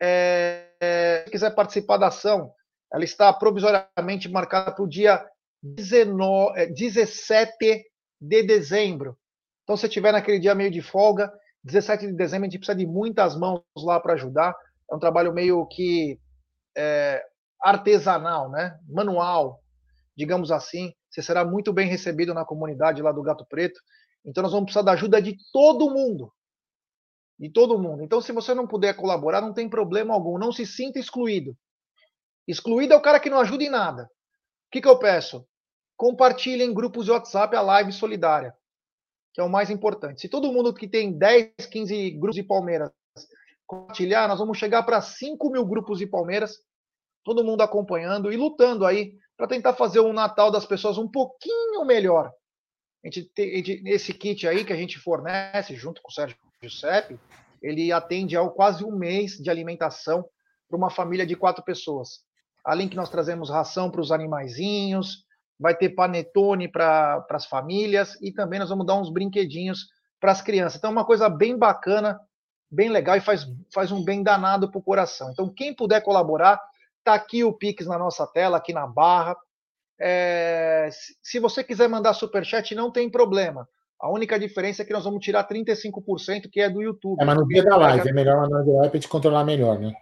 [0.00, 2.52] é, é, se quiser participar da ação,
[2.92, 5.24] ela está provisoriamente marcada para o dia
[5.62, 7.82] 19, 17 é,
[8.20, 9.16] de dezembro.
[9.62, 11.32] Então, se tiver naquele dia meio de folga,
[11.64, 14.54] 17 de dezembro, a gente precisa de muitas mãos lá para ajudar.
[14.90, 16.18] É um trabalho meio que
[16.76, 17.22] é,
[17.60, 18.78] artesanal, né?
[18.88, 19.60] manual,
[20.16, 20.92] digamos assim.
[21.10, 23.78] Você será muito bem recebido na comunidade lá do Gato Preto.
[24.24, 26.32] Então nós vamos precisar da ajuda de todo mundo.
[27.38, 28.02] De todo mundo.
[28.02, 30.38] Então, se você não puder colaborar, não tem problema algum.
[30.38, 31.56] Não se sinta excluído.
[32.46, 34.04] Excluído é o cara que não ajuda em nada.
[34.04, 35.46] O que, que eu peço?
[35.96, 38.54] Compartilhe em grupos de WhatsApp a live solidária,
[39.34, 40.20] que é o mais importante.
[40.20, 42.90] Se todo mundo que tem 10, 15 grupos de Palmeiras
[43.66, 46.58] compartilhar, nós vamos chegar para 5 mil grupos de Palmeiras,
[47.22, 51.84] todo mundo acompanhando e lutando aí para tentar fazer o Natal das pessoas um pouquinho
[51.84, 52.32] melhor.
[53.04, 57.18] A gente, tem, esse kit aí que a gente fornece junto com o Sérgio Giuseppe,
[57.62, 60.24] ele atende ao quase um mês de alimentação
[60.68, 62.20] para uma família de quatro pessoas.
[62.64, 65.24] Além que nós trazemos ração para os animaizinhos,
[65.58, 69.86] vai ter panetone para as famílias e também nós vamos dar uns brinquedinhos
[70.20, 70.78] para as crianças.
[70.78, 72.20] Então, é uma coisa bem bacana,
[72.70, 75.30] bem legal e faz, faz um bem danado para o coração.
[75.30, 76.60] Então, quem puder colaborar,
[77.02, 79.36] tá aqui o Pix na nossa tela, aqui na barra.
[80.00, 80.88] É,
[81.22, 83.68] se você quiser mandar superchat, não tem problema.
[84.00, 87.20] A única diferença é que nós vamos tirar 35%, que é do YouTube.
[87.20, 89.92] É, mas no dia da live, é melhor no live para gente controlar melhor, né?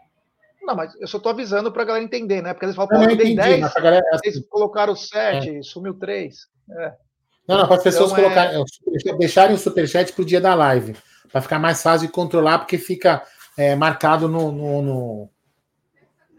[0.63, 2.53] Não, mas eu só estou avisando para a galera entender, né?
[2.53, 4.03] Porque eles falam, pô, eu dei 10, galera...
[4.13, 5.63] vocês colocaram 7, é.
[5.63, 6.37] sumiu 3.
[6.71, 6.93] É.
[7.49, 9.17] Não, não, para as pessoas então, colocarem, é...
[9.17, 10.97] deixarem o superchat para o dia da live,
[11.31, 13.23] para ficar mais fácil de controlar, porque fica
[13.57, 15.31] é, marcado no, no, no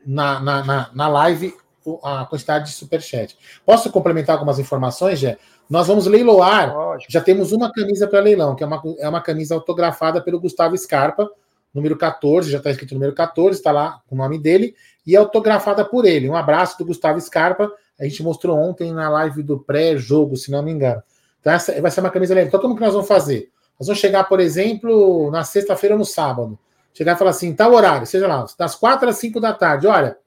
[0.05, 1.55] na, na, na, na live
[2.03, 3.37] a quantidade de superchat.
[3.65, 5.37] Posso complementar algumas informações, Jé?
[5.69, 6.73] Nós vamos leiloar.
[6.73, 7.11] Lógico.
[7.11, 10.77] Já temos uma camisa para leilão, que é uma, é uma camisa autografada pelo Gustavo
[10.77, 11.29] Scarpa,
[11.73, 15.85] número 14, já está escrito número 14, está lá o nome dele, e é autografada
[15.85, 16.29] por ele.
[16.29, 17.71] Um abraço do Gustavo Scarpa.
[17.99, 21.01] A gente mostrou ontem na live do pré-jogo, se não me engano.
[21.39, 22.47] Então, essa vai ser uma camisa legal.
[22.47, 23.49] Então, como que nós vamos fazer?
[23.79, 26.57] Nós vamos chegar, por exemplo, na sexta-feira ou no sábado.
[26.93, 29.85] Chegar e falar assim, tal horário, seja lá, das quatro às cinco da tarde.
[29.85, 30.17] Olha,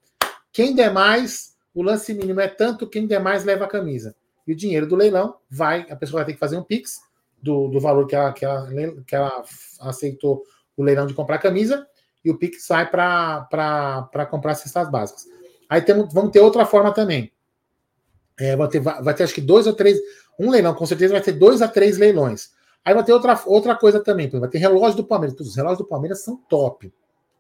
[0.53, 4.15] quem der mais o lance mínimo é tanto, quem der mais leva a camisa.
[4.47, 7.01] E o dinheiro do leilão vai, a pessoa vai ter que fazer um Pix
[7.43, 8.69] do, do valor que ela, que, ela,
[9.07, 9.45] que ela
[9.81, 10.43] aceitou
[10.77, 11.87] o leilão de comprar a camisa,
[12.25, 15.27] e o Pix sai para comprar cestas básicas.
[15.69, 17.33] Aí temos, vamos ter outra forma também.
[18.39, 19.99] É, vai, ter, vai ter acho que dois ou três.
[20.39, 22.51] Um leilão, com certeza, vai ter dois a três leilões.
[22.85, 24.29] Aí vai ter outra, outra coisa também.
[24.29, 25.39] Vai ter relógio do Palmeiras.
[25.39, 26.93] Os relógios do Palmeiras são top.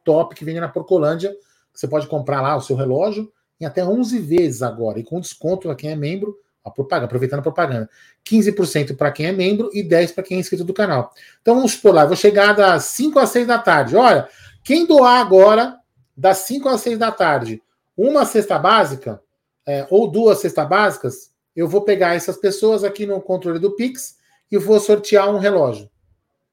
[0.05, 1.34] Top, que vem na Porcolândia.
[1.72, 5.68] Você pode comprar lá o seu relógio em até 11 vezes agora, e com desconto
[5.68, 7.90] para quem é membro, a propaganda, aproveitando a propaganda.
[8.24, 11.12] 15% para quem é membro e 10% para quem é inscrito do canal.
[11.40, 13.96] Então vamos supor lá, vou chegar das 5 às 6 da tarde.
[13.96, 14.28] Olha,
[14.62, 15.78] quem doar agora,
[16.16, 17.62] das 5 às 6 da tarde,
[17.96, 19.22] uma cesta básica,
[19.66, 24.16] é, ou duas cestas básicas, eu vou pegar essas pessoas aqui no controle do Pix
[24.50, 25.90] e vou sortear um relógio.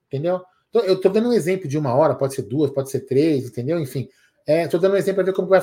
[0.08, 0.42] Entendeu?
[0.70, 3.46] Então, eu estou dando um exemplo de uma hora, pode ser duas, pode ser três,
[3.46, 3.80] entendeu?
[3.80, 4.10] Enfim,
[4.48, 5.60] Estou é, dando um exemplo para ver como vai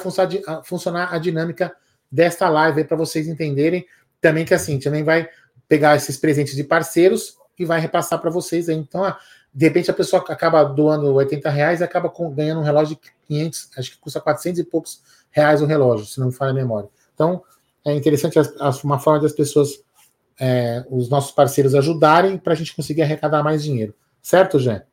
[0.63, 1.75] funcionar a dinâmica
[2.13, 3.87] desta live para vocês entenderem
[4.25, 5.29] também que assim, também vai
[5.69, 8.71] pegar esses presentes de parceiros e vai repassar para vocês.
[8.71, 8.75] Aí.
[8.75, 9.19] Então, ah,
[9.53, 13.71] de repente a pessoa acaba doando 80 reais e acaba ganhando um relógio de 500,
[13.77, 16.89] acho que custa 400 e poucos reais o relógio, se não me falha a memória.
[17.13, 17.43] Então,
[17.85, 18.39] é interessante
[18.83, 19.85] uma forma das pessoas,
[20.41, 23.95] é, os nossos parceiros ajudarem para a gente conseguir arrecadar mais dinheiro.
[24.23, 24.87] Certo, Jé?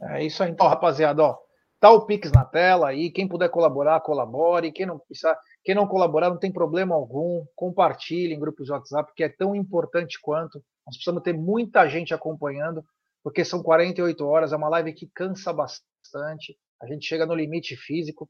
[0.00, 1.44] É isso aí, então, rapaziada, ó.
[1.78, 3.10] Tá o Pix na tela aí.
[3.10, 4.72] Quem puder colaborar, colabore.
[4.72, 7.44] Quem não precisar, quem não colaborar, não tem problema algum.
[7.56, 10.62] Compartilhe em grupos de WhatsApp, que é tão importante quanto.
[10.86, 12.84] Nós precisamos ter muita gente acompanhando,
[13.22, 16.56] porque são 48 horas, é uma live que cansa bastante.
[16.82, 18.28] A gente chega no limite físico.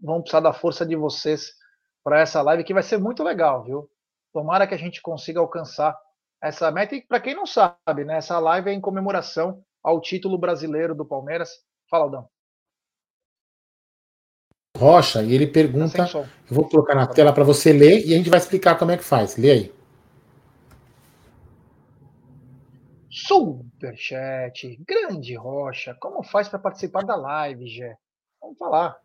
[0.00, 1.52] Vamos precisar da força de vocês
[2.02, 3.90] para essa live, que vai ser muito legal, viu?
[4.32, 5.94] Tomara que a gente consiga alcançar
[6.42, 6.94] essa meta.
[6.94, 11.04] E para quem não sabe, né, essa live é em comemoração ao título brasileiro do
[11.04, 11.50] Palmeiras.
[11.90, 12.39] Fala, Aldão.
[14.80, 16.06] Rocha e ele pergunta.
[16.06, 18.90] Tá eu vou colocar na tela para você ler e a gente vai explicar como
[18.90, 19.36] é que faz.
[19.36, 19.72] Lê aí.
[23.10, 27.94] Superchat, grande Rocha, como faz para participar da live, Gé?
[28.40, 28.96] Vamos falar.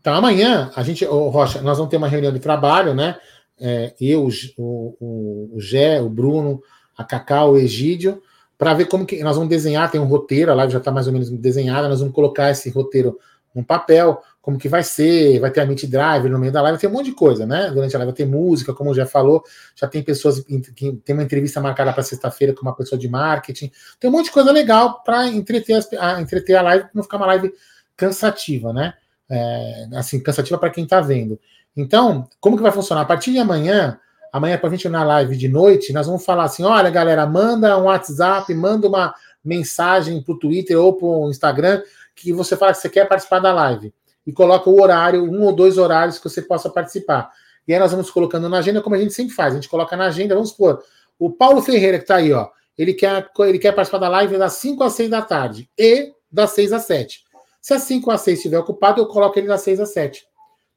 [0.00, 3.18] Então, amanhã, a gente, oh, Rocha, nós vamos ter uma reunião de trabalho, né?
[3.58, 6.62] É, eu, o, o, o Gé, o Bruno,
[6.96, 8.22] a Cacau, o Egídio,
[8.56, 9.90] para ver como que nós vamos desenhar.
[9.90, 12.70] Tem um roteiro, a live já está mais ou menos desenhada, nós vamos colocar esse
[12.70, 13.18] roteiro
[13.56, 16.78] um papel, como que vai ser, vai ter a Meet Drive no meio da live,
[16.78, 17.70] tem um monte de coisa, né?
[17.70, 19.42] Durante a live vai ter música, como já falou,
[19.74, 23.72] já tem pessoas que tem uma entrevista marcada para sexta-feira com uma pessoa de marketing,
[23.98, 27.26] tem um monte de coisa legal para entreter, a, entreter a live, não ficar uma
[27.26, 27.52] live
[27.96, 28.94] cansativa, né?
[29.28, 31.40] É, assim, cansativa para quem está vendo.
[31.76, 33.02] Então, como que vai funcionar?
[33.02, 33.98] A partir de amanhã,
[34.32, 37.76] amanhã para a gente na live de noite, nós vamos falar assim: olha, galera, manda
[37.78, 39.12] um WhatsApp, manda uma
[39.44, 41.82] mensagem para o Twitter ou para o Instagram
[42.16, 43.94] que você fala que você quer participar da live
[44.26, 47.30] e coloca o horário, um ou dois horários que você possa participar.
[47.68, 49.52] E aí nós vamos colocando na agenda, como a gente sempre faz.
[49.52, 50.82] A gente coloca na agenda, vamos supor,
[51.18, 54.54] o Paulo Ferreira, que está aí, ó, ele quer, ele quer participar da live das
[54.54, 57.24] 5 às 6 da tarde e das 6 às 7.
[57.60, 60.26] Se as 5 às 6 estiver ocupado, eu coloco ele das 6 às 7.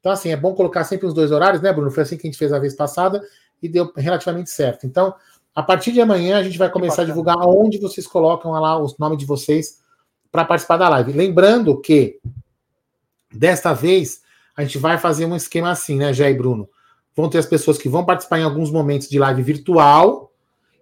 [0.00, 1.90] Então, assim, é bom colocar sempre os dois horários, né, Bruno?
[1.90, 3.22] Foi assim que a gente fez a vez passada
[3.62, 4.86] e deu relativamente certo.
[4.86, 5.14] Então,
[5.54, 8.96] a partir de amanhã, a gente vai começar a divulgar onde vocês colocam lá os
[8.96, 9.79] nomes de vocês
[10.30, 11.12] para participar da live.
[11.12, 12.20] Lembrando que
[13.32, 14.22] desta vez
[14.56, 16.68] a gente vai fazer um esquema assim, né, Jé e Bruno?
[17.14, 20.32] Vão ter as pessoas que vão participar em alguns momentos de live virtual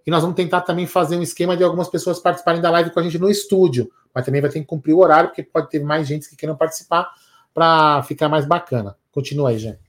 [0.05, 2.99] e nós vamos tentar também fazer um esquema de algumas pessoas participarem da live com
[2.99, 5.83] a gente no estúdio, mas também vai ter que cumprir o horário porque pode ter
[5.83, 7.11] mais gente que queiram participar
[7.53, 8.95] para ficar mais bacana.
[9.11, 9.79] Continua aí, Jé.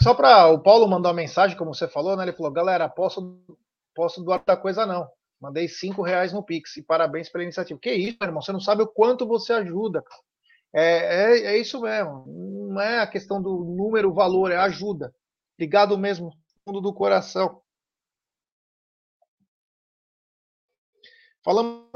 [0.00, 2.24] Só para o Paulo mandar uma mensagem, como você falou, né?
[2.24, 3.38] Ele falou: galera, posso,
[3.94, 5.08] posso doar da coisa não.
[5.42, 7.80] Mandei cinco reais no Pix e parabéns pela iniciativa.
[7.80, 8.40] Que isso, meu irmão?
[8.40, 10.04] Você não sabe o quanto você ajuda.
[10.72, 12.24] É, é, é isso mesmo.
[12.70, 15.12] Não é a questão do número, valor, é ajuda.
[15.58, 16.30] Obrigado mesmo,
[16.64, 17.60] fundo do coração.
[21.44, 21.90] Falamos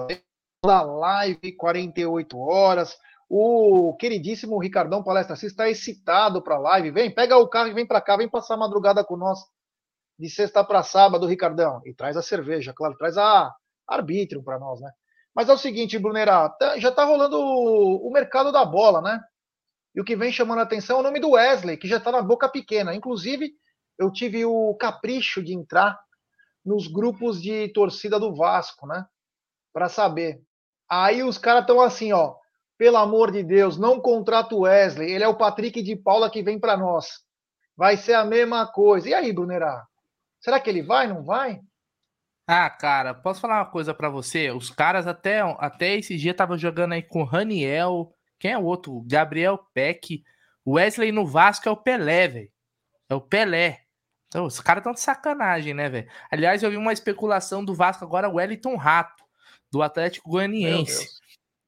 [0.64, 2.98] da live 48 horas.
[3.28, 6.90] O queridíssimo Ricardão Palestra você está excitado para a live.
[6.90, 9.38] Vem, pega o carro e vem para cá, vem passar a madrugada com nós
[10.18, 11.80] de sexta para sábado, Ricardão.
[11.84, 13.54] E traz a cerveja, claro, traz a
[13.86, 14.90] arbítrio para nós, né?
[15.34, 19.20] Mas é o seguinte, Brunerá, tá, já tá rolando o, o, mercado da bola, né?
[19.94, 22.10] E o que vem chamando a atenção é o nome do Wesley, que já tá
[22.10, 22.94] na boca pequena.
[22.94, 23.52] Inclusive,
[23.98, 25.98] eu tive o capricho de entrar
[26.64, 29.06] nos grupos de torcida do Vasco, né?
[29.72, 30.40] Para saber.
[30.88, 32.34] Aí os caras estão assim, ó.
[32.78, 35.10] Pelo amor de Deus, não contrata o Wesley.
[35.10, 37.22] Ele é o Patrick de Paula que vem para nós.
[37.76, 39.08] Vai ser a mesma coisa.
[39.08, 39.86] E aí, Brunerá?
[40.46, 41.60] Será que ele vai, não vai?
[42.46, 44.48] Ah, cara, posso falar uma coisa para você?
[44.52, 49.02] Os caras até, até esse dia estavam jogando aí com Raniel, quem é o outro?
[49.08, 50.22] Gabriel Peck.
[50.64, 52.50] Wesley no Vasco é o Pelé, velho.
[53.10, 53.80] É o Pelé.
[54.28, 56.08] Então, os caras estão de sacanagem, né, velho?
[56.30, 59.24] Aliás, eu vi uma especulação do Vasco agora, o Wellington Rato,
[59.72, 61.08] do Atlético Goianiense.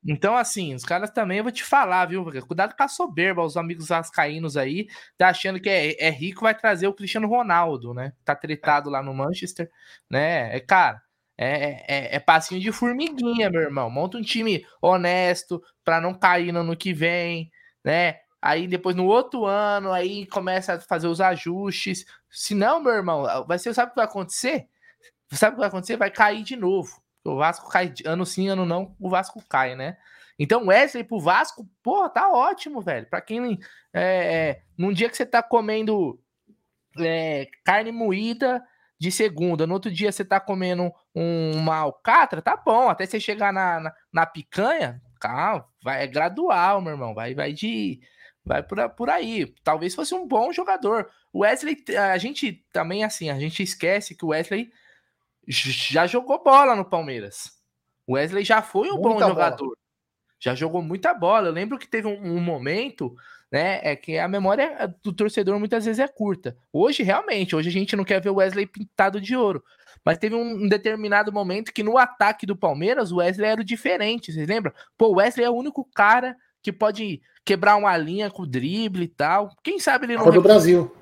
[0.07, 2.25] Então, assim, os caras também, eu vou te falar, viu?
[2.47, 4.87] Cuidado com a soberba, os amigos vascaínos aí,
[5.17, 8.13] tá achando que é, é rico, vai trazer o Cristiano Ronaldo, né?
[8.25, 9.71] Tá tretado lá no Manchester,
[10.09, 10.57] né?
[10.57, 11.03] É, cara,
[11.37, 13.91] é, é, é, passinho de formiguinha, meu irmão.
[13.91, 17.51] Monta um time honesto para não cair no ano que vem,
[17.85, 18.21] né?
[18.41, 22.05] Aí depois no outro ano, aí começa a fazer os ajustes.
[22.31, 24.69] Se não, meu irmão, vai ser, sabe o que vai acontecer?
[25.33, 25.97] Sabe o que vai acontecer?
[25.97, 27.01] Vai cair de novo.
[27.33, 29.97] O Vasco cai ano sim, ano não, o Vasco cai, né?
[30.39, 33.07] Então, Wesley pro Vasco, pô, tá ótimo, velho.
[33.07, 33.59] Pra quem.
[33.93, 36.21] É, é, num dia que você tá comendo
[36.99, 38.65] é, carne moída
[38.99, 42.89] de segunda, no outro dia você tá comendo um, uma alcatra, tá bom.
[42.89, 47.15] Até você chegar na, na, na picanha, calma, vai é gradual, meu irmão.
[47.15, 48.01] Vai, vai de.
[48.45, 49.53] Vai por, por aí.
[49.63, 51.11] Talvez fosse um bom jogador.
[51.33, 54.71] O Wesley, a gente também, assim, a gente esquece que o Wesley
[55.49, 57.53] já jogou bola no Palmeiras.
[58.07, 59.77] O Wesley já foi um Muita bom jogador.
[60.39, 61.49] Já jogou muita bola.
[61.49, 63.15] Eu lembro que teve um, um momento,
[63.51, 63.81] né?
[63.83, 66.57] É que a memória do torcedor muitas vezes é curta.
[66.73, 69.65] Hoje, realmente, hoje a gente não quer ver o Wesley pintado de ouro.
[70.05, 73.65] Mas teve um, um determinado momento que no ataque do Palmeiras, o Wesley era o
[73.65, 74.33] diferente.
[74.33, 74.73] Vocês lembram?
[74.97, 79.05] Pô, o Wesley é o único cara que pode quebrar uma linha com o drible
[79.05, 79.51] e tal.
[79.63, 80.25] Quem sabe ele não.
[80.25, 80.95] Copa do Brasil.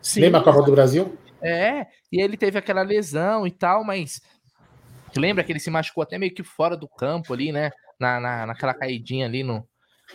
[0.00, 1.18] Sim, Lembra a Copa do Brasil?
[1.42, 4.20] É, e ele teve aquela lesão e tal, mas
[5.16, 7.70] lembra que ele se machucou até meio que fora do campo ali, né?
[7.98, 9.66] Na, na, naquela caidinha ali no.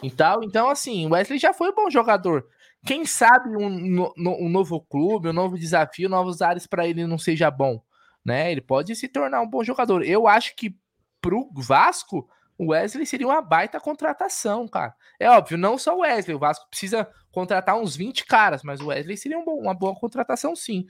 [0.01, 0.43] E tal.
[0.43, 2.45] Então, assim, o Wesley já foi um bom jogador.
[2.86, 7.51] Quem sabe um, um novo clube, um novo desafio, novos ares para ele não seja
[7.51, 7.82] bom,
[8.26, 8.51] né?
[8.51, 10.03] Ele pode se tornar um bom jogador.
[10.03, 10.76] Eu acho que
[11.22, 14.95] pro Vasco, o Wesley seria uma baita contratação, cara.
[15.19, 18.88] É óbvio, não só o Wesley, o Vasco precisa contratar uns 20 caras, mas o
[18.88, 20.86] Wesley seria um bom, uma boa contratação, sim.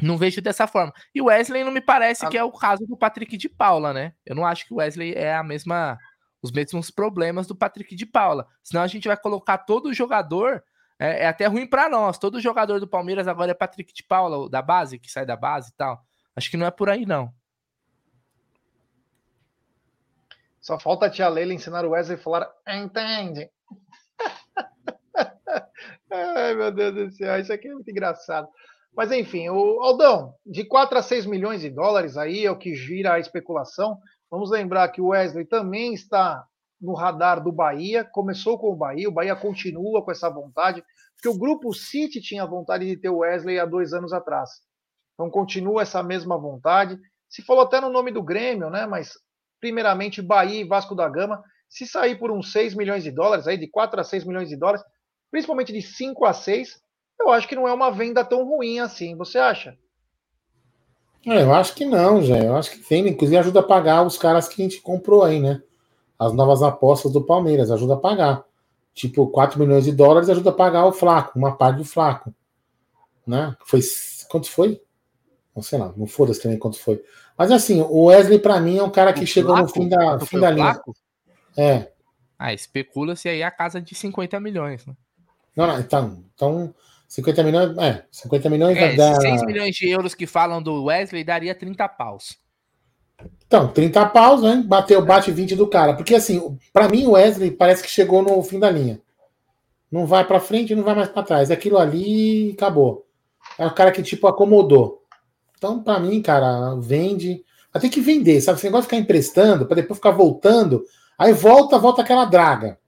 [0.00, 0.92] Não vejo dessa forma.
[1.14, 4.12] E o Wesley não me parece que é o caso do Patrick de Paula, né?
[4.26, 5.98] Eu não acho que o Wesley é a mesma
[6.42, 8.46] os mesmos problemas do Patrick de Paula.
[8.62, 10.62] Senão a gente vai colocar todo jogador
[10.98, 12.18] é, é até ruim para nós.
[12.18, 15.70] Todo jogador do Palmeiras agora é Patrick de Paula, da base, que sai da base
[15.70, 16.04] e tal.
[16.36, 17.32] Acho que não é por aí, não.
[20.60, 23.50] Só falta a tia Leila ensinar o Wesley a falar entende.
[26.10, 28.48] Ai, meu Deus do céu, isso aqui é muito engraçado.
[28.96, 32.74] Mas enfim, o Aldão, de 4 a 6 milhões de dólares aí é o que
[32.74, 33.98] gira a especulação.
[34.30, 36.44] Vamos lembrar que o Wesley também está
[36.80, 40.84] no radar do Bahia, começou com o Bahia, o Bahia continua com essa vontade,
[41.14, 44.50] porque o grupo City tinha vontade de ter o Wesley há dois anos atrás.
[45.14, 46.98] Então continua essa mesma vontade.
[47.28, 48.86] Se falou até no nome do Grêmio, né?
[48.86, 49.12] Mas
[49.60, 51.42] primeiramente Bahia e Vasco da Gama.
[51.68, 54.56] Se sair por uns 6 milhões de dólares, aí de 4 a 6 milhões de
[54.56, 54.84] dólares,
[55.34, 56.80] principalmente de 5 a 6,
[57.18, 59.16] eu acho que não é uma venda tão ruim assim.
[59.16, 59.76] Você acha?
[61.26, 62.38] É, eu acho que não, já.
[62.38, 65.40] Eu acho que tem, inclusive ajuda a pagar os caras que a gente comprou aí,
[65.40, 65.60] né?
[66.16, 68.44] As novas apostas do Palmeiras, ajuda a pagar.
[68.94, 72.32] Tipo, 4 milhões de dólares ajuda a pagar o Flaco, uma parte do Flaco.
[73.26, 73.56] Né?
[73.64, 73.80] Foi.
[74.28, 74.80] Quanto foi?
[75.52, 77.02] Não sei lá, não foda-se também quanto foi.
[77.36, 79.66] Mas assim, o Wesley, para mim, é um cara que o chegou Flaco?
[79.66, 80.80] no fim da, fim da linha.
[81.56, 81.90] É.
[82.38, 84.94] Ah, especula-se aí a casa de 50 milhões, né?
[85.56, 86.74] Não, não, então, então
[87.08, 89.14] 50 milhões, é, 50 milhões é, dá...
[89.20, 92.38] 6 milhões de euros que falam do Wesley daria 30 paus.
[93.46, 94.62] Então, 30 paus, né?
[94.66, 95.94] Bateu, bate 20 do cara.
[95.94, 99.00] Porque assim, para mim o Wesley parece que chegou no fim da linha.
[99.90, 101.50] Não vai para frente, não vai mais para trás.
[101.50, 103.06] Aquilo ali acabou.
[103.56, 105.02] É o cara que tipo acomodou.
[105.56, 107.44] Então, para mim, cara, vende.
[107.80, 108.58] Ter que vender, sabe?
[108.58, 110.84] Esse negócio de ficar emprestando para depois ficar voltando.
[111.18, 112.78] Aí volta, volta aquela draga.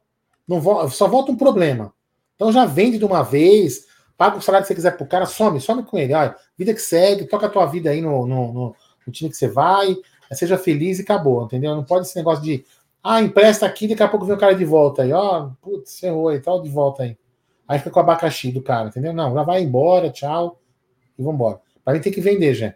[0.46, 0.88] Não vo...
[0.88, 1.92] Só volta um problema.
[2.36, 5.60] Então já vende de uma vez, paga o salário que você quiser pro cara, some,
[5.60, 6.14] some com ele.
[6.14, 8.76] Olha, vida que segue, toca a tua vida aí no, no, no,
[9.06, 9.96] no time que você vai,
[10.32, 11.74] seja feliz e acabou, entendeu?
[11.74, 12.64] Não pode esse negócio de,
[13.02, 16.28] ah, empresta aqui, daqui a pouco vem o cara de volta aí, ó, putz, errou
[16.28, 17.16] aí, tal, de volta aí.
[17.66, 19.12] Aí fica com o abacaxi do cara, entendeu?
[19.12, 20.60] Não, já vai embora, tchau,
[21.18, 21.60] e vambora.
[21.84, 22.74] Pra mim tem que vender, já.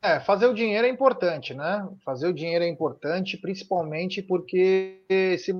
[0.00, 1.86] É, fazer o dinheiro é importante, né?
[2.04, 5.02] Fazer o dinheiro é importante, principalmente porque
[5.38, 5.52] se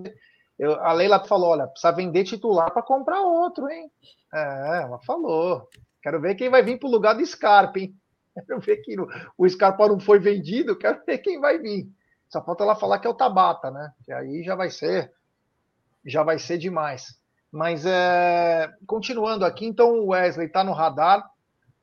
[0.59, 3.91] eu, a Leila falou: olha, precisa vender titular para comprar outro, hein?
[4.35, 5.69] É, ela falou.
[6.03, 7.95] Quero ver quem vai vir para o lugar do Scarpa, hein?
[8.47, 8.97] Quero ver que
[9.37, 11.89] o Scarpa não foi vendido, quero ver quem vai vir.
[12.29, 13.93] Só falta ela falar que é o Tabata, né?
[14.05, 15.13] Que aí já vai ser,
[16.07, 17.19] já vai ser demais.
[17.51, 21.29] Mas é, continuando aqui, então o Wesley está no radar.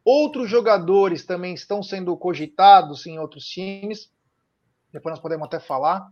[0.03, 4.09] Outros jogadores também estão sendo cogitados em outros times.
[4.93, 6.09] Depois nós podemos até falar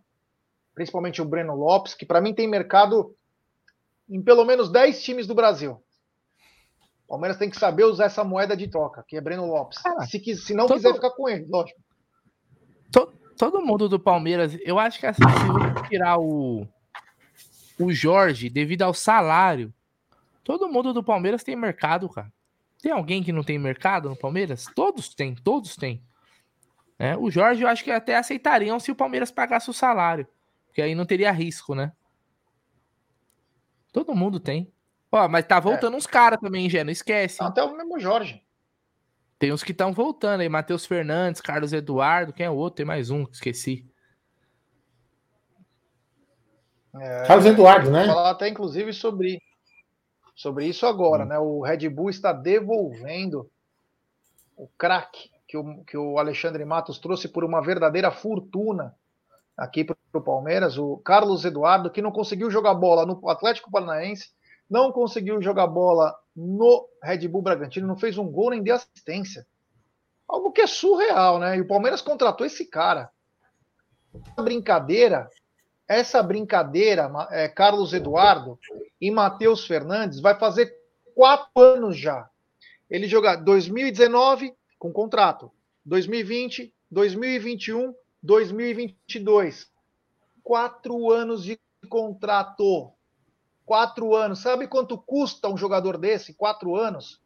[0.73, 3.15] principalmente o Breno Lopes, que para mim tem mercado
[4.09, 5.81] em pelo menos 10 times do Brasil.
[7.05, 9.79] O Palmeiras tem que saber usar essa moeda de troca, que é Breno Lopes.
[9.85, 11.79] Ah, se, se não todo, quiser ficar com ele, lógico.
[12.91, 16.67] To, todo mundo do Palmeiras, eu acho que assim, se tirar o,
[17.79, 19.73] o Jorge devido ao salário,
[20.43, 22.31] todo mundo do Palmeiras tem mercado, cara.
[22.81, 24.65] Tem alguém que não tem mercado no Palmeiras?
[24.75, 26.03] Todos têm, todos têm.
[26.99, 30.27] É, o Jorge eu acho que até aceitariam se o Palmeiras pagasse o salário.
[30.73, 31.91] Porque aí não teria risco, né?
[33.91, 34.73] Todo mundo tem.
[35.11, 35.97] Ó, mas tá voltando é.
[35.97, 37.43] uns caras também, Gé, não esquece.
[37.43, 38.43] Até o mesmo Jorge.
[39.37, 42.77] Tem uns que estão voltando aí, Matheus Fernandes, Carlos Eduardo, quem é o outro?
[42.77, 43.87] Tem mais um, esqueci.
[46.95, 48.07] É, Carlos Eduardo, né?
[48.07, 49.39] Falar até inclusive sobre
[50.35, 51.27] sobre isso agora, hum.
[51.27, 51.37] né?
[51.37, 53.47] O Red Bull está devolvendo
[54.57, 58.95] o craque que o, que o Alexandre Matos trouxe por uma verdadeira fortuna
[59.55, 64.29] aqui para o Palmeiras, o Carlos Eduardo, que não conseguiu jogar bola no Atlético Paranaense,
[64.69, 69.45] não conseguiu jogar bola no Red Bull Bragantino, não fez um gol nem de assistência.
[70.27, 71.57] Algo que é surreal, né?
[71.57, 73.09] E o Palmeiras contratou esse cara.
[74.35, 75.29] brincadeira,
[75.87, 78.57] essa brincadeira, é, Carlos Eduardo
[78.99, 80.73] e Matheus Fernandes, vai fazer
[81.13, 82.29] quatro anos já.
[82.89, 85.51] Ele jogar 2019 com contrato,
[85.85, 89.72] 2020, 2021, 2022.
[90.43, 92.91] Quatro anos de contrato.
[93.65, 94.39] Quatro anos.
[94.39, 96.33] Sabe quanto custa um jogador desse?
[96.33, 97.21] Quatro anos?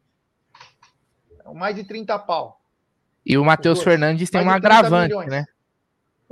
[1.52, 2.60] Mais de 30 pau.
[3.24, 5.30] E o Matheus Fernandes tem um agravante, milhões.
[5.30, 5.44] né?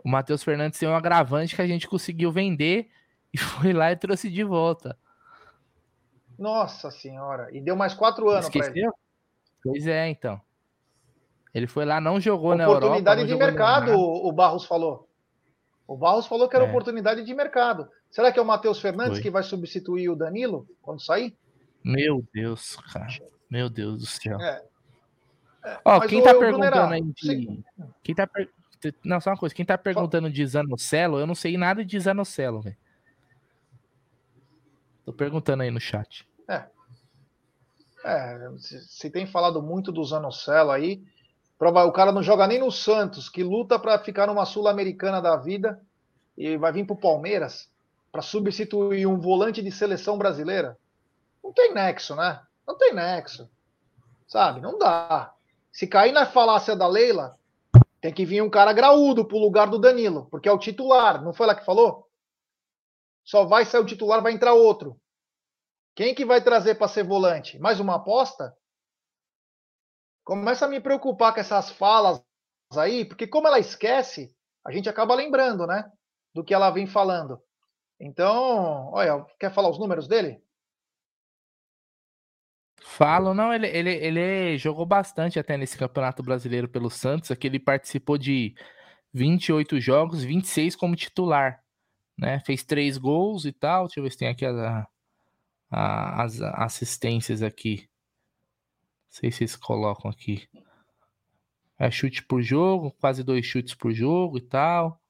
[0.02, 2.88] O Matheus Fernandes tem um agravante que a gente conseguiu vender
[3.32, 4.96] e foi lá e trouxe de volta.
[6.38, 7.48] Nossa senhora.
[7.52, 8.90] E deu mais quatro anos para ele.
[9.62, 10.40] Pois é, então.
[11.52, 12.86] Ele foi lá, não jogou na Europa.
[12.86, 15.08] Oportunidade de mercado, o Barros falou.
[15.86, 16.68] O Barros falou que era é.
[16.68, 17.88] oportunidade de mercado.
[18.10, 21.36] Será que é o Matheus Fernandes que vai substituir o Danilo quando sair?
[21.84, 23.06] Meu Deus, cara.
[23.48, 24.40] Meu Deus do céu.
[24.40, 24.62] É.
[25.64, 27.64] É, Ó, quem tá perguntando aí de...
[28.02, 28.48] Quem tá per...
[29.04, 29.54] Não, só uma coisa.
[29.54, 32.76] Quem tá perguntando de Zanocelo, eu não sei nada de Zanocelo, velho.
[35.04, 36.28] Tô perguntando aí no chat.
[36.48, 36.64] É.
[38.04, 41.02] É, se tem falado muito do Zanocelo aí.
[41.58, 45.80] O cara não joga nem no Santos, que luta para ficar numa Sul-Americana da vida
[46.36, 47.70] e vai vir pro Palmeiras
[48.12, 50.78] para substituir um volante de seleção brasileira.
[51.42, 52.40] Não tem nexo, né?
[52.66, 53.48] Não tem nexo.
[54.26, 54.60] Sabe?
[54.60, 55.32] Não dá.
[55.72, 57.38] Se cair na falácia da Leila,
[58.00, 61.22] tem que vir um cara graúdo pro lugar do Danilo, porque é o titular.
[61.22, 62.06] Não foi lá que falou?
[63.24, 64.98] Só vai sair o titular, vai entrar outro.
[65.94, 67.58] Quem que vai trazer para ser volante?
[67.58, 68.54] Mais uma aposta?
[70.26, 72.20] Começa a me preocupar com essas falas
[72.76, 74.34] aí, porque como ela esquece,
[74.66, 75.88] a gente acaba lembrando, né?
[76.34, 77.40] Do que ela vem falando.
[78.00, 80.42] Então, olha, quer falar os números dele?
[82.80, 87.60] Falo, não, ele, ele, ele jogou bastante até nesse Campeonato Brasileiro pelo Santos, aqui ele
[87.60, 88.52] participou de
[89.14, 91.62] 28 jogos, 26 como titular,
[92.18, 92.40] né?
[92.40, 93.84] Fez três gols e tal.
[93.84, 94.88] Deixa eu ver se tem aqui a,
[95.70, 97.88] a, as assistências aqui.
[99.18, 100.46] Sei se eles colocam aqui.
[101.78, 105.00] É chute por jogo, quase dois chutes por jogo e tal.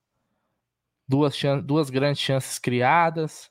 [1.08, 3.50] Duas, duas grandes chances criadas.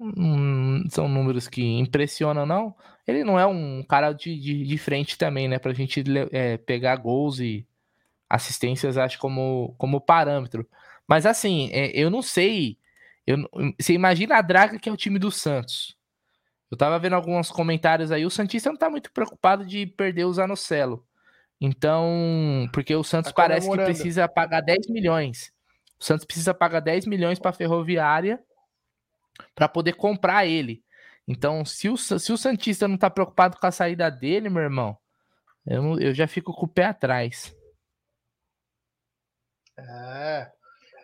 [0.00, 2.74] Hum, são números que impressionam, não.
[3.06, 5.60] Ele não é um cara de, de, de frente também, né?
[5.60, 7.64] Pra gente é, pegar gols e
[8.28, 10.68] assistências, acho, como, como parâmetro.
[11.06, 12.76] Mas assim, é, eu não sei.
[13.24, 13.48] Eu,
[13.80, 15.97] você imagina a draga que é o time do Santos.
[16.70, 18.26] Eu tava vendo alguns comentários aí.
[18.26, 21.06] O Santista não tá muito preocupado de perder o Zanocelo.
[21.60, 25.52] Então, porque o Santos tá parece que precisa pagar 10 milhões.
[25.98, 28.40] O Santos precisa pagar 10 milhões para a Ferroviária
[29.54, 30.84] para poder comprar ele.
[31.26, 34.96] Então, se o, se o Santista não tá preocupado com a saída dele, meu irmão,
[35.66, 37.54] eu, eu já fico com o pé atrás.
[39.76, 40.50] É.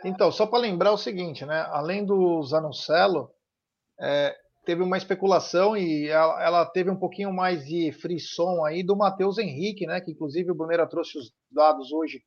[0.05, 1.67] Então, só para lembrar o seguinte, né?
[1.69, 3.31] Além do Zanocelo,
[4.01, 8.97] é, teve uma especulação e ela, ela, teve um pouquinho mais de frisson aí do
[8.97, 10.01] Matheus Henrique, né?
[10.01, 12.23] Que inclusive o Bruneira trouxe os dados hoje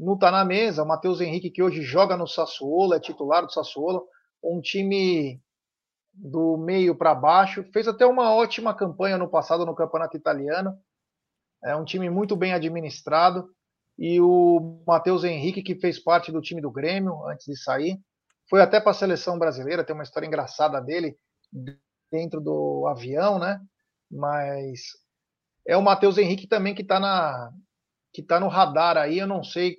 [0.00, 0.82] não está na mesa.
[0.82, 4.06] O Matheus Henrique, que hoje joga no Sassuolo, é titular do Sassuolo,
[4.42, 5.40] um time
[6.12, 7.62] do meio para baixo.
[7.72, 10.74] Fez até uma ótima campanha no passado no Campeonato Italiano.
[11.62, 13.46] É um time muito bem administrado.
[13.98, 17.98] E o Matheus Henrique, que fez parte do time do Grêmio antes de sair,
[18.48, 19.84] foi até para a seleção brasileira.
[19.84, 21.14] Tem uma história engraçada dele
[22.10, 23.60] dentro do avião, né?
[24.10, 24.80] Mas
[25.66, 27.52] é o Matheus Henrique também que está na
[28.12, 29.18] que tá no radar aí.
[29.18, 29.76] Eu não sei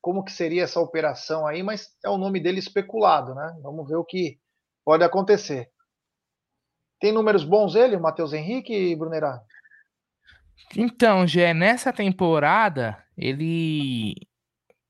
[0.00, 3.56] como que seria essa operação aí, mas é o nome dele especulado, né?
[3.62, 4.38] Vamos ver o que
[4.84, 5.70] pode acontecer.
[7.00, 9.40] Tem números bons ele, o Matheus Henrique, Brunerá?
[10.76, 14.14] Então, Gé, nessa temporada, ele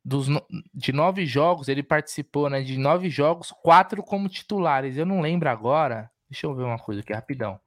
[0.05, 0.27] dos
[0.75, 2.61] de nove jogos, ele participou, né?
[2.61, 4.97] De nove jogos, quatro como titulares.
[4.97, 6.11] Eu não lembro agora.
[6.33, 7.61] Deixa eu ver uma coisa aqui rapidão.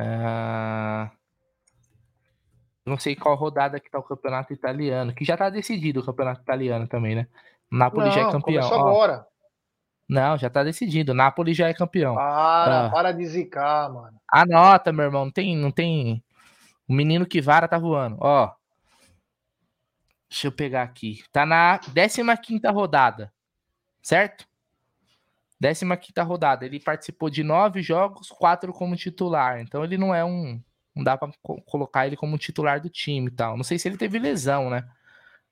[0.00, 1.10] Uh...
[2.86, 6.40] Não sei qual rodada que tá o campeonato italiano, que já tá decidido o campeonato
[6.40, 7.28] italiano também, né?
[7.70, 8.40] Napoli não, já é campeão.
[8.40, 9.26] Começou agora.
[10.08, 11.12] Não, já tá decidido.
[11.12, 12.14] Napoli já é campeão.
[12.14, 12.90] Para, ah.
[12.90, 14.18] para de zicar, mano.
[14.32, 15.26] Anota, meu irmão.
[15.26, 16.24] Não tem, não tem.
[16.88, 18.16] O menino que vara tá voando.
[18.18, 18.50] Ó.
[20.30, 21.22] Deixa eu pegar aqui.
[21.30, 23.30] Tá na 15 rodada.
[24.02, 24.46] Certo?
[25.60, 25.84] 15
[26.22, 26.64] rodada.
[26.64, 29.60] Ele participou de nove jogos, quatro como titular.
[29.60, 30.60] Então ele não é um
[30.94, 31.32] não dá para
[31.66, 33.56] colocar ele como titular do time e tal.
[33.56, 34.88] Não sei se ele teve lesão, né?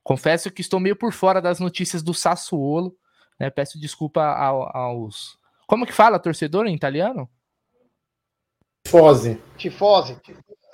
[0.03, 2.97] Confesso que estou meio por fora das notícias do Sassuolo,
[3.39, 3.51] né?
[3.51, 5.37] Peço desculpa ao, aos.
[5.67, 7.29] Como que fala torcedor em italiano?
[8.85, 9.43] Tifose.
[9.57, 10.21] Tifose.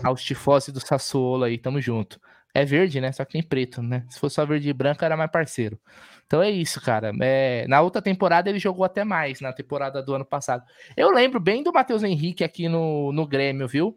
[0.02, 2.20] Aos tifose do Sassuolo aí, tamo junto.
[2.58, 3.12] É verde, né?
[3.12, 4.04] Só que tem preto, né?
[4.10, 5.78] Se fosse só verde e branco, era mais parceiro.
[6.26, 7.12] Então é isso, cara.
[7.20, 10.64] É, na outra temporada ele jogou até mais, na temporada do ano passado.
[10.96, 13.96] Eu lembro bem do Matheus Henrique aqui no, no Grêmio, viu?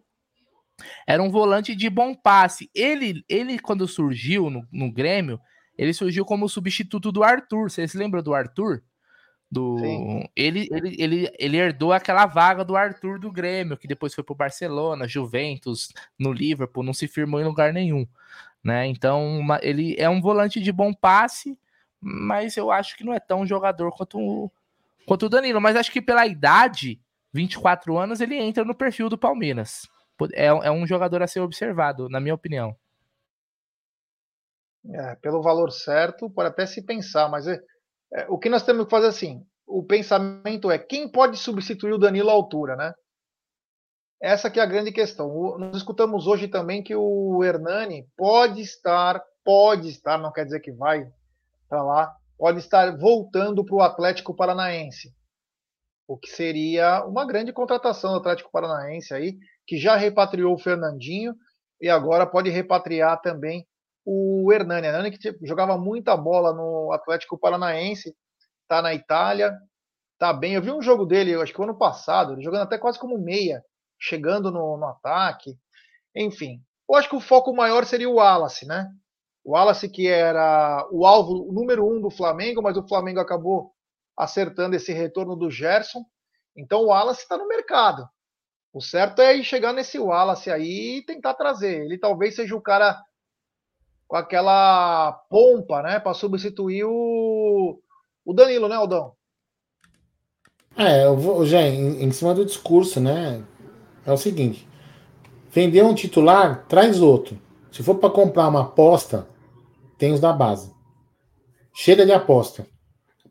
[1.07, 2.69] Era um volante de bom passe.
[2.75, 5.39] Ele, ele quando surgiu no, no Grêmio,
[5.75, 7.71] ele surgiu como substituto do Arthur.
[7.71, 8.83] Vocês lembram do Arthur?
[9.51, 9.77] Do...
[10.33, 14.33] Ele, ele, ele, ele herdou aquela vaga do Arthur do Grêmio, que depois foi pro
[14.33, 18.07] Barcelona, Juventus, no Liverpool, não se firmou em lugar nenhum.
[18.63, 18.87] Né?
[18.87, 21.57] Então, uma, ele é um volante de bom passe,
[21.99, 24.51] mas eu acho que não é tão jogador quanto o,
[25.05, 25.59] quanto o Danilo.
[25.59, 26.99] Mas acho que pela idade,
[27.33, 29.87] 24 anos, ele entra no perfil do Palmeiras.
[30.33, 32.75] É, é um jogador a ser observado, na minha opinião.
[34.93, 37.59] É, pelo valor certo, pode até se pensar, mas é,
[38.13, 41.99] é, o que nós temos que fazer assim, o pensamento é quem pode substituir o
[41.99, 42.93] Danilo à altura, né?
[44.21, 45.27] Essa que é a grande questão.
[45.29, 50.59] O, nós escutamos hoje também que o Hernani pode estar, pode estar, não quer dizer
[50.59, 51.11] que vai
[51.67, 55.11] para lá, pode estar voltando para o Atlético Paranaense.
[56.07, 61.33] O que seria uma grande contratação do Atlético Paranaense aí, que já repatriou o Fernandinho
[61.79, 63.65] e agora pode repatriar também
[64.05, 64.85] o Hernani.
[64.85, 68.15] Hernani que jogava muita bola no Atlético Paranaense,
[68.61, 69.57] está na Itália,
[70.19, 70.53] tá bem.
[70.53, 73.17] Eu vi um jogo dele, acho que o ano passado, ele jogando até quase como
[73.17, 73.63] meia,
[74.01, 75.55] chegando no, no ataque.
[76.15, 78.91] Enfim, eu acho que o foco maior seria o Wallace, né?
[79.45, 83.71] O Wallace que era o alvo número um do Flamengo, mas o Flamengo acabou
[84.17, 86.03] acertando esse retorno do Gerson.
[86.55, 88.07] Então o Wallace está no mercado.
[88.73, 91.85] O certo é ir chegar nesse Wallace aí e tentar trazer.
[91.85, 93.01] Ele talvez seja o cara
[94.07, 97.81] com aquela pompa, né, para substituir o,
[98.25, 99.13] o Danilo, né, Aldão?
[100.75, 103.43] É, eu vou, já em, em cima do discurso, né?
[104.05, 104.67] É o seguinte:
[105.51, 107.39] vender um titular, traz outro.
[107.71, 109.27] Se for para comprar uma aposta,
[109.97, 110.71] tem os da base.
[111.73, 112.65] Chega de aposta.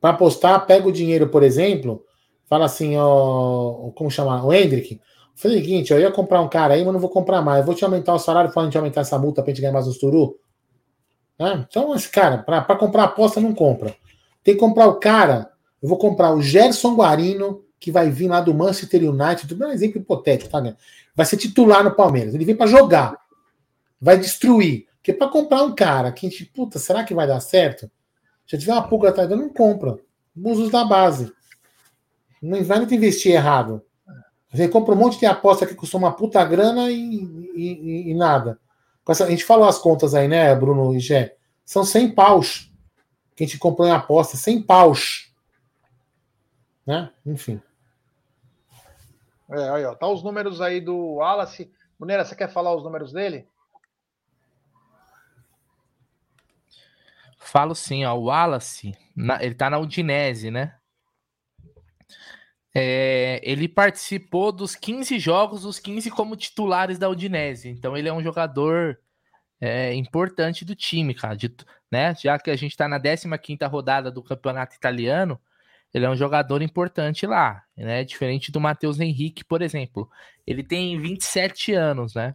[0.00, 2.02] Para apostar, pega o dinheiro, por exemplo,
[2.48, 4.44] fala assim, ó, como chamar?
[4.46, 4.98] O Hendrick.
[5.34, 7.60] Foi o seguinte, eu ia comprar um cara aí, mas não vou comprar mais.
[7.60, 9.86] Eu vou te aumentar o salário a gente aumentar essa multa para gente ganhar mais
[9.86, 10.36] uns turu.
[11.38, 11.66] Né?
[11.68, 13.94] Então, esse cara, para comprar aposta, não compra.
[14.42, 15.50] Tem que comprar o cara.
[15.82, 19.52] Eu vou comprar o Gerson Guarino, que vai vir lá do Manchester United.
[19.54, 20.76] Um exemplo hipotético, tá?
[21.16, 22.34] Vai ser titular no Palmeiras.
[22.34, 23.16] Ele vem para jogar.
[23.98, 24.86] Vai destruir.
[24.96, 27.90] Porque para comprar um cara que a gente, puta, será que vai dar certo?
[28.46, 29.98] Se tiver uma pulga atrás, não compra.
[30.36, 31.32] Usa os da base.
[32.42, 33.82] Não vai investir errado.
[34.52, 37.24] Você compra um monte de aposta que custa uma puta grana e,
[37.54, 38.58] e, e nada.
[39.08, 41.34] Essa, a gente falou as contas aí, né, Bruno e Gé?
[41.64, 42.72] São 100 paus
[43.34, 44.36] que a gente comprou em aposta.
[44.36, 45.32] 100 paus.
[46.86, 47.10] Né?
[47.24, 47.60] Enfim.
[49.50, 51.72] É, aí, ó, tá os números aí do Wallace.
[51.98, 53.48] Brunera, você quer falar os números dele?
[57.36, 60.76] Falo sim, ó, o Wallace, na, ele tá na Udinese, né?
[62.72, 67.68] É, ele participou dos 15 jogos, os 15 como titulares da Udinese.
[67.68, 68.96] Então ele é um jogador
[69.60, 71.36] é, importante do time, cara.
[71.36, 71.52] De,
[71.90, 72.14] né?
[72.14, 75.40] Já que a gente está na 15 rodada do campeonato italiano,
[75.92, 78.04] ele é um jogador importante lá, né?
[78.04, 80.08] Diferente do Matheus Henrique, por exemplo.
[80.46, 82.34] Ele tem 27 anos, né?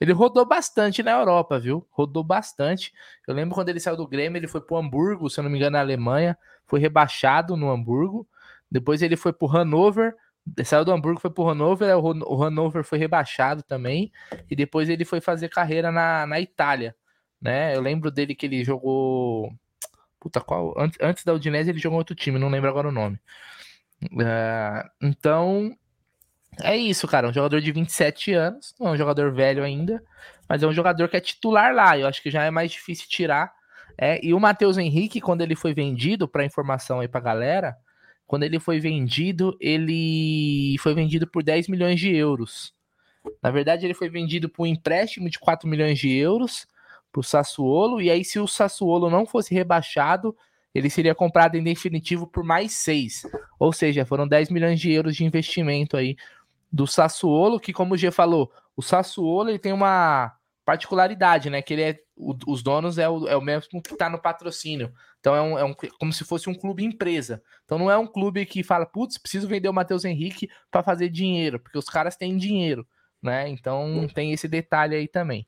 [0.00, 1.86] Ele rodou bastante na Europa, viu?
[1.90, 2.92] Rodou bastante.
[3.26, 5.50] Eu lembro quando ele saiu do Grêmio, ele foi para o Hamburgo, se eu não
[5.50, 6.36] me engano, na Alemanha,
[6.66, 8.26] foi rebaixado no Hamburgo.
[8.70, 10.16] Depois ele foi pro Hannover,
[10.64, 14.12] saiu do Hamburgo, foi pro Hannover, o Hannover foi rebaixado também,
[14.50, 16.94] e depois ele foi fazer carreira na, na Itália,
[17.40, 17.76] né?
[17.76, 19.52] Eu lembro dele que ele jogou.
[20.24, 20.72] Puta, qual?
[20.78, 23.20] Antes, antes da Udinese ele jogou outro time, não lembro agora o nome.
[24.04, 25.76] Uh, então,
[26.62, 27.28] é isso, cara.
[27.28, 30.02] Um jogador de 27 anos, não é um jogador velho ainda,
[30.48, 31.98] mas é um jogador que é titular lá.
[31.98, 33.52] Eu acho que já é mais difícil tirar.
[33.98, 37.76] É, e o Matheus Henrique, quando ele foi vendido, para informação aí pra galera,
[38.26, 42.72] quando ele foi vendido, ele foi vendido por 10 milhões de euros.
[43.42, 46.66] Na verdade, ele foi vendido por um empréstimo de 4 milhões de euros
[47.14, 48.02] para o Sassuolo.
[48.02, 50.36] E aí, se o Sassuolo não fosse rebaixado,
[50.74, 53.22] ele seria comprado em definitivo por mais 6.
[53.58, 56.16] Ou seja, foram 10 milhões de euros de investimento aí
[56.72, 60.34] do Sassuolo, que, como o G falou, o Sassuolo ele tem uma
[60.64, 61.62] particularidade, né?
[61.62, 62.00] Que ele é.
[62.16, 64.92] O, os donos é o, é o mesmo que está no patrocínio.
[65.18, 67.42] Então é, um, é um, como se fosse um clube empresa.
[67.64, 71.08] Então não é um clube que fala, putz, preciso vender o Matheus Henrique para fazer
[71.08, 72.86] dinheiro, porque os caras têm dinheiro,
[73.20, 73.48] né?
[73.48, 75.44] Então tem esse detalhe aí também.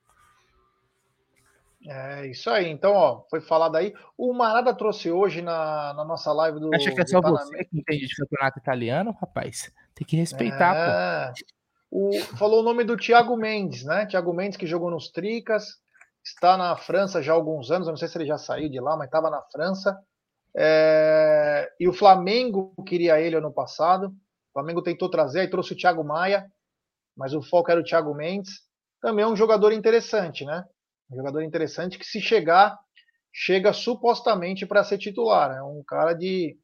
[1.88, 2.68] É isso aí.
[2.68, 3.94] Então, ó, foi falado aí.
[4.18, 6.74] O Marada trouxe hoje na, na nossa live do.
[6.74, 9.72] Acha que é só você que entende de campeonato italiano, rapaz?
[9.94, 11.32] Tem que respeitar, é...
[11.90, 14.04] O, falou o nome do Thiago Mendes, né?
[14.06, 15.76] Thiago Mendes que jogou nos Tricas,
[16.24, 18.80] está na França já há alguns anos, eu não sei se ele já saiu de
[18.80, 19.96] lá, mas estava na França.
[20.54, 24.08] É, e o Flamengo queria ele ano passado.
[24.08, 26.46] O Flamengo tentou trazer, aí trouxe o Thiago Maia,
[27.16, 28.62] mas o foco era o Thiago Mendes.
[29.00, 30.64] Também é um jogador interessante, né?
[31.10, 32.76] Um jogador interessante que, se chegar,
[33.32, 35.56] chega supostamente para ser titular.
[35.56, 36.58] É um cara de,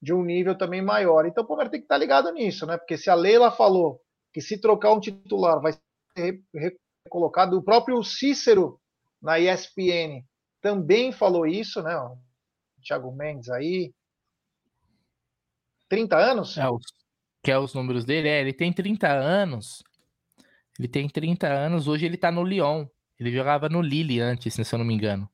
[0.00, 1.26] de um nível também maior.
[1.26, 2.76] Então o Palmeiras tem que estar tá ligado nisso, né?
[2.76, 4.00] Porque se a Leila falou
[4.32, 5.72] que se trocar um titular vai
[6.16, 6.42] ser
[7.04, 8.80] recolocado, o próprio Cícero
[9.22, 10.24] na ESPN
[10.60, 11.96] também falou isso, né?
[11.96, 12.16] O
[12.82, 13.92] Thiago Mendes aí.
[15.88, 16.56] 30 anos?
[16.56, 16.82] É, os,
[17.42, 18.28] que é os números dele?
[18.28, 19.84] É, ele tem 30 anos.
[20.78, 22.86] Ele tem 30 anos, hoje ele tá no Lyon.
[23.18, 25.28] Ele jogava no Lille antes, se eu não me engano.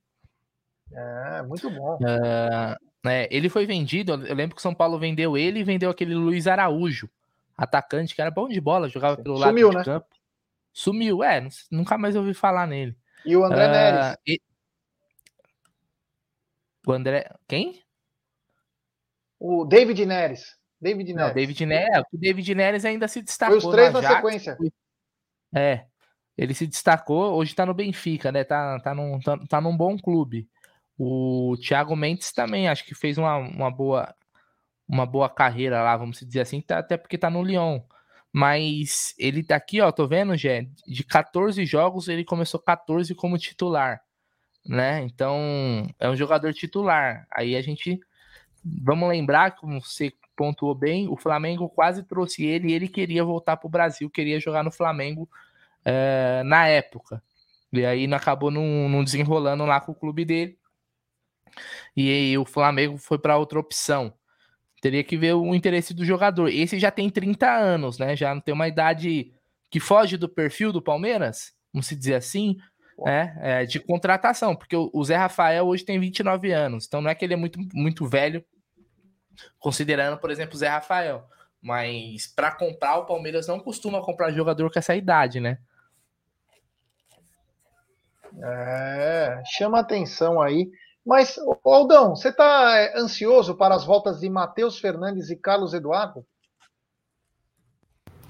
[0.93, 1.97] É, muito bom.
[1.97, 5.91] Uh, é, ele foi vendido, eu lembro que o São Paulo vendeu ele e vendeu
[5.91, 7.09] aquele Luiz Araújo,
[7.57, 9.85] atacante, que era bom de bola, jogava pelo Sumiu, lado do né?
[9.85, 10.07] campo.
[10.73, 12.97] Sumiu, é, nunca mais ouvi falar nele.
[13.25, 14.17] E o André uh, Neres?
[14.27, 14.41] E...
[16.87, 17.31] O André.
[17.47, 17.83] Quem?
[19.39, 20.57] O David Neres.
[20.81, 21.29] David Neres.
[21.29, 22.05] Não, David Neres.
[22.13, 23.61] O David Neres ainda se destacou.
[23.61, 24.59] Foi os três na, na sequência.
[25.55, 25.85] É.
[26.37, 28.45] Ele se destacou, hoje tá no Benfica, né?
[28.45, 30.49] Tá, tá, num, tá, tá num bom clube.
[30.99, 34.15] O Thiago Mendes também acho que fez uma, uma boa
[34.89, 37.81] uma boa carreira lá, vamos dizer assim, tá, até porque tá no Lyon.
[38.33, 43.39] Mas ele tá aqui, ó, tô vendo, Gé, de 14 jogos ele começou 14 como
[43.39, 44.03] titular
[44.67, 45.03] né?
[45.03, 47.27] Então, é um jogador titular.
[47.35, 47.99] Aí a gente
[48.65, 53.57] vamos lembrar, como você pontuou bem, o Flamengo quase trouxe ele e ele queria voltar
[53.57, 55.29] para o Brasil, queria jogar no Flamengo
[55.85, 57.23] é, na época.
[57.73, 60.59] E aí não acabou não, não, desenrolando lá com o clube dele.
[61.97, 64.13] E aí o Flamengo foi para outra opção.
[64.81, 66.49] Teria que ver o interesse do jogador.
[66.49, 68.17] Esse já tem 30 anos, né?
[68.17, 69.33] Já não tem uma idade
[69.71, 72.57] que foge do perfil do Palmeiras, vamos se dizer assim
[73.07, 77.15] é, é, de contratação, porque o Zé Rafael hoje tem 29 anos, então não é
[77.15, 78.45] que ele é muito, muito velho,
[79.59, 81.25] considerando, por exemplo, o Zé Rafael.
[81.63, 85.59] Mas para comprar, o Palmeiras não costuma comprar jogador com essa idade, né?
[88.43, 90.71] É, chama atenção aí.
[91.05, 96.25] Mas, Aldão, você está é, ansioso para as voltas de Matheus Fernandes e Carlos Eduardo?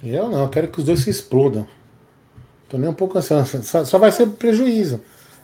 [0.02, 1.66] Eu não, eu quero que os dois se explodam.
[2.68, 3.62] Tô nem um pouco ansioso.
[3.62, 5.02] Só, só vai ser prejuízo.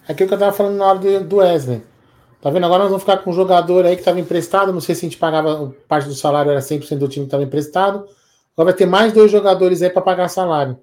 [0.09, 1.82] É aquilo que eu tava falando na hora do, do Wesley.
[2.40, 2.64] Tá vendo?
[2.64, 4.72] Agora nós vamos ficar com um jogador aí que estava emprestado.
[4.72, 7.42] Não sei se a gente pagava parte do salário, era 100% do time que estava
[7.42, 8.07] emprestado.
[8.54, 10.78] Agora vai ter mais dois jogadores aí para pagar salário.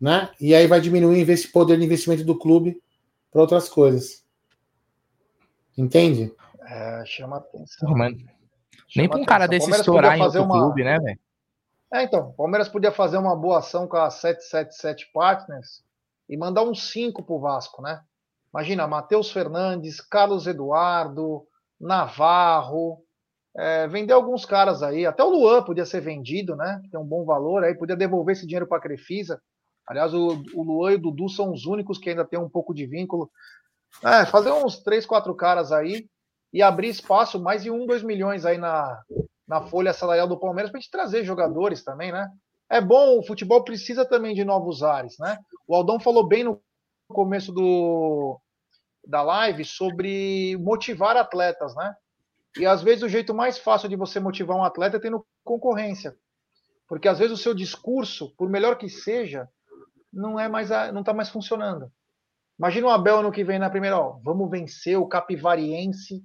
[0.00, 0.28] Né?
[0.40, 2.80] E aí vai diminuir o poder de investimento do clube
[3.30, 4.24] para outras coisas.
[5.76, 6.32] Entende?
[6.66, 7.94] É, chama atenção.
[8.96, 10.58] Nem para um cara desse estourar em outro uma...
[10.58, 11.18] clube, né, velho?
[11.92, 15.84] É, então, o Palmeiras podia fazer uma boa ação com a 777 Partners
[16.28, 18.02] e mandar uns 5 pro Vasco, né?
[18.52, 21.46] Imagina, Matheus Fernandes, Carlos Eduardo,
[21.80, 23.04] Navarro,
[23.56, 26.82] é, vender alguns caras aí, até o Luan podia ser vendido, né?
[26.90, 29.40] Tem um bom valor aí, podia devolver esse dinheiro para a Crefisa.
[29.86, 32.74] Aliás, o, o Luan e o Dudu são os únicos que ainda tem um pouco
[32.74, 33.30] de vínculo.
[34.02, 36.08] É, fazer uns 3, 4 caras aí
[36.52, 39.02] e abrir espaço, mais de 1, 2 milhões aí na,
[39.46, 42.28] na folha salarial do Palmeiras para a gente trazer jogadores também, né?
[42.70, 45.38] É bom, o futebol precisa também de novos ares, né?
[45.66, 46.60] O Aldão falou bem no
[47.08, 48.40] começo do,
[49.06, 51.94] da live sobre motivar atletas, né?
[52.58, 56.16] E às vezes o jeito mais fácil de você motivar um atleta é tendo concorrência.
[56.88, 59.48] Porque às vezes o seu discurso, por melhor que seja,
[60.14, 61.90] não é mais não está mais funcionando.
[62.58, 66.24] Imagina o Abel no que vem na primeira, ó, vamos vencer o Capivariense,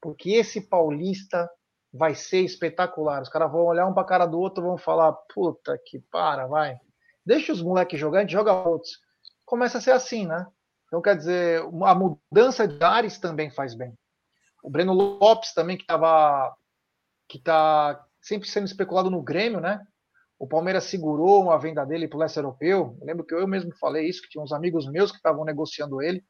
[0.00, 1.48] porque esse paulista
[1.92, 3.22] vai ser espetacular.
[3.22, 6.46] Os caras vão olhar um para a cara do outro vão falar: puta que para,
[6.46, 6.78] vai.
[7.24, 8.98] Deixa os moleques jogar, a gente joga outros.
[9.44, 10.46] Começa a ser assim, né?
[10.86, 13.94] Então, quer dizer, a mudança de ares também faz bem.
[14.62, 16.54] O Breno Lopes também, que estava.
[17.28, 19.86] que está sempre sendo especulado no Grêmio, né?
[20.38, 22.96] O Palmeiras segurou uma venda dele para o leste europeu.
[23.00, 26.00] Eu lembro que eu mesmo falei isso, que tinha uns amigos meus que estavam negociando
[26.00, 26.22] ele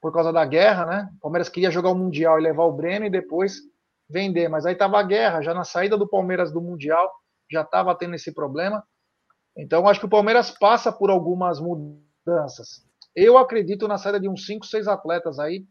[0.00, 1.10] por causa da guerra, né?
[1.16, 3.56] O Palmeiras queria jogar o Mundial e levar o Breno e depois
[4.08, 4.48] vender.
[4.48, 7.10] Mas aí estava a guerra, já na saída do Palmeiras do Mundial,
[7.50, 8.82] já estava tendo esse problema.
[9.56, 12.86] Então, acho que o Palmeiras passa por algumas mudanças.
[13.14, 15.66] Eu acredito na saída de uns 5, 6 atletas aí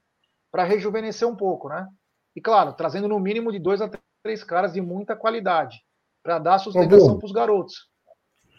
[0.51, 1.87] para rejuvenescer um pouco, né?
[2.35, 3.89] E claro, trazendo no mínimo de dois a
[4.23, 5.81] três caras de muita qualidade
[6.23, 7.89] para dar sustentação para os garotos.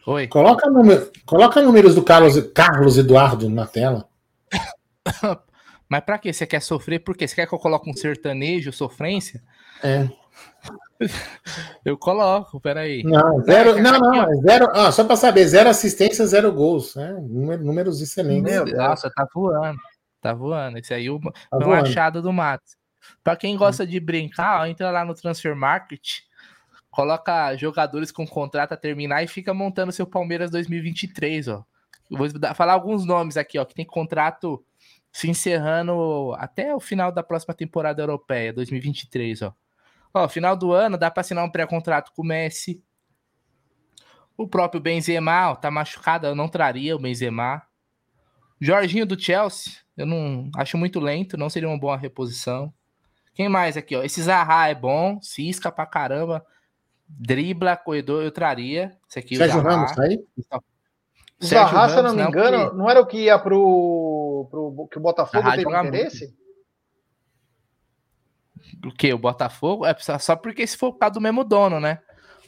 [0.07, 0.27] Oi.
[0.27, 4.09] Coloca, número, coloca números do Carlos, Carlos Eduardo na tela.
[5.89, 7.01] Mas para que você quer sofrer?
[7.01, 7.29] Por quê?
[7.29, 9.43] Você quer que eu coloque um sertanejo, sofrência?
[9.83, 10.09] É.
[11.85, 13.03] Eu coloco, peraí.
[13.03, 13.83] Não, zero.
[13.83, 14.69] Não, não, é zero.
[14.73, 16.95] Ah, só para saber, zero assistência, zero gols.
[16.95, 17.13] Né?
[17.21, 18.51] Números excelentes.
[18.51, 19.79] Meu Nossa, tá voando.
[20.21, 20.79] Tá voando.
[20.79, 22.77] Esse aí tá foi um achado do Matos.
[23.23, 26.21] Para quem gosta de brincar, ó, entra lá no Transfer Market,
[26.93, 31.65] coloca jogadores com contrato a terminar e fica montando seu Palmeiras 2023, ó.
[32.11, 34.63] Eu vou falar alguns nomes aqui, ó, que tem contrato
[35.11, 39.55] se encerrando até o final da próxima temporada europeia, 2023, ó.
[40.13, 42.85] Ó, final do ano dá para assinar um pré-contrato com o Messi.
[44.37, 47.63] O próprio Benzema, ó, tá machucado, eu não traria o Benzema.
[48.61, 52.73] Jorginho do Chelsea, eu não acho muito lento, não seria uma boa reposição.
[53.33, 54.03] Quem mais aqui, ó?
[54.03, 56.45] Esse Zaha é bom, cisca pra caramba,
[57.19, 58.97] dribla, corredor, eu traria.
[59.09, 59.63] Esse aqui, Sérgio o.
[59.63, 60.23] Ramos, tá aí?
[61.41, 64.89] O Zaha, se eu não me engano, não, não era o que ia pro, pro
[64.91, 66.27] que o Botafogo Zaha teve interesse?
[66.27, 66.43] Muito.
[68.89, 69.13] O que?
[69.13, 69.87] O Botafogo?
[69.87, 72.01] É só porque se for por causa do mesmo dono, né?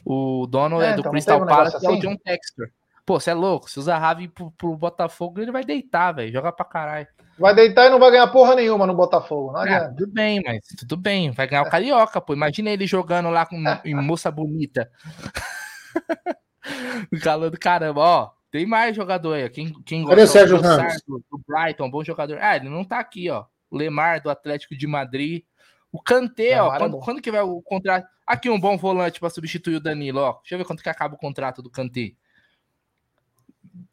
[0.03, 1.85] O dono é, é do então Crystal um Palace, assim?
[1.85, 2.01] é o assim?
[2.01, 2.67] John Textor.
[3.05, 3.69] Pô, você é louco?
[3.69, 6.31] Se o Zaha vir pro, pro Botafogo, ele vai deitar, velho.
[6.31, 7.07] Joga pra caralho.
[7.37, 9.51] Vai deitar e não vai ganhar porra nenhuma no Botafogo.
[9.51, 11.31] Não ah, tudo bem, mas tudo bem.
[11.31, 12.33] Vai ganhar o Carioca, pô.
[12.33, 14.89] Imagina ele jogando lá com em moça bonita.
[17.11, 18.01] no calor do caramba.
[18.01, 19.49] Ó, tem mais jogador aí.
[19.49, 21.01] Quem, quem gosta o Sérgio Ramos?
[21.05, 22.37] Do, do Brighton, bom jogador.
[22.39, 23.45] Ah, ele não tá aqui, ó.
[23.69, 25.43] O Lemar do Atlético de Madrid.
[25.91, 28.07] O Kanté, ó, quando, quando, que vai o contrato?
[28.25, 30.33] Aqui um bom volante para substituir o Danilo, ó.
[30.39, 32.13] Deixa eu ver quanto que acaba o contrato do Kanté.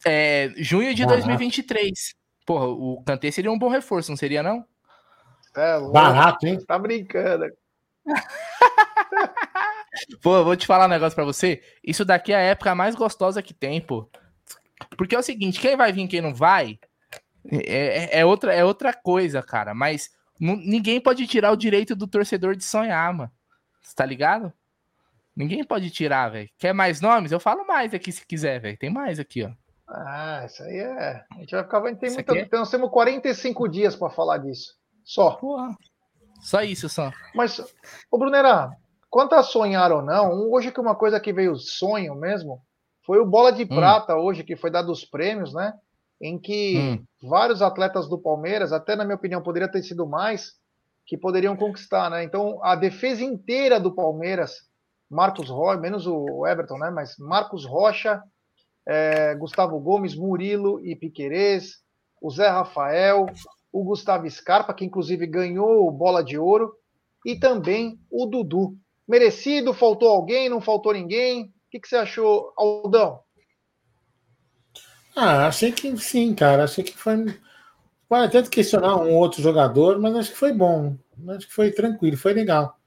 [0.04, 2.14] É, junho de 2023.
[2.46, 4.64] Porra, o Kanté seria um bom reforço, não seria não?
[5.54, 6.58] É, Barato, hein?
[6.64, 7.46] Tá brincando.
[10.22, 11.62] pô, vou te falar um negócio para você.
[11.84, 14.10] Isso daqui é a época mais gostosa que tem, pô.
[14.96, 16.78] Porque é o seguinte, quem vai vir, quem não vai,
[17.50, 19.74] é, é, é outra, é outra coisa, cara.
[19.74, 20.10] Mas
[20.40, 23.30] ninguém pode tirar o direito do torcedor de sonhar, mano.
[23.80, 24.52] Você tá ligado?
[25.34, 26.50] Ninguém pode tirar, velho.
[26.58, 27.32] Quer mais nomes?
[27.32, 28.76] Eu falo mais aqui se quiser, velho.
[28.76, 29.50] Tem mais aqui, ó.
[29.92, 31.24] Ah, isso aí é.
[31.32, 31.82] A gente vai ficar.
[31.96, 32.38] Tem muita...
[32.38, 32.48] é...
[32.52, 34.74] Nós temos 45 dias para falar disso.
[35.04, 35.32] Só.
[35.32, 35.76] Porra.
[36.40, 37.12] Só isso, só.
[37.34, 37.60] Mas,
[38.10, 38.70] ô Brunera,
[39.10, 42.60] quanto a sonhar ou não, hoje que uma coisa que veio sonho mesmo
[43.04, 43.68] foi o Bola de hum.
[43.68, 45.72] Prata hoje, que foi dado os prêmios, né?
[46.22, 47.28] em que hum.
[47.28, 50.52] vários atletas do Palmeiras, até na minha opinião, poderia ter sido mais,
[51.04, 52.22] que poderiam conquistar, né?
[52.22, 54.58] Então, a defesa inteira do Palmeiras,
[55.10, 56.90] Marcos Rocha, menos o Everton, né?
[56.90, 58.22] Mas Marcos Rocha,
[58.86, 61.78] é, Gustavo Gomes, Murilo e Piquerez,
[62.20, 63.26] o Zé Rafael,
[63.72, 66.74] o Gustavo Scarpa, que inclusive ganhou bola de ouro,
[67.24, 68.76] e também o Dudu.
[69.06, 69.74] Merecido?
[69.74, 70.48] Faltou alguém?
[70.48, 71.44] Não faltou ninguém?
[71.44, 73.20] O que, que você achou, Aldão?
[75.14, 76.64] Ah, achei que sim, cara.
[76.64, 77.38] Achei que foi.
[78.08, 80.96] Pode até questionar um outro jogador, mas acho que foi bom.
[81.28, 82.78] Acho que foi tranquilo, foi legal.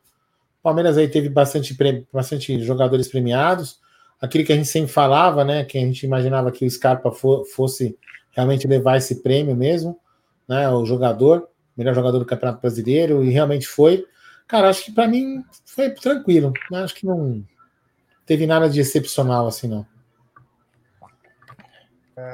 [0.60, 1.76] O Palmeiras aí teve bastante,
[2.12, 3.80] bastante jogadores premiados.
[4.22, 5.64] Aquele que a gente sempre falava, né?
[5.66, 7.98] Que a gente imaginava que o Scarpa fosse
[8.32, 10.00] realmente levar esse prêmio mesmo,
[10.48, 10.70] né?
[10.70, 14.06] O jogador, melhor jogador do Campeonato Brasileiro, e realmente foi.
[14.48, 16.54] Cara, acho que para mim foi tranquilo.
[16.74, 17.44] Acho que não
[18.26, 19.86] teve nada de excepcional assim, não.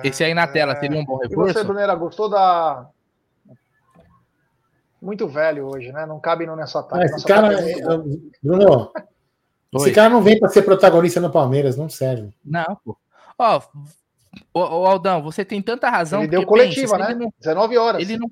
[0.03, 1.49] Esse aí na tela seria um bom reforço?
[1.49, 2.87] E você, Brunera, gostou da.
[5.01, 6.05] Muito velho hoje, né?
[6.05, 7.05] Não cabe no nessa tarde.
[7.05, 7.81] Esse cara, é...
[8.43, 8.91] Bruno,
[9.73, 9.81] Oi.
[9.81, 12.30] esse cara não vem para ser protagonista no Palmeiras, não serve.
[12.43, 12.98] Não, pô.
[13.38, 13.61] Ó,
[14.53, 16.22] ô, Aldão, você tem tanta razão.
[16.22, 17.15] Ele deu coletiva, pensa, né?
[17.15, 17.34] Não...
[17.39, 18.02] 19 horas.
[18.02, 18.30] Ele não.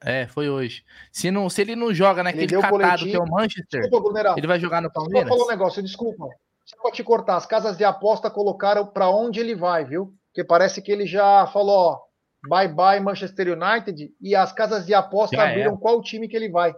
[0.00, 0.84] É, foi hoje.
[1.10, 4.60] Se, não, se ele não joga naquele catado que é o Manchester, desculpa, ele vai
[4.60, 5.28] jogar no Palmeiras?
[5.28, 6.28] Só falou um negócio, desculpa.
[6.64, 10.14] Só pra te cortar, as casas de aposta colocaram para onde ele vai, viu?
[10.26, 12.00] Porque parece que ele já falou, ó,
[12.48, 15.78] bye bye Manchester United e as casas de aposta já abriram é.
[15.78, 16.76] qual time que ele vai.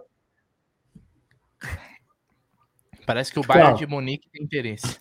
[3.05, 4.99] Parece que o Bayern de Munique tem interesse.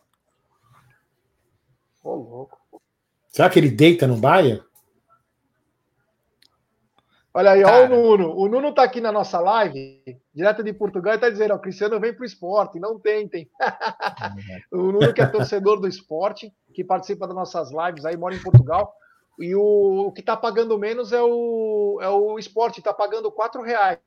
[2.02, 2.58] Ô, louco.
[3.28, 4.62] Será que ele deita no Bayern?
[7.32, 8.36] Olha aí, ó, o Nuno.
[8.36, 10.02] O Nuno tá aqui na nossa live,
[10.34, 13.48] direto de Portugal, e tá dizendo: ó, Cristiano vem pro esporte, não tentem.
[14.72, 18.42] o Nuno, que é torcedor do esporte, que participa das nossas lives aí, mora em
[18.42, 18.92] Portugal.
[19.38, 23.62] E o, o que tá pagando menos é o, é o esporte, tá pagando quatro
[23.62, 24.00] reais.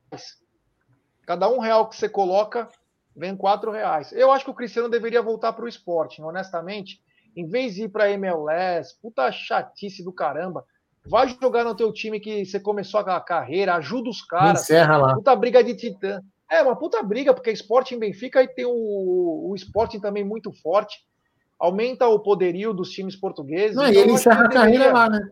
[1.26, 2.68] Cada um real que você coloca,
[3.16, 4.12] vem quatro reais.
[4.12, 7.00] Eu acho que o Cristiano deveria voltar pro esporte, honestamente.
[7.36, 10.64] Em vez de ir pra MLS, puta chatice do caramba
[11.06, 14.62] Vai jogar no teu time que você começou a carreira, ajuda os caras.
[14.62, 15.14] Encerra lá.
[15.14, 16.22] Puta briga de titã.
[16.50, 20.98] É, uma puta briga, porque Sporting Benfica e tem o, o Sporting também muito forte.
[21.58, 23.76] Aumenta o poderio dos times portugueses.
[23.76, 25.28] Não, então, e ele encerra a carreira lá, né?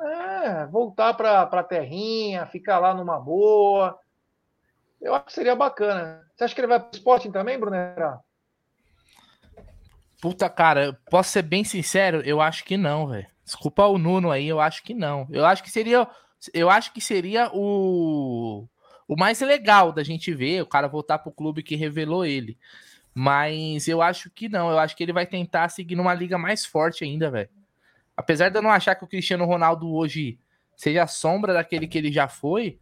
[0.00, 3.98] É, voltar para a terrinha, ficar lá numa boa.
[5.02, 6.24] Eu acho que seria bacana.
[6.34, 8.20] Você acha que ele vai pro Sporting também, Brunera?
[10.20, 12.22] Puta, cara, posso ser bem sincero?
[12.24, 13.26] Eu acho que não, velho.
[13.44, 15.26] Desculpa o Nuno aí, eu acho que não.
[15.30, 16.08] Eu acho que seria.
[16.54, 18.68] Eu acho que seria o,
[19.08, 22.56] o mais legal da gente ver, o cara voltar pro clube que revelou ele.
[23.12, 24.70] Mas eu acho que não.
[24.70, 27.50] Eu acho que ele vai tentar seguir numa liga mais forte ainda, velho.
[28.16, 30.38] Apesar de eu não achar que o Cristiano Ronaldo hoje
[30.76, 32.78] seja a sombra daquele que ele já foi,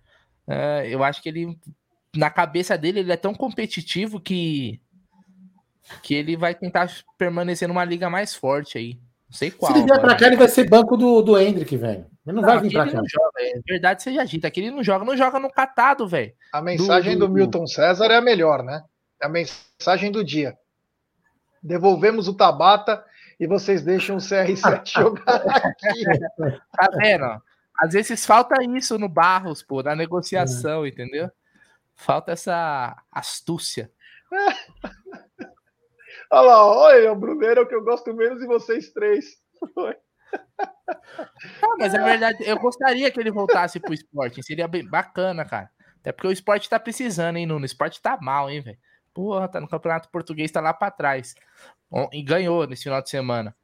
[0.47, 1.59] é, eu acho que ele,
[2.17, 4.81] na cabeça dele, ele é tão competitivo que
[6.03, 6.89] que ele vai tentar
[7.19, 8.95] permanecer numa liga mais forte aí.
[9.29, 9.73] Não sei qual.
[9.73, 12.07] Se ele vier pra cá, ele vai ser banco do, do Hendrick, velho.
[12.27, 12.99] Ele não, não vai vir pra cá.
[12.99, 14.49] Não joga, é verdade seja dita.
[14.49, 16.33] Aqui ele não joga, não joga no catado, velho.
[16.53, 18.85] A mensagem do, do, do, Milton César é a melhor, né?
[19.21, 20.57] É a mensagem do dia.
[21.63, 23.05] Devolvemos o Tabata
[23.39, 26.05] e vocês deixam o CR7 jogar aqui.
[26.73, 27.43] Tá vendo?
[27.79, 30.89] Às vezes falta isso no Barros, pô, na negociação, é.
[30.89, 31.31] entendeu?
[32.01, 33.93] Falta essa astúcia.
[36.33, 39.37] Olha lá, olha, o Bruneiro é o que eu gosto menos de vocês três.
[41.61, 45.71] Não, mas é verdade, eu gostaria que ele voltasse pro esporte, seria bem bacana, cara.
[45.99, 47.63] Até porque o esporte tá precisando, hein, Nuno?
[47.63, 48.79] O esporte tá mal, hein, velho?
[49.13, 51.35] Porra, tá no campeonato português, tá lá pra trás.
[52.13, 53.55] E ganhou nesse final de semana.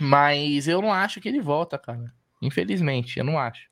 [0.00, 2.12] Mas eu não acho que ele volta, cara.
[2.40, 3.69] Infelizmente, eu não acho.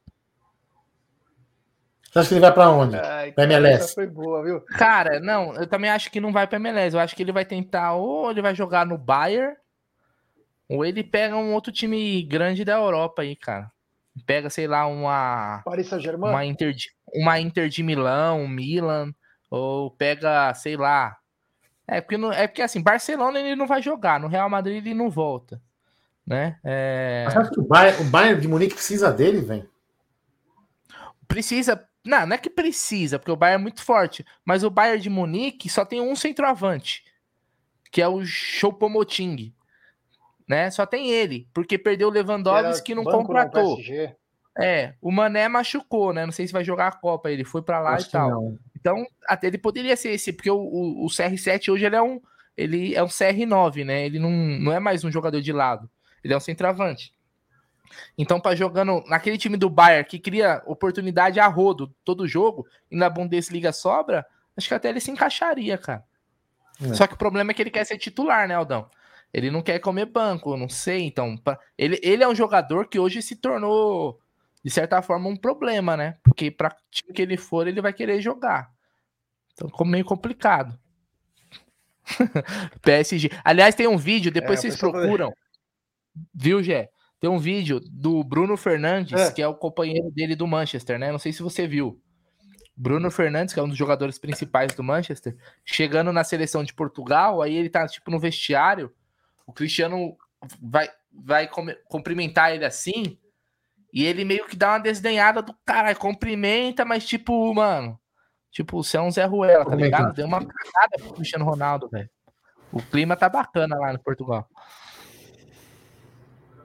[2.19, 2.97] Você acha que ele vai para onde?
[2.97, 3.95] Ai, pra MLS?
[3.95, 4.61] foi boa, viu?
[4.61, 6.95] Cara, não, eu também acho que não vai para MLS.
[6.95, 9.55] Eu acho que ele vai tentar, ou ele vai jogar no Bayern,
[10.69, 13.71] ou ele pega um outro time grande da Europa aí, cara.
[14.27, 15.63] Pega, sei lá, uma.
[15.65, 16.31] Paris Saint-Germain?
[16.31, 16.75] Uma Inter,
[17.15, 19.13] uma Inter de Milão, um Milan,
[19.51, 21.17] ou pega, sei lá.
[21.87, 24.95] É porque, não, é porque assim, Barcelona ele não vai jogar, no Real Madrid ele
[24.95, 25.61] não volta
[26.29, 26.59] né?
[26.63, 27.25] É...
[27.25, 29.69] Mas acho que o Bayern, o Bayern de Munique precisa dele, velho?
[31.27, 31.88] Precisa.
[32.09, 34.25] Não, não é que precisa, porque o Bayern é muito forte.
[34.43, 37.05] Mas o Bayern de Munique só tem um centroavante,
[37.93, 39.53] que é o Choupo-Moting,
[40.49, 40.71] né?
[40.71, 43.77] Só tem ele, porque perdeu o Lewandowski que não contratou.
[44.59, 46.25] É, o Mané machucou, né?
[46.25, 48.55] Não sei se vai jogar a Copa, ele foi para lá Acho e tal.
[48.75, 52.21] Então, até ele poderia ser esse, porque o, o, o, CR7 hoje ele é um
[52.57, 54.07] ele é um CR9, né?
[54.07, 55.89] Ele não, não é mais um jogador de lado.
[56.25, 57.13] Ele é um centroavante.
[58.17, 62.97] Então, para jogando naquele time do Bayern que cria oportunidade a rodo todo jogo e
[62.97, 66.05] na Bundesliga sobra, acho que até ele se encaixaria, cara.
[66.83, 66.95] É.
[66.95, 68.89] Só que o problema é que ele quer ser titular, né, Aldão?
[69.33, 71.03] Ele não quer comer banco, não sei.
[71.03, 71.59] Então, pra...
[71.77, 74.21] ele, ele é um jogador que hoje se tornou,
[74.65, 76.17] de certa forma, um problema, né?
[76.23, 78.71] Porque para time que ele for, ele vai querer jogar.
[79.53, 80.79] Então, ficou meio complicado.
[82.81, 83.31] PSG.
[83.45, 85.33] Aliás, tem um vídeo, depois é, vocês procuram.
[86.35, 86.91] Viu, Gé?
[87.21, 89.33] Tem um vídeo do Bruno Fernandes, é.
[89.33, 91.11] que é o companheiro dele do Manchester, né?
[91.11, 92.01] Não sei se você viu.
[92.77, 97.43] Bruno Fernandes, que é um dos jogadores principais do Manchester, chegando na seleção de Portugal,
[97.43, 98.93] aí ele tá tipo no vestiário,
[99.45, 100.17] o Cristiano
[100.63, 101.51] vai vai
[101.89, 103.19] cumprimentar ele assim,
[103.93, 107.99] e ele meio que dá uma desdenhada do cara, cumprimenta, mas tipo, mano,
[108.51, 110.15] tipo, você é um Zé Ruela, tá ligado?
[110.15, 112.09] Deu uma cagada pro Cristiano Ronaldo, velho.
[112.71, 114.47] O clima tá bacana lá no Portugal.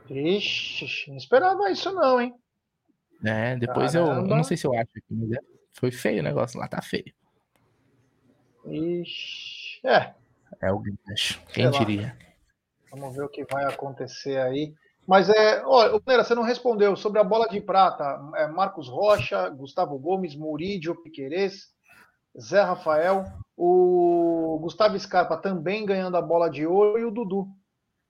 [0.10, 2.34] Ixi, não esperava isso não, hein?
[3.24, 5.40] É, depois eu, eu, não sei se eu acho aqui, mas é,
[5.72, 7.14] foi feio o negócio lá, tá feio.
[8.66, 10.14] Ixi, é.
[10.62, 12.18] É o gancho, quem diria?
[12.92, 14.74] Vamos ver o que vai acontecer aí.
[15.08, 18.20] Mas é, olha, Neira, você não respondeu sobre a bola de prata.
[18.36, 21.74] É Marcos Rocha, Gustavo Gomes, Murídio, Piquerez,
[22.40, 23.26] Zé Rafael,
[23.58, 27.48] o Gustavo Scarpa também ganhando a bola de ouro e o Dudu.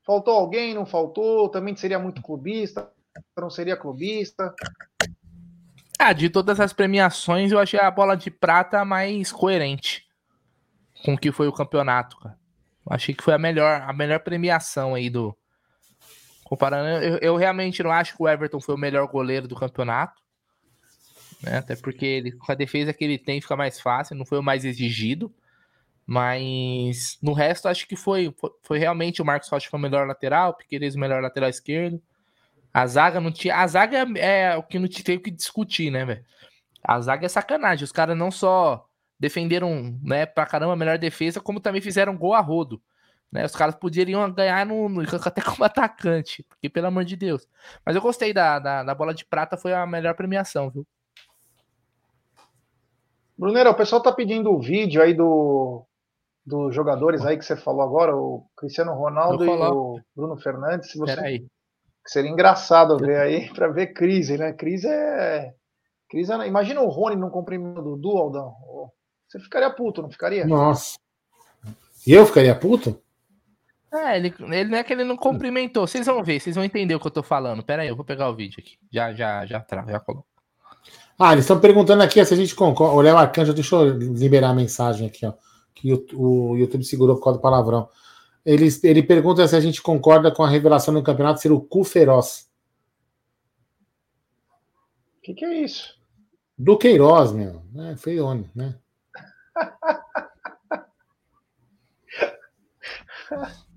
[0.06, 0.74] Faltou alguém?
[0.74, 1.50] Não faltou?
[1.50, 2.92] Também seria muito clubista?
[3.38, 4.54] Não seria clubista?
[6.00, 10.06] Ah, de todas as premiações, eu achei a bola de prata mais coerente
[11.04, 12.38] com o que foi o campeonato, cara.
[12.90, 15.36] Achei que foi a melhor, a melhor premiação aí do.
[16.44, 20.22] Comparando, eu, eu realmente não acho que o Everton foi o melhor goleiro do campeonato.
[21.42, 21.58] Né?
[21.58, 24.44] Até porque ele, com a defesa que ele tem fica mais fácil, não foi o
[24.44, 25.34] mais exigido.
[26.06, 30.08] Mas no resto, acho que foi, foi, foi realmente o Marcos Rocha foi o melhor
[30.08, 32.02] lateral, o Piqueires o melhor lateral esquerdo.
[32.74, 33.56] A zaga não tinha.
[33.56, 36.26] A zaga é, é o que não tem o que discutir, né, velho?
[36.84, 37.86] A zaga é sacanagem.
[37.86, 38.86] Os caras não só
[39.20, 42.82] defenderam, né, pra caramba a melhor defesa, como também fizeram gol a rodo.
[43.32, 43.46] Né?
[43.46, 47.48] Os caras poderiam ganhar no, no, até como atacante, porque pelo amor de Deus.
[47.86, 50.86] Mas eu gostei da, da, da bola de prata, foi a melhor premiação, viu?
[53.38, 55.86] Brunero, o pessoal tá pedindo o vídeo aí do,
[56.46, 60.92] dos jogadores aí que você falou agora, o Cristiano Ronaldo e o Bruno Fernandes.
[60.92, 61.16] Se você...
[61.16, 61.46] Peraí.
[62.06, 64.52] Seria engraçado ver aí para ver crise, né?
[64.54, 65.54] Crise é.
[66.10, 66.48] Crise é...
[66.48, 68.54] Imagina o Rony não cumprimentando o Dudu, Aldão.
[69.28, 70.46] Você ficaria puto, não ficaria?
[70.46, 70.98] Nossa.
[72.06, 73.02] E eu ficaria puto?
[73.92, 75.88] É, ele, ele não é que ele não cumprimentou.
[75.88, 77.64] Vocês vão ver, vocês vão entender o que eu tô falando.
[77.64, 78.78] Pera aí, eu vou pegar o vídeo aqui.
[78.92, 80.28] Já, já, já, já, já coloco.
[81.18, 82.96] Ah, eles estão perguntando aqui se a gente concorda.
[82.96, 85.34] O Léo Arcanjo, deixa eu liberar a mensagem aqui, ó.
[85.74, 87.90] Que o, o YouTube segurou por causa do palavrão.
[88.46, 91.84] Ele, ele pergunta se a gente concorda com a revelação do campeonato ser o cu
[91.84, 92.50] feroz.
[95.18, 95.98] O que, que é isso?
[96.58, 97.64] Do Queiroz, meu.
[97.78, 98.76] É, feione, né?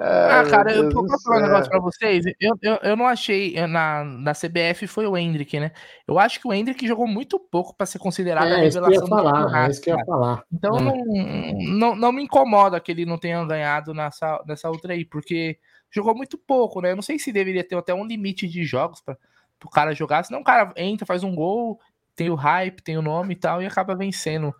[0.00, 2.24] Ah, cara, eu vou falar um negócio pra vocês.
[2.40, 3.58] Eu, eu, eu não achei.
[3.58, 5.72] eu, na, na CBF foi o Hendrick, né?
[6.06, 8.84] Eu acho que o Hendrick jogou muito pouco pra ser considerado a É, isso que
[8.84, 9.32] eu revelação ia do falar.
[9.32, 10.06] campeonato, É isso que eu ia cara.
[10.06, 10.42] falar.
[10.52, 10.80] Então É.
[10.80, 15.58] não, não, não me incomoda que ele não tenha ganhado nessa, nessa outra aí, porque
[15.90, 16.92] jogou muito pouco, né?
[16.92, 19.16] Eu não sei se deveria ter até um limite de jogos para
[19.64, 21.80] o cara jogar, senão o cara entra, faz um gol,
[22.14, 24.54] tem o hype, tem o nome e tal, e acaba vencendo.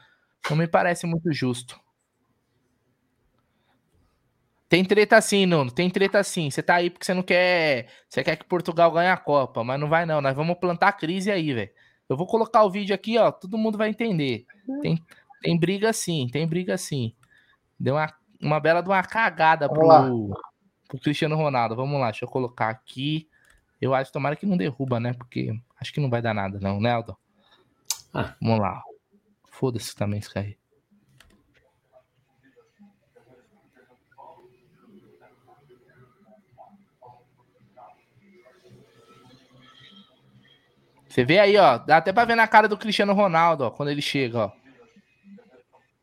[0.51, 1.79] Não me parece muito justo.
[4.69, 5.71] Tem treta assim, Nuno.
[5.71, 6.51] Tem treta assim.
[6.51, 7.89] Você tá aí porque você não quer.
[8.09, 10.21] Você quer que Portugal ganhe a Copa, mas não vai, não.
[10.21, 11.71] Nós vamos plantar crise aí, velho.
[12.09, 13.31] Eu vou colocar o vídeo aqui, ó.
[13.31, 14.47] Todo mundo vai entender.
[14.83, 15.03] Tem,
[15.41, 17.15] tem briga sim, tem briga sim.
[17.81, 18.13] Deu uma,
[18.43, 20.37] uma bela de uma cagada pro,
[20.87, 21.75] pro Cristiano Ronaldo.
[21.77, 23.29] Vamos lá, deixa eu colocar aqui.
[23.81, 25.13] Eu acho, tomara que não derruba, né?
[25.15, 25.51] Porque
[25.81, 27.17] acho que não vai dar nada, não, né, Aldo?
[28.13, 28.35] Ah.
[28.41, 28.83] Vamos lá.
[29.51, 30.31] Foda-se também isso
[41.09, 41.79] Você vê aí, ó.
[41.79, 44.53] Dá até pra ver na cara do Cristiano Ronaldo, ó, quando ele chega, ó.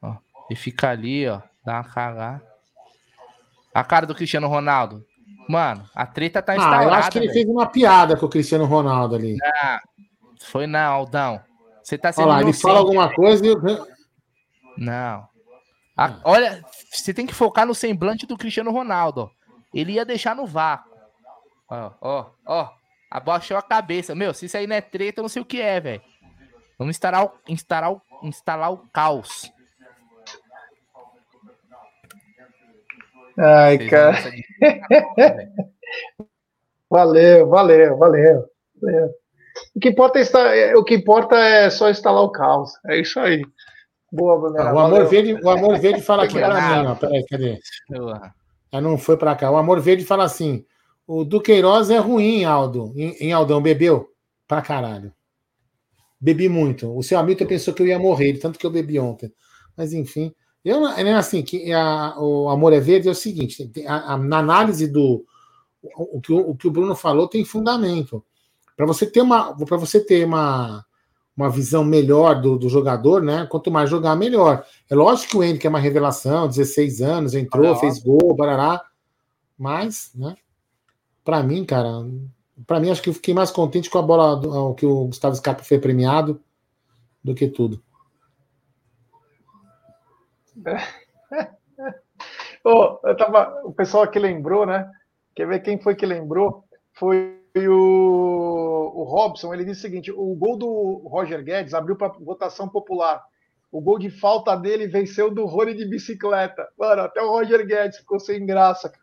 [0.02, 0.16] Ó,
[0.50, 1.42] Ele fica ali, ó.
[1.66, 2.44] Dá uma cagada.
[3.74, 5.06] A cara do Cristiano Ronaldo.
[5.48, 6.84] Mano, a treta tá Ah, instaurada.
[6.86, 7.34] eu acho que ele velho.
[7.40, 9.38] fez uma piada com o Cristiano Ronaldo ali.
[9.62, 9.80] Ah,
[10.42, 11.40] foi não, Aldão.
[11.84, 13.56] Você tá sendo Olha lá, ele fala alguma coisa e.
[14.78, 15.28] Não.
[15.96, 19.22] A- olha, você tem que focar no semblante do Cristiano Ronaldo.
[19.22, 19.30] ó.
[19.74, 20.92] Ele ia deixar no vácuo.
[21.70, 22.70] Ó, ó, ó.
[23.10, 24.14] Abaixou a cabeça.
[24.16, 26.02] Meu, se isso aí não é treta, eu não sei o que é, velho.
[26.78, 29.52] Vamos instalar o, instalar, o, instalar o caos.
[33.38, 34.32] Ai, Vocês cara.
[34.32, 34.46] de-
[36.90, 38.46] Valeu, valeu, valeu.
[38.82, 39.10] valeu.
[39.76, 42.72] O que importa é, estar- o que importa é só instalar o caos.
[42.88, 43.42] É isso aí.
[44.12, 44.70] Boa, Brunera.
[44.70, 46.96] Ah, o, amor verde, o Amor Verde fala aqui mim, ó.
[46.96, 47.60] Peraí, cadê?
[48.72, 49.52] Não foi pra cá.
[49.52, 50.66] O Amor Verde fala assim:
[51.08, 52.94] o Duqueiroz é ruim, Aldo.
[52.96, 54.10] Em, em Aldão, bebeu?
[54.48, 55.12] Pra caralho.
[56.20, 56.96] Bebi muito.
[56.98, 59.32] O seu Hamilton pensou que eu ia morrer, tanto que eu bebi ontem.
[59.78, 60.34] Mas enfim.
[60.64, 64.18] Eu, não- é assim, que a- o Amor é Verde é o seguinte: a- a-
[64.18, 65.24] na análise do.
[65.84, 68.24] O, o que, o, o que o Bruno falou tem fundamento.
[68.78, 69.56] Para você ter uma.
[69.56, 70.86] Para você ter uma.
[71.38, 73.46] Uma visão melhor do, do jogador, né?
[73.52, 74.66] Quanto mais jogar, melhor.
[74.90, 78.82] É lógico que o Henrique é uma revelação, 16 anos, entrou, Olha, fez gol, barará.
[79.58, 80.36] Mas, né?
[81.26, 81.90] Pra mim, cara,
[82.68, 85.08] pra mim acho que eu fiquei mais contente com a bola do, ao que o
[85.08, 86.40] Gustavo Scarpa foi premiado
[87.24, 87.84] do que tudo.
[92.64, 94.90] Ô, eu tava, o pessoal aqui lembrou, né?
[95.36, 96.64] Quer ver quem foi que lembrou?
[96.94, 99.52] Foi o, o Robson.
[99.52, 103.24] Ele disse o seguinte: o gol do Roger Guedes abriu para votação popular.
[103.72, 106.70] O gol de falta dele venceu do Rony de bicicleta.
[106.78, 108.94] Mano, até o Roger Guedes ficou sem graça.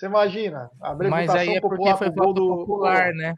[0.00, 0.70] Você imagina?
[0.80, 2.56] Abrir Mas votação aí é popular foi voto do.
[2.56, 3.34] popular, né?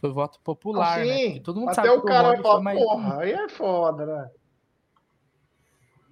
[0.00, 1.04] Foi voto popular, né?
[1.04, 3.32] Sim, Porque todo mundo até sabe o que cara vai Rony falar, mais- porra, aí
[3.32, 4.30] é foda, né?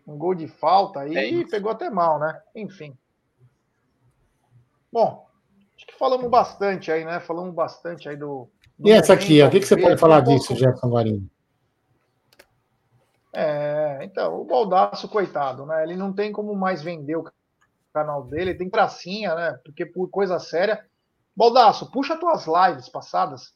[0.05, 2.43] Um gol de falta aí É pegou até mal, né?
[2.53, 2.99] Enfim.
[4.93, 5.25] Bom,
[5.77, 7.21] acho que falamos bastante aí, né?
[7.21, 8.49] Falamos bastante aí do.
[8.77, 11.31] do E essa aqui, ó, o que, que você pode falar disso, Jefferson Guarini?
[13.33, 15.85] É, então, o Baldaço, coitado, né?
[15.85, 17.23] Ele não tem como mais vender o
[17.99, 19.61] canal dele, tem pracinha, né?
[19.65, 20.85] Porque por coisa séria.
[21.37, 23.55] Baldaço, puxa tuas lives passadas,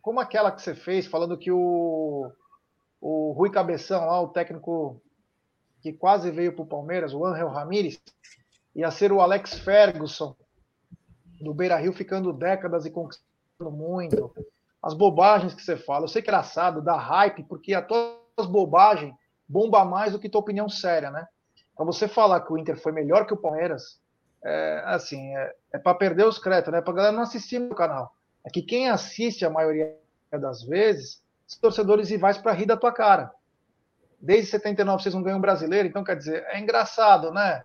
[0.00, 2.30] como aquela que você fez, falando que o,
[3.00, 5.00] o Rui Cabeção, lá, o técnico
[5.82, 8.00] que quase veio para o Palmeiras, o Angel Ramírez,
[8.74, 10.34] ia ser o Alex Ferguson
[11.40, 14.34] do Beira Rio, ficando décadas e conquistando muito.
[14.82, 18.46] As bobagens que você fala, eu sei que é engraçado, dá hype, porque a tuas
[18.48, 19.14] bobagens
[19.48, 21.26] bomba mais do que tua opinião séria, né?
[21.76, 24.00] Para você falar que o Inter foi melhor que o Palmeiras,
[24.42, 26.80] é, assim, é, é para perder os créditos, né?
[26.80, 28.14] Para galera não assistir no canal.
[28.44, 29.94] É que quem assiste a maioria
[30.32, 33.30] das vezes, são torcedores rivais para rir da tua cara.
[34.20, 37.62] Desde 79 vocês não ganham brasileiro, então quer dizer, é engraçado, né?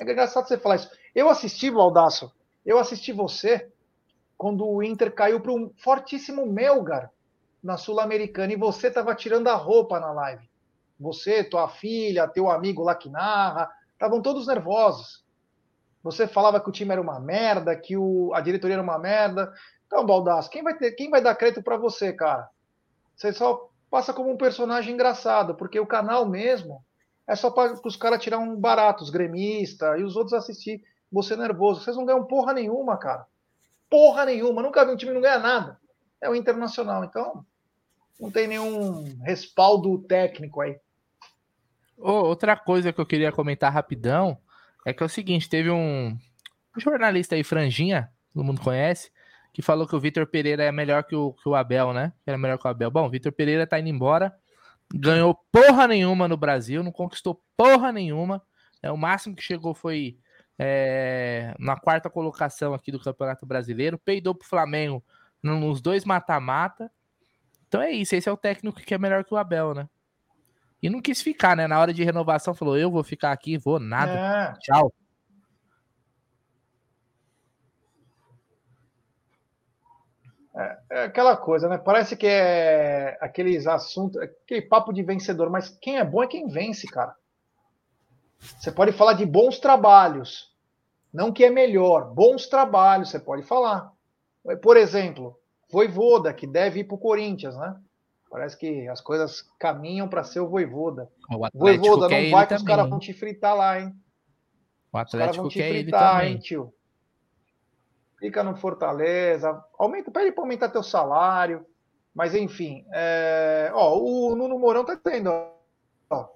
[0.00, 0.90] É engraçado você falar isso.
[1.14, 2.32] Eu assisti, Baldaço,
[2.66, 3.70] eu assisti você
[4.36, 7.10] quando o Inter caiu para um fortíssimo Melgar
[7.62, 10.51] na Sul-Americana e você estava tirando a roupa na live.
[11.02, 15.24] Você, tua filha, teu amigo lá que narra, estavam todos nervosos.
[16.02, 19.52] Você falava que o time era uma merda, que o, a diretoria era uma merda.
[19.86, 22.48] Então, Baldasso, quem vai, ter, quem vai dar crédito para você, cara?
[23.14, 26.82] Você só passa como um personagem engraçado, porque o canal mesmo
[27.26, 31.36] é só para os caras tirar um barato, os gremistas e os outros assistir você
[31.36, 31.82] nervoso.
[31.82, 33.26] Vocês não ganham porra nenhuma, cara.
[33.90, 34.62] Porra nenhuma.
[34.62, 35.78] Nunca vi um time não ganhar nada.
[36.20, 37.04] É o Internacional.
[37.04, 37.44] Então,
[38.18, 40.78] não tem nenhum respaldo técnico aí.
[41.96, 44.38] Oh, outra coisa que eu queria comentar rapidão
[44.84, 46.16] é que é o seguinte: teve um,
[46.76, 49.10] jornalista aí, Franjinha, todo mundo conhece,
[49.52, 52.12] que falou que o Vitor Pereira é melhor que o, que o Abel, né?
[52.26, 52.90] Era melhor que o Abel.
[52.90, 54.34] Bom, o Vitor Pereira tá indo embora,
[54.92, 58.42] ganhou porra nenhuma no Brasil, não conquistou porra nenhuma.
[58.82, 60.18] É, o máximo que chegou foi
[60.58, 65.04] é, na quarta colocação aqui do Campeonato Brasileiro, peidou pro Flamengo
[65.42, 66.90] nos dois mata-mata.
[67.68, 69.88] Então é isso, esse é o técnico que é melhor que o Abel, né?
[70.82, 71.68] E não quis ficar, né?
[71.68, 74.12] Na hora de renovação falou: eu vou ficar aqui, vou nada.
[74.12, 74.52] É.
[74.58, 74.92] Tchau.
[80.54, 81.78] É, é, aquela coisa, né?
[81.78, 86.48] Parece que é aqueles assuntos, aquele papo de vencedor, mas quem é bom é quem
[86.48, 87.14] vence, cara.
[88.38, 90.52] Você pode falar de bons trabalhos,
[91.12, 93.92] não que é melhor, bons trabalhos você pode falar.
[94.60, 95.38] Por exemplo,
[95.70, 97.80] Voivoda, que deve ir para o Corinthians, né?
[98.32, 101.08] Parece que as coisas caminham para ser o Voivoda.
[101.30, 103.94] O Voivoda, não vai que os caras vão te fritar lá, hein?
[104.90, 106.74] O Atlético os quer fritar, hein, tio?
[108.22, 111.66] fica no Fortaleza, aumenta, pede para aumentar teu salário,
[112.14, 115.28] mas enfim, é, ó, o Nuno Mourão tá tendo,
[116.08, 116.28] ó,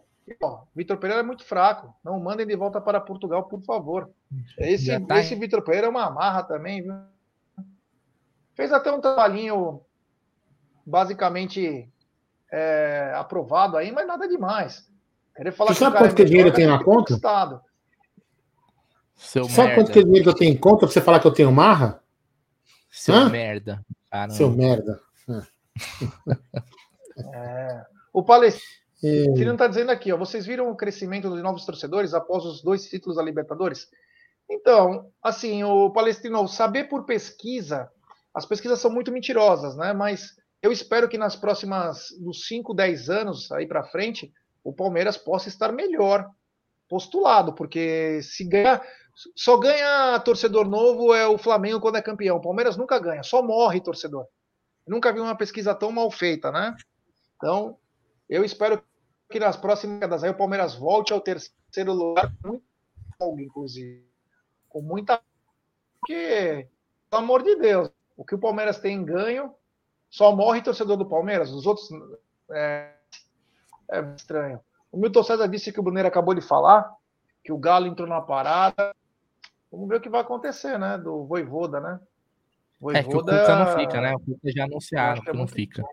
[0.42, 4.10] ó, Vitor Pereira é muito fraco, não mandem de volta para Portugal, por favor.
[4.58, 6.92] Esse, tá esse Vitor Pereira é uma amarra também, viu?
[8.56, 9.80] Fez até um trabalhinho
[10.86, 11.90] basicamente
[12.52, 14.88] é, aprovado aí, mas nada demais.
[15.34, 17.14] Querer falar Você sabe quanto é dinheiro tem na conta?
[17.14, 17.60] Estado.
[19.16, 19.84] Seu Sabe merda.
[19.84, 22.02] quanto dinheiro que eu tenho em conta pra você falar que eu tenho marra?
[22.90, 23.28] Seu Hã?
[23.28, 23.84] merda.
[24.10, 24.34] Caramba.
[24.34, 25.00] Seu merda.
[27.34, 27.84] É.
[28.12, 32.62] O Palestino está dizendo aqui, ó, vocês viram o crescimento dos novos torcedores após os
[32.62, 33.88] dois títulos da Libertadores?
[34.48, 37.90] Então, assim, o Palestino, saber por pesquisa,
[38.34, 39.92] as pesquisas são muito mentirosas, né?
[39.92, 40.36] Mas
[40.66, 44.32] eu espero que nas próximas, dos 5, 10 anos aí para frente,
[44.64, 46.28] o Palmeiras possa estar melhor
[46.88, 48.82] postulado, porque se ganhar,
[49.36, 52.38] só ganha torcedor novo é o Flamengo quando é campeão.
[52.38, 54.26] O Palmeiras nunca ganha, só morre torcedor.
[54.86, 56.76] nunca vi uma pesquisa tão mal feita, né?
[57.36, 57.78] Então,
[58.28, 58.82] eu espero
[59.30, 62.64] que nas próximas décadas aí o Palmeiras volte ao terceiro lugar muito
[63.38, 64.04] inclusive.
[64.68, 65.22] Com muita.
[66.00, 66.68] Porque,
[67.08, 69.54] pelo amor de Deus, o que o Palmeiras tem em ganho,
[70.16, 71.52] só morre torcedor do Palmeiras.
[71.52, 71.90] Os outros.
[72.50, 72.90] É,
[73.90, 74.58] é estranho.
[74.90, 76.90] O Milton César disse que o Bruneiro acabou de falar,
[77.44, 78.94] que o Galo entrou na parada.
[79.70, 80.96] Vamos ver o que vai acontecer, né?
[80.96, 82.00] Do Voivoda, né?
[82.80, 84.14] Voivoda, é que o Cuca não fica, né?
[84.14, 85.84] O Cuca já anunciaram que, é que não fica.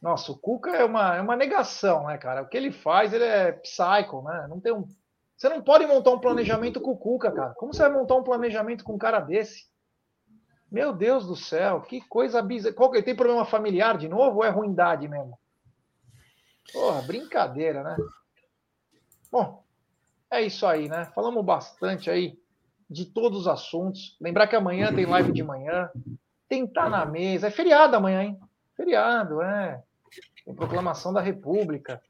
[0.00, 2.42] Nossa, o Cuca é uma, é uma negação, né, cara?
[2.42, 4.46] O que ele faz, ele é psycho, né?
[4.48, 4.86] Não tem um...
[5.36, 7.54] Você não pode montar um planejamento com o Cuca, cara.
[7.54, 9.66] Como você vai montar um planejamento com um cara desse?
[10.76, 12.74] Meu Deus do céu, que coisa bizarra.
[12.74, 15.38] Qual que ele tem problema familiar de novo ou é ruindade mesmo?
[16.70, 17.96] Porra, brincadeira, né?
[19.32, 19.64] Bom,
[20.30, 21.06] é isso aí, né?
[21.14, 22.38] Falamos bastante aí
[22.90, 24.18] de todos os assuntos.
[24.20, 25.88] Lembrar que amanhã tem live de manhã.
[26.46, 27.46] Tentar na mesa.
[27.46, 28.38] É feriado amanhã, hein?
[28.76, 29.82] Feriado, é.
[30.44, 32.02] Tem proclamação da República.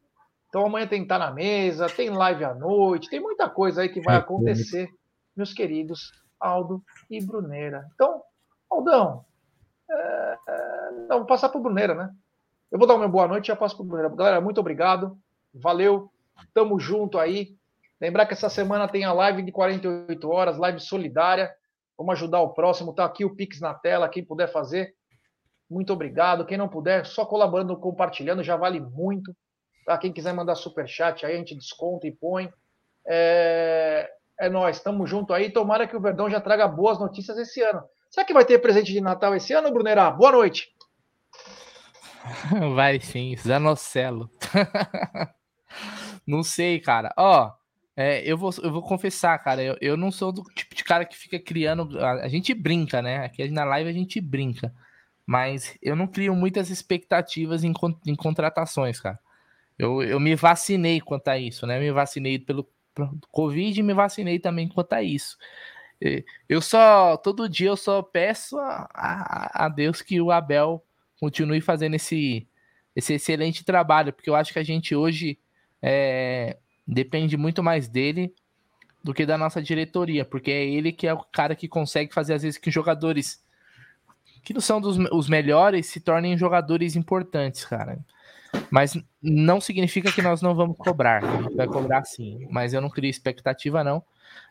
[0.48, 4.00] Então amanhã tem estar na mesa, tem live à noite, tem muita coisa aí que
[4.00, 4.92] vai acontecer,
[5.36, 6.10] meus queridos
[6.40, 7.88] Aldo e Bruneira.
[7.94, 8.22] Então,
[8.70, 9.24] Aldão,
[9.90, 12.12] é, é, não, vou passar para o Bruneira, né?
[12.70, 14.16] Eu vou dar uma boa noite e já passo para o Bruno.
[14.16, 15.16] Galera, muito obrigado.
[15.54, 16.10] Valeu.
[16.52, 17.56] Tamo junto aí.
[18.00, 21.54] Lembrar que essa semana tem a live de 48 horas, live solidária.
[21.96, 22.92] Vamos ajudar o próximo.
[22.92, 24.94] Tá aqui o Pix na tela, quem puder fazer.
[25.70, 26.44] Muito obrigado.
[26.44, 29.34] Quem não puder, só colaborando, compartilhando, já vale muito.
[29.84, 32.52] Para quem quiser mandar super chat, aí a gente desconta e põe.
[33.06, 35.50] É, é nós, estamos junto aí.
[35.50, 37.82] Tomara que o Verdão já traga boas notícias esse ano.
[38.10, 40.10] Será que vai ter presente de Natal esse ano, Brunerá?
[40.10, 40.74] Boa noite.
[42.74, 44.30] Vai sim, Zanocelo.
[46.26, 47.12] não sei, cara.
[47.16, 47.52] Ó,
[47.96, 51.04] é, eu, vou, eu vou confessar, cara, eu, eu não sou do tipo de cara
[51.04, 51.98] que fica criando.
[51.98, 53.24] A, a gente brinca, né?
[53.24, 54.72] Aqui na live a gente brinca.
[55.24, 57.72] Mas eu não crio muitas expectativas em,
[58.06, 59.18] em contratações, cara.
[59.78, 61.78] Eu, eu me vacinei quanto a isso, né?
[61.78, 62.68] Me vacinei pelo
[63.30, 65.36] Covid e me vacinei também quanto a isso.
[66.48, 70.84] Eu só, todo dia eu só peço a, a, a Deus que o Abel
[71.18, 72.46] continue fazendo esse
[72.94, 75.38] esse excelente trabalho, porque eu acho que a gente hoje
[75.82, 76.56] é,
[76.88, 78.34] depende muito mais dele
[79.04, 82.32] do que da nossa diretoria, porque é ele que é o cara que consegue fazer,
[82.32, 83.44] às vezes, que jogadores
[84.42, 87.98] que não são dos, os melhores se tornem jogadores importantes, cara.
[88.70, 91.22] Mas não significa que nós não vamos cobrar.
[91.22, 92.46] A gente vai cobrar sim.
[92.50, 94.02] Mas eu não crio expectativa, não.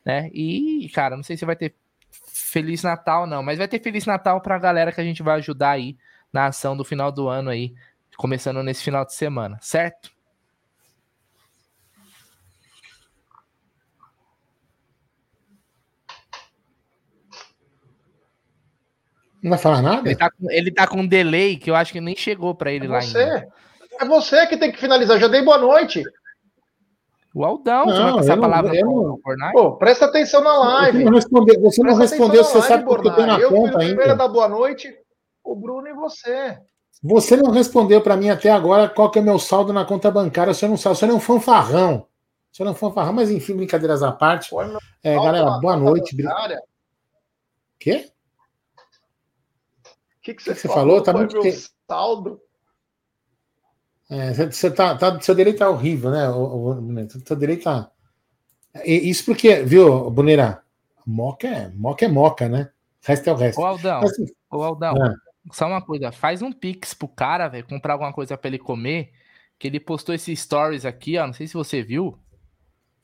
[0.04, 0.30] Né?
[0.34, 1.76] E, cara, não sei se vai ter
[2.12, 3.44] Feliz Natal, não.
[3.44, 5.98] Mas vai ter Feliz Natal pra galera que a gente vai ajudar aí
[6.32, 7.74] na ação do final do ano aí.
[8.18, 10.16] Começando nesse final de semana, certo?
[19.46, 20.08] Não vai falar nada?
[20.08, 22.72] Ele tá, com, ele tá com um delay que eu acho que nem chegou para
[22.72, 23.20] ele é lá você.
[23.20, 23.48] ainda.
[24.02, 25.20] É você que tem que finalizar.
[25.20, 26.04] Já dei boa noite.
[27.38, 29.52] O Aldão, Não, você vai passar a eu palavra não- eu pro- não-?
[29.52, 31.04] Pô, presta atenção na live.
[31.04, 33.40] não respondeu, você não Presta respondeu, atenção você na sabe live, porque eu tô na.
[33.40, 34.16] Eu conta ainda.
[34.16, 34.98] dar boa noite,
[35.44, 36.58] o Bruno e você.
[37.04, 40.10] Você não respondeu para mim até agora qual que é o meu saldo na conta
[40.10, 40.54] bancária.
[40.54, 42.08] Você não sabe, você não é um fanfarrão.
[42.54, 44.56] Você não é um fanfarrão, mas enfim, brincadeiras à parte.
[44.56, 46.16] Meu É, galera, boa noite.
[46.16, 46.64] bancária.
[47.78, 48.10] Quê?
[49.86, 51.04] O que, que você, que você falou?
[51.04, 51.54] Tá Põe muito meu que-
[51.88, 52.40] saldo.
[54.10, 56.30] É, você- tá, tá, seu direito tá horrível, né?
[56.30, 56.76] O,
[57.26, 57.90] seu direito tá.
[58.86, 60.62] Isso porque, viu, Boneira?
[61.06, 62.70] Moca é, moca é moca, né?
[63.04, 63.62] O resto é o resto.
[63.62, 65.14] Ô, Aldão, Mas, assim, ô, Aldão, É.
[65.52, 66.12] só uma coisa.
[66.12, 69.12] Faz um pix pro cara, velho, comprar alguma coisa pra ele comer,
[69.58, 72.18] que ele postou esses stories aqui, ó, não sei se você viu.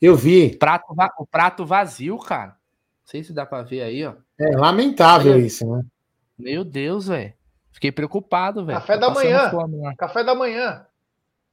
[0.00, 0.56] eu vi.
[0.56, 0.84] Prato,
[1.18, 2.48] o prato vazio, cara.
[2.50, 4.14] Não sei se dá pra ver aí, ó.
[4.38, 5.40] É lamentável Olha.
[5.40, 5.84] isso, né?
[6.36, 7.32] Meu Deus, velho.
[7.70, 8.78] Fiquei preocupado, velho.
[8.80, 9.50] Café Tô da manhã.
[9.50, 9.94] fome lá.
[9.96, 10.84] Café da manhã.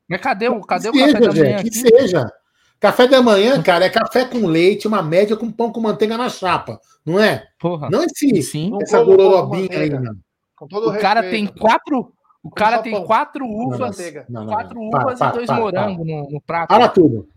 [0.10, 1.57] Mas cadê o, cadê o que café seja, da manhã?
[1.57, 2.31] gente, que seja.
[2.80, 6.30] Café da manhã, cara, é café com leite, uma média com pão com manteiga na
[6.30, 7.48] chapa, não é?
[7.60, 7.90] Porra.
[7.90, 8.72] Não esse, Sim.
[8.81, 10.15] Essa gororobinha aí, não.
[10.56, 12.14] Com todo O cara tem quatro.
[12.41, 13.03] O cara tem pão.
[13.03, 13.80] quatro uvas.
[13.80, 14.26] manteiga.
[14.30, 16.69] Não, não, Quatro uvas para, e dois para, morangos no, no prato.
[16.69, 17.27] Para tudo.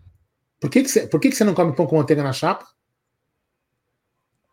[0.61, 2.65] Por que, que, você, por que, que você não come pão com manteiga na chapa?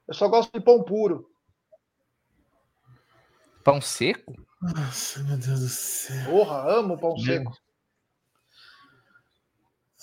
[0.08, 1.30] Eu só gosto de pão puro.
[3.62, 4.34] Pão seco?
[4.60, 6.30] Nossa, meu Deus do céu.
[6.30, 7.52] Porra, amo pão seco.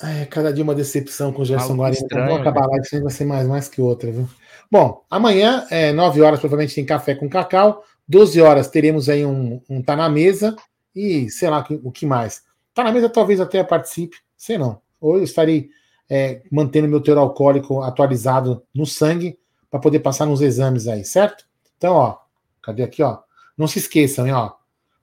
[0.02, 2.02] Ai, cada dia uma decepção com o Gerson Guarino.
[2.02, 4.30] estranho, Vamos acabar lá, isso vai ser mais, mais que outra, viu?
[4.70, 7.84] Bom, amanhã, é, 9 horas, provavelmente tem café com cacau.
[8.08, 10.56] 12 horas teremos aí um, um Tá na Mesa.
[10.96, 12.44] E sei lá o que mais.
[12.74, 14.82] Tá na mesa, talvez até participe, sei não.
[15.00, 15.70] Ou eu estarei
[16.10, 19.38] é, mantendo meu teor alcoólico atualizado no sangue
[19.70, 21.46] para poder passar nos exames aí, certo?
[21.78, 22.18] Então, ó,
[22.62, 23.20] cadê aqui, ó?
[23.58, 24.54] Não se esqueçam, hein, ó.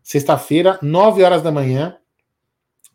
[0.03, 1.97] Sexta-feira, 9 horas da manhã,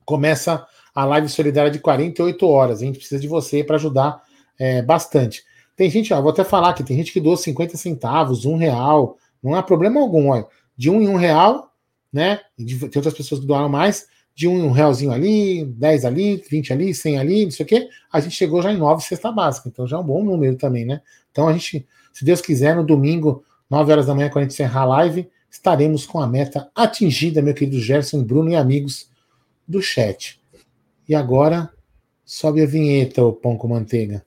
[0.06, 0.66] começa
[1.00, 2.82] a live solidária de 48 horas.
[2.82, 4.22] A gente precisa de você para ajudar
[4.58, 5.44] é, bastante.
[5.76, 9.18] Tem gente, ó, vou até falar que tem gente que doa 50 centavos, um real,
[9.42, 10.46] não há problema algum, ó.
[10.76, 11.72] De um em um real,
[12.12, 12.42] né?
[12.58, 16.74] Tem outras pessoas que doaram mais, de um em um realzinho ali, 10 ali, 20
[16.74, 17.90] ali, 100 ali, não sei o quê.
[18.12, 20.86] A gente chegou já em 9 cesta básica, então já é um bom número também,
[20.86, 21.02] né?
[21.32, 24.54] Então a gente, se Deus quiser, no domingo, 9 horas da manhã, quando a gente
[24.54, 29.10] encerrar a live, estaremos com a meta atingida, meu querido Gerson, Bruno e amigos
[29.68, 30.39] do chat.
[31.10, 31.74] E agora,
[32.24, 34.24] sobe a vinheta, o pão com manteiga.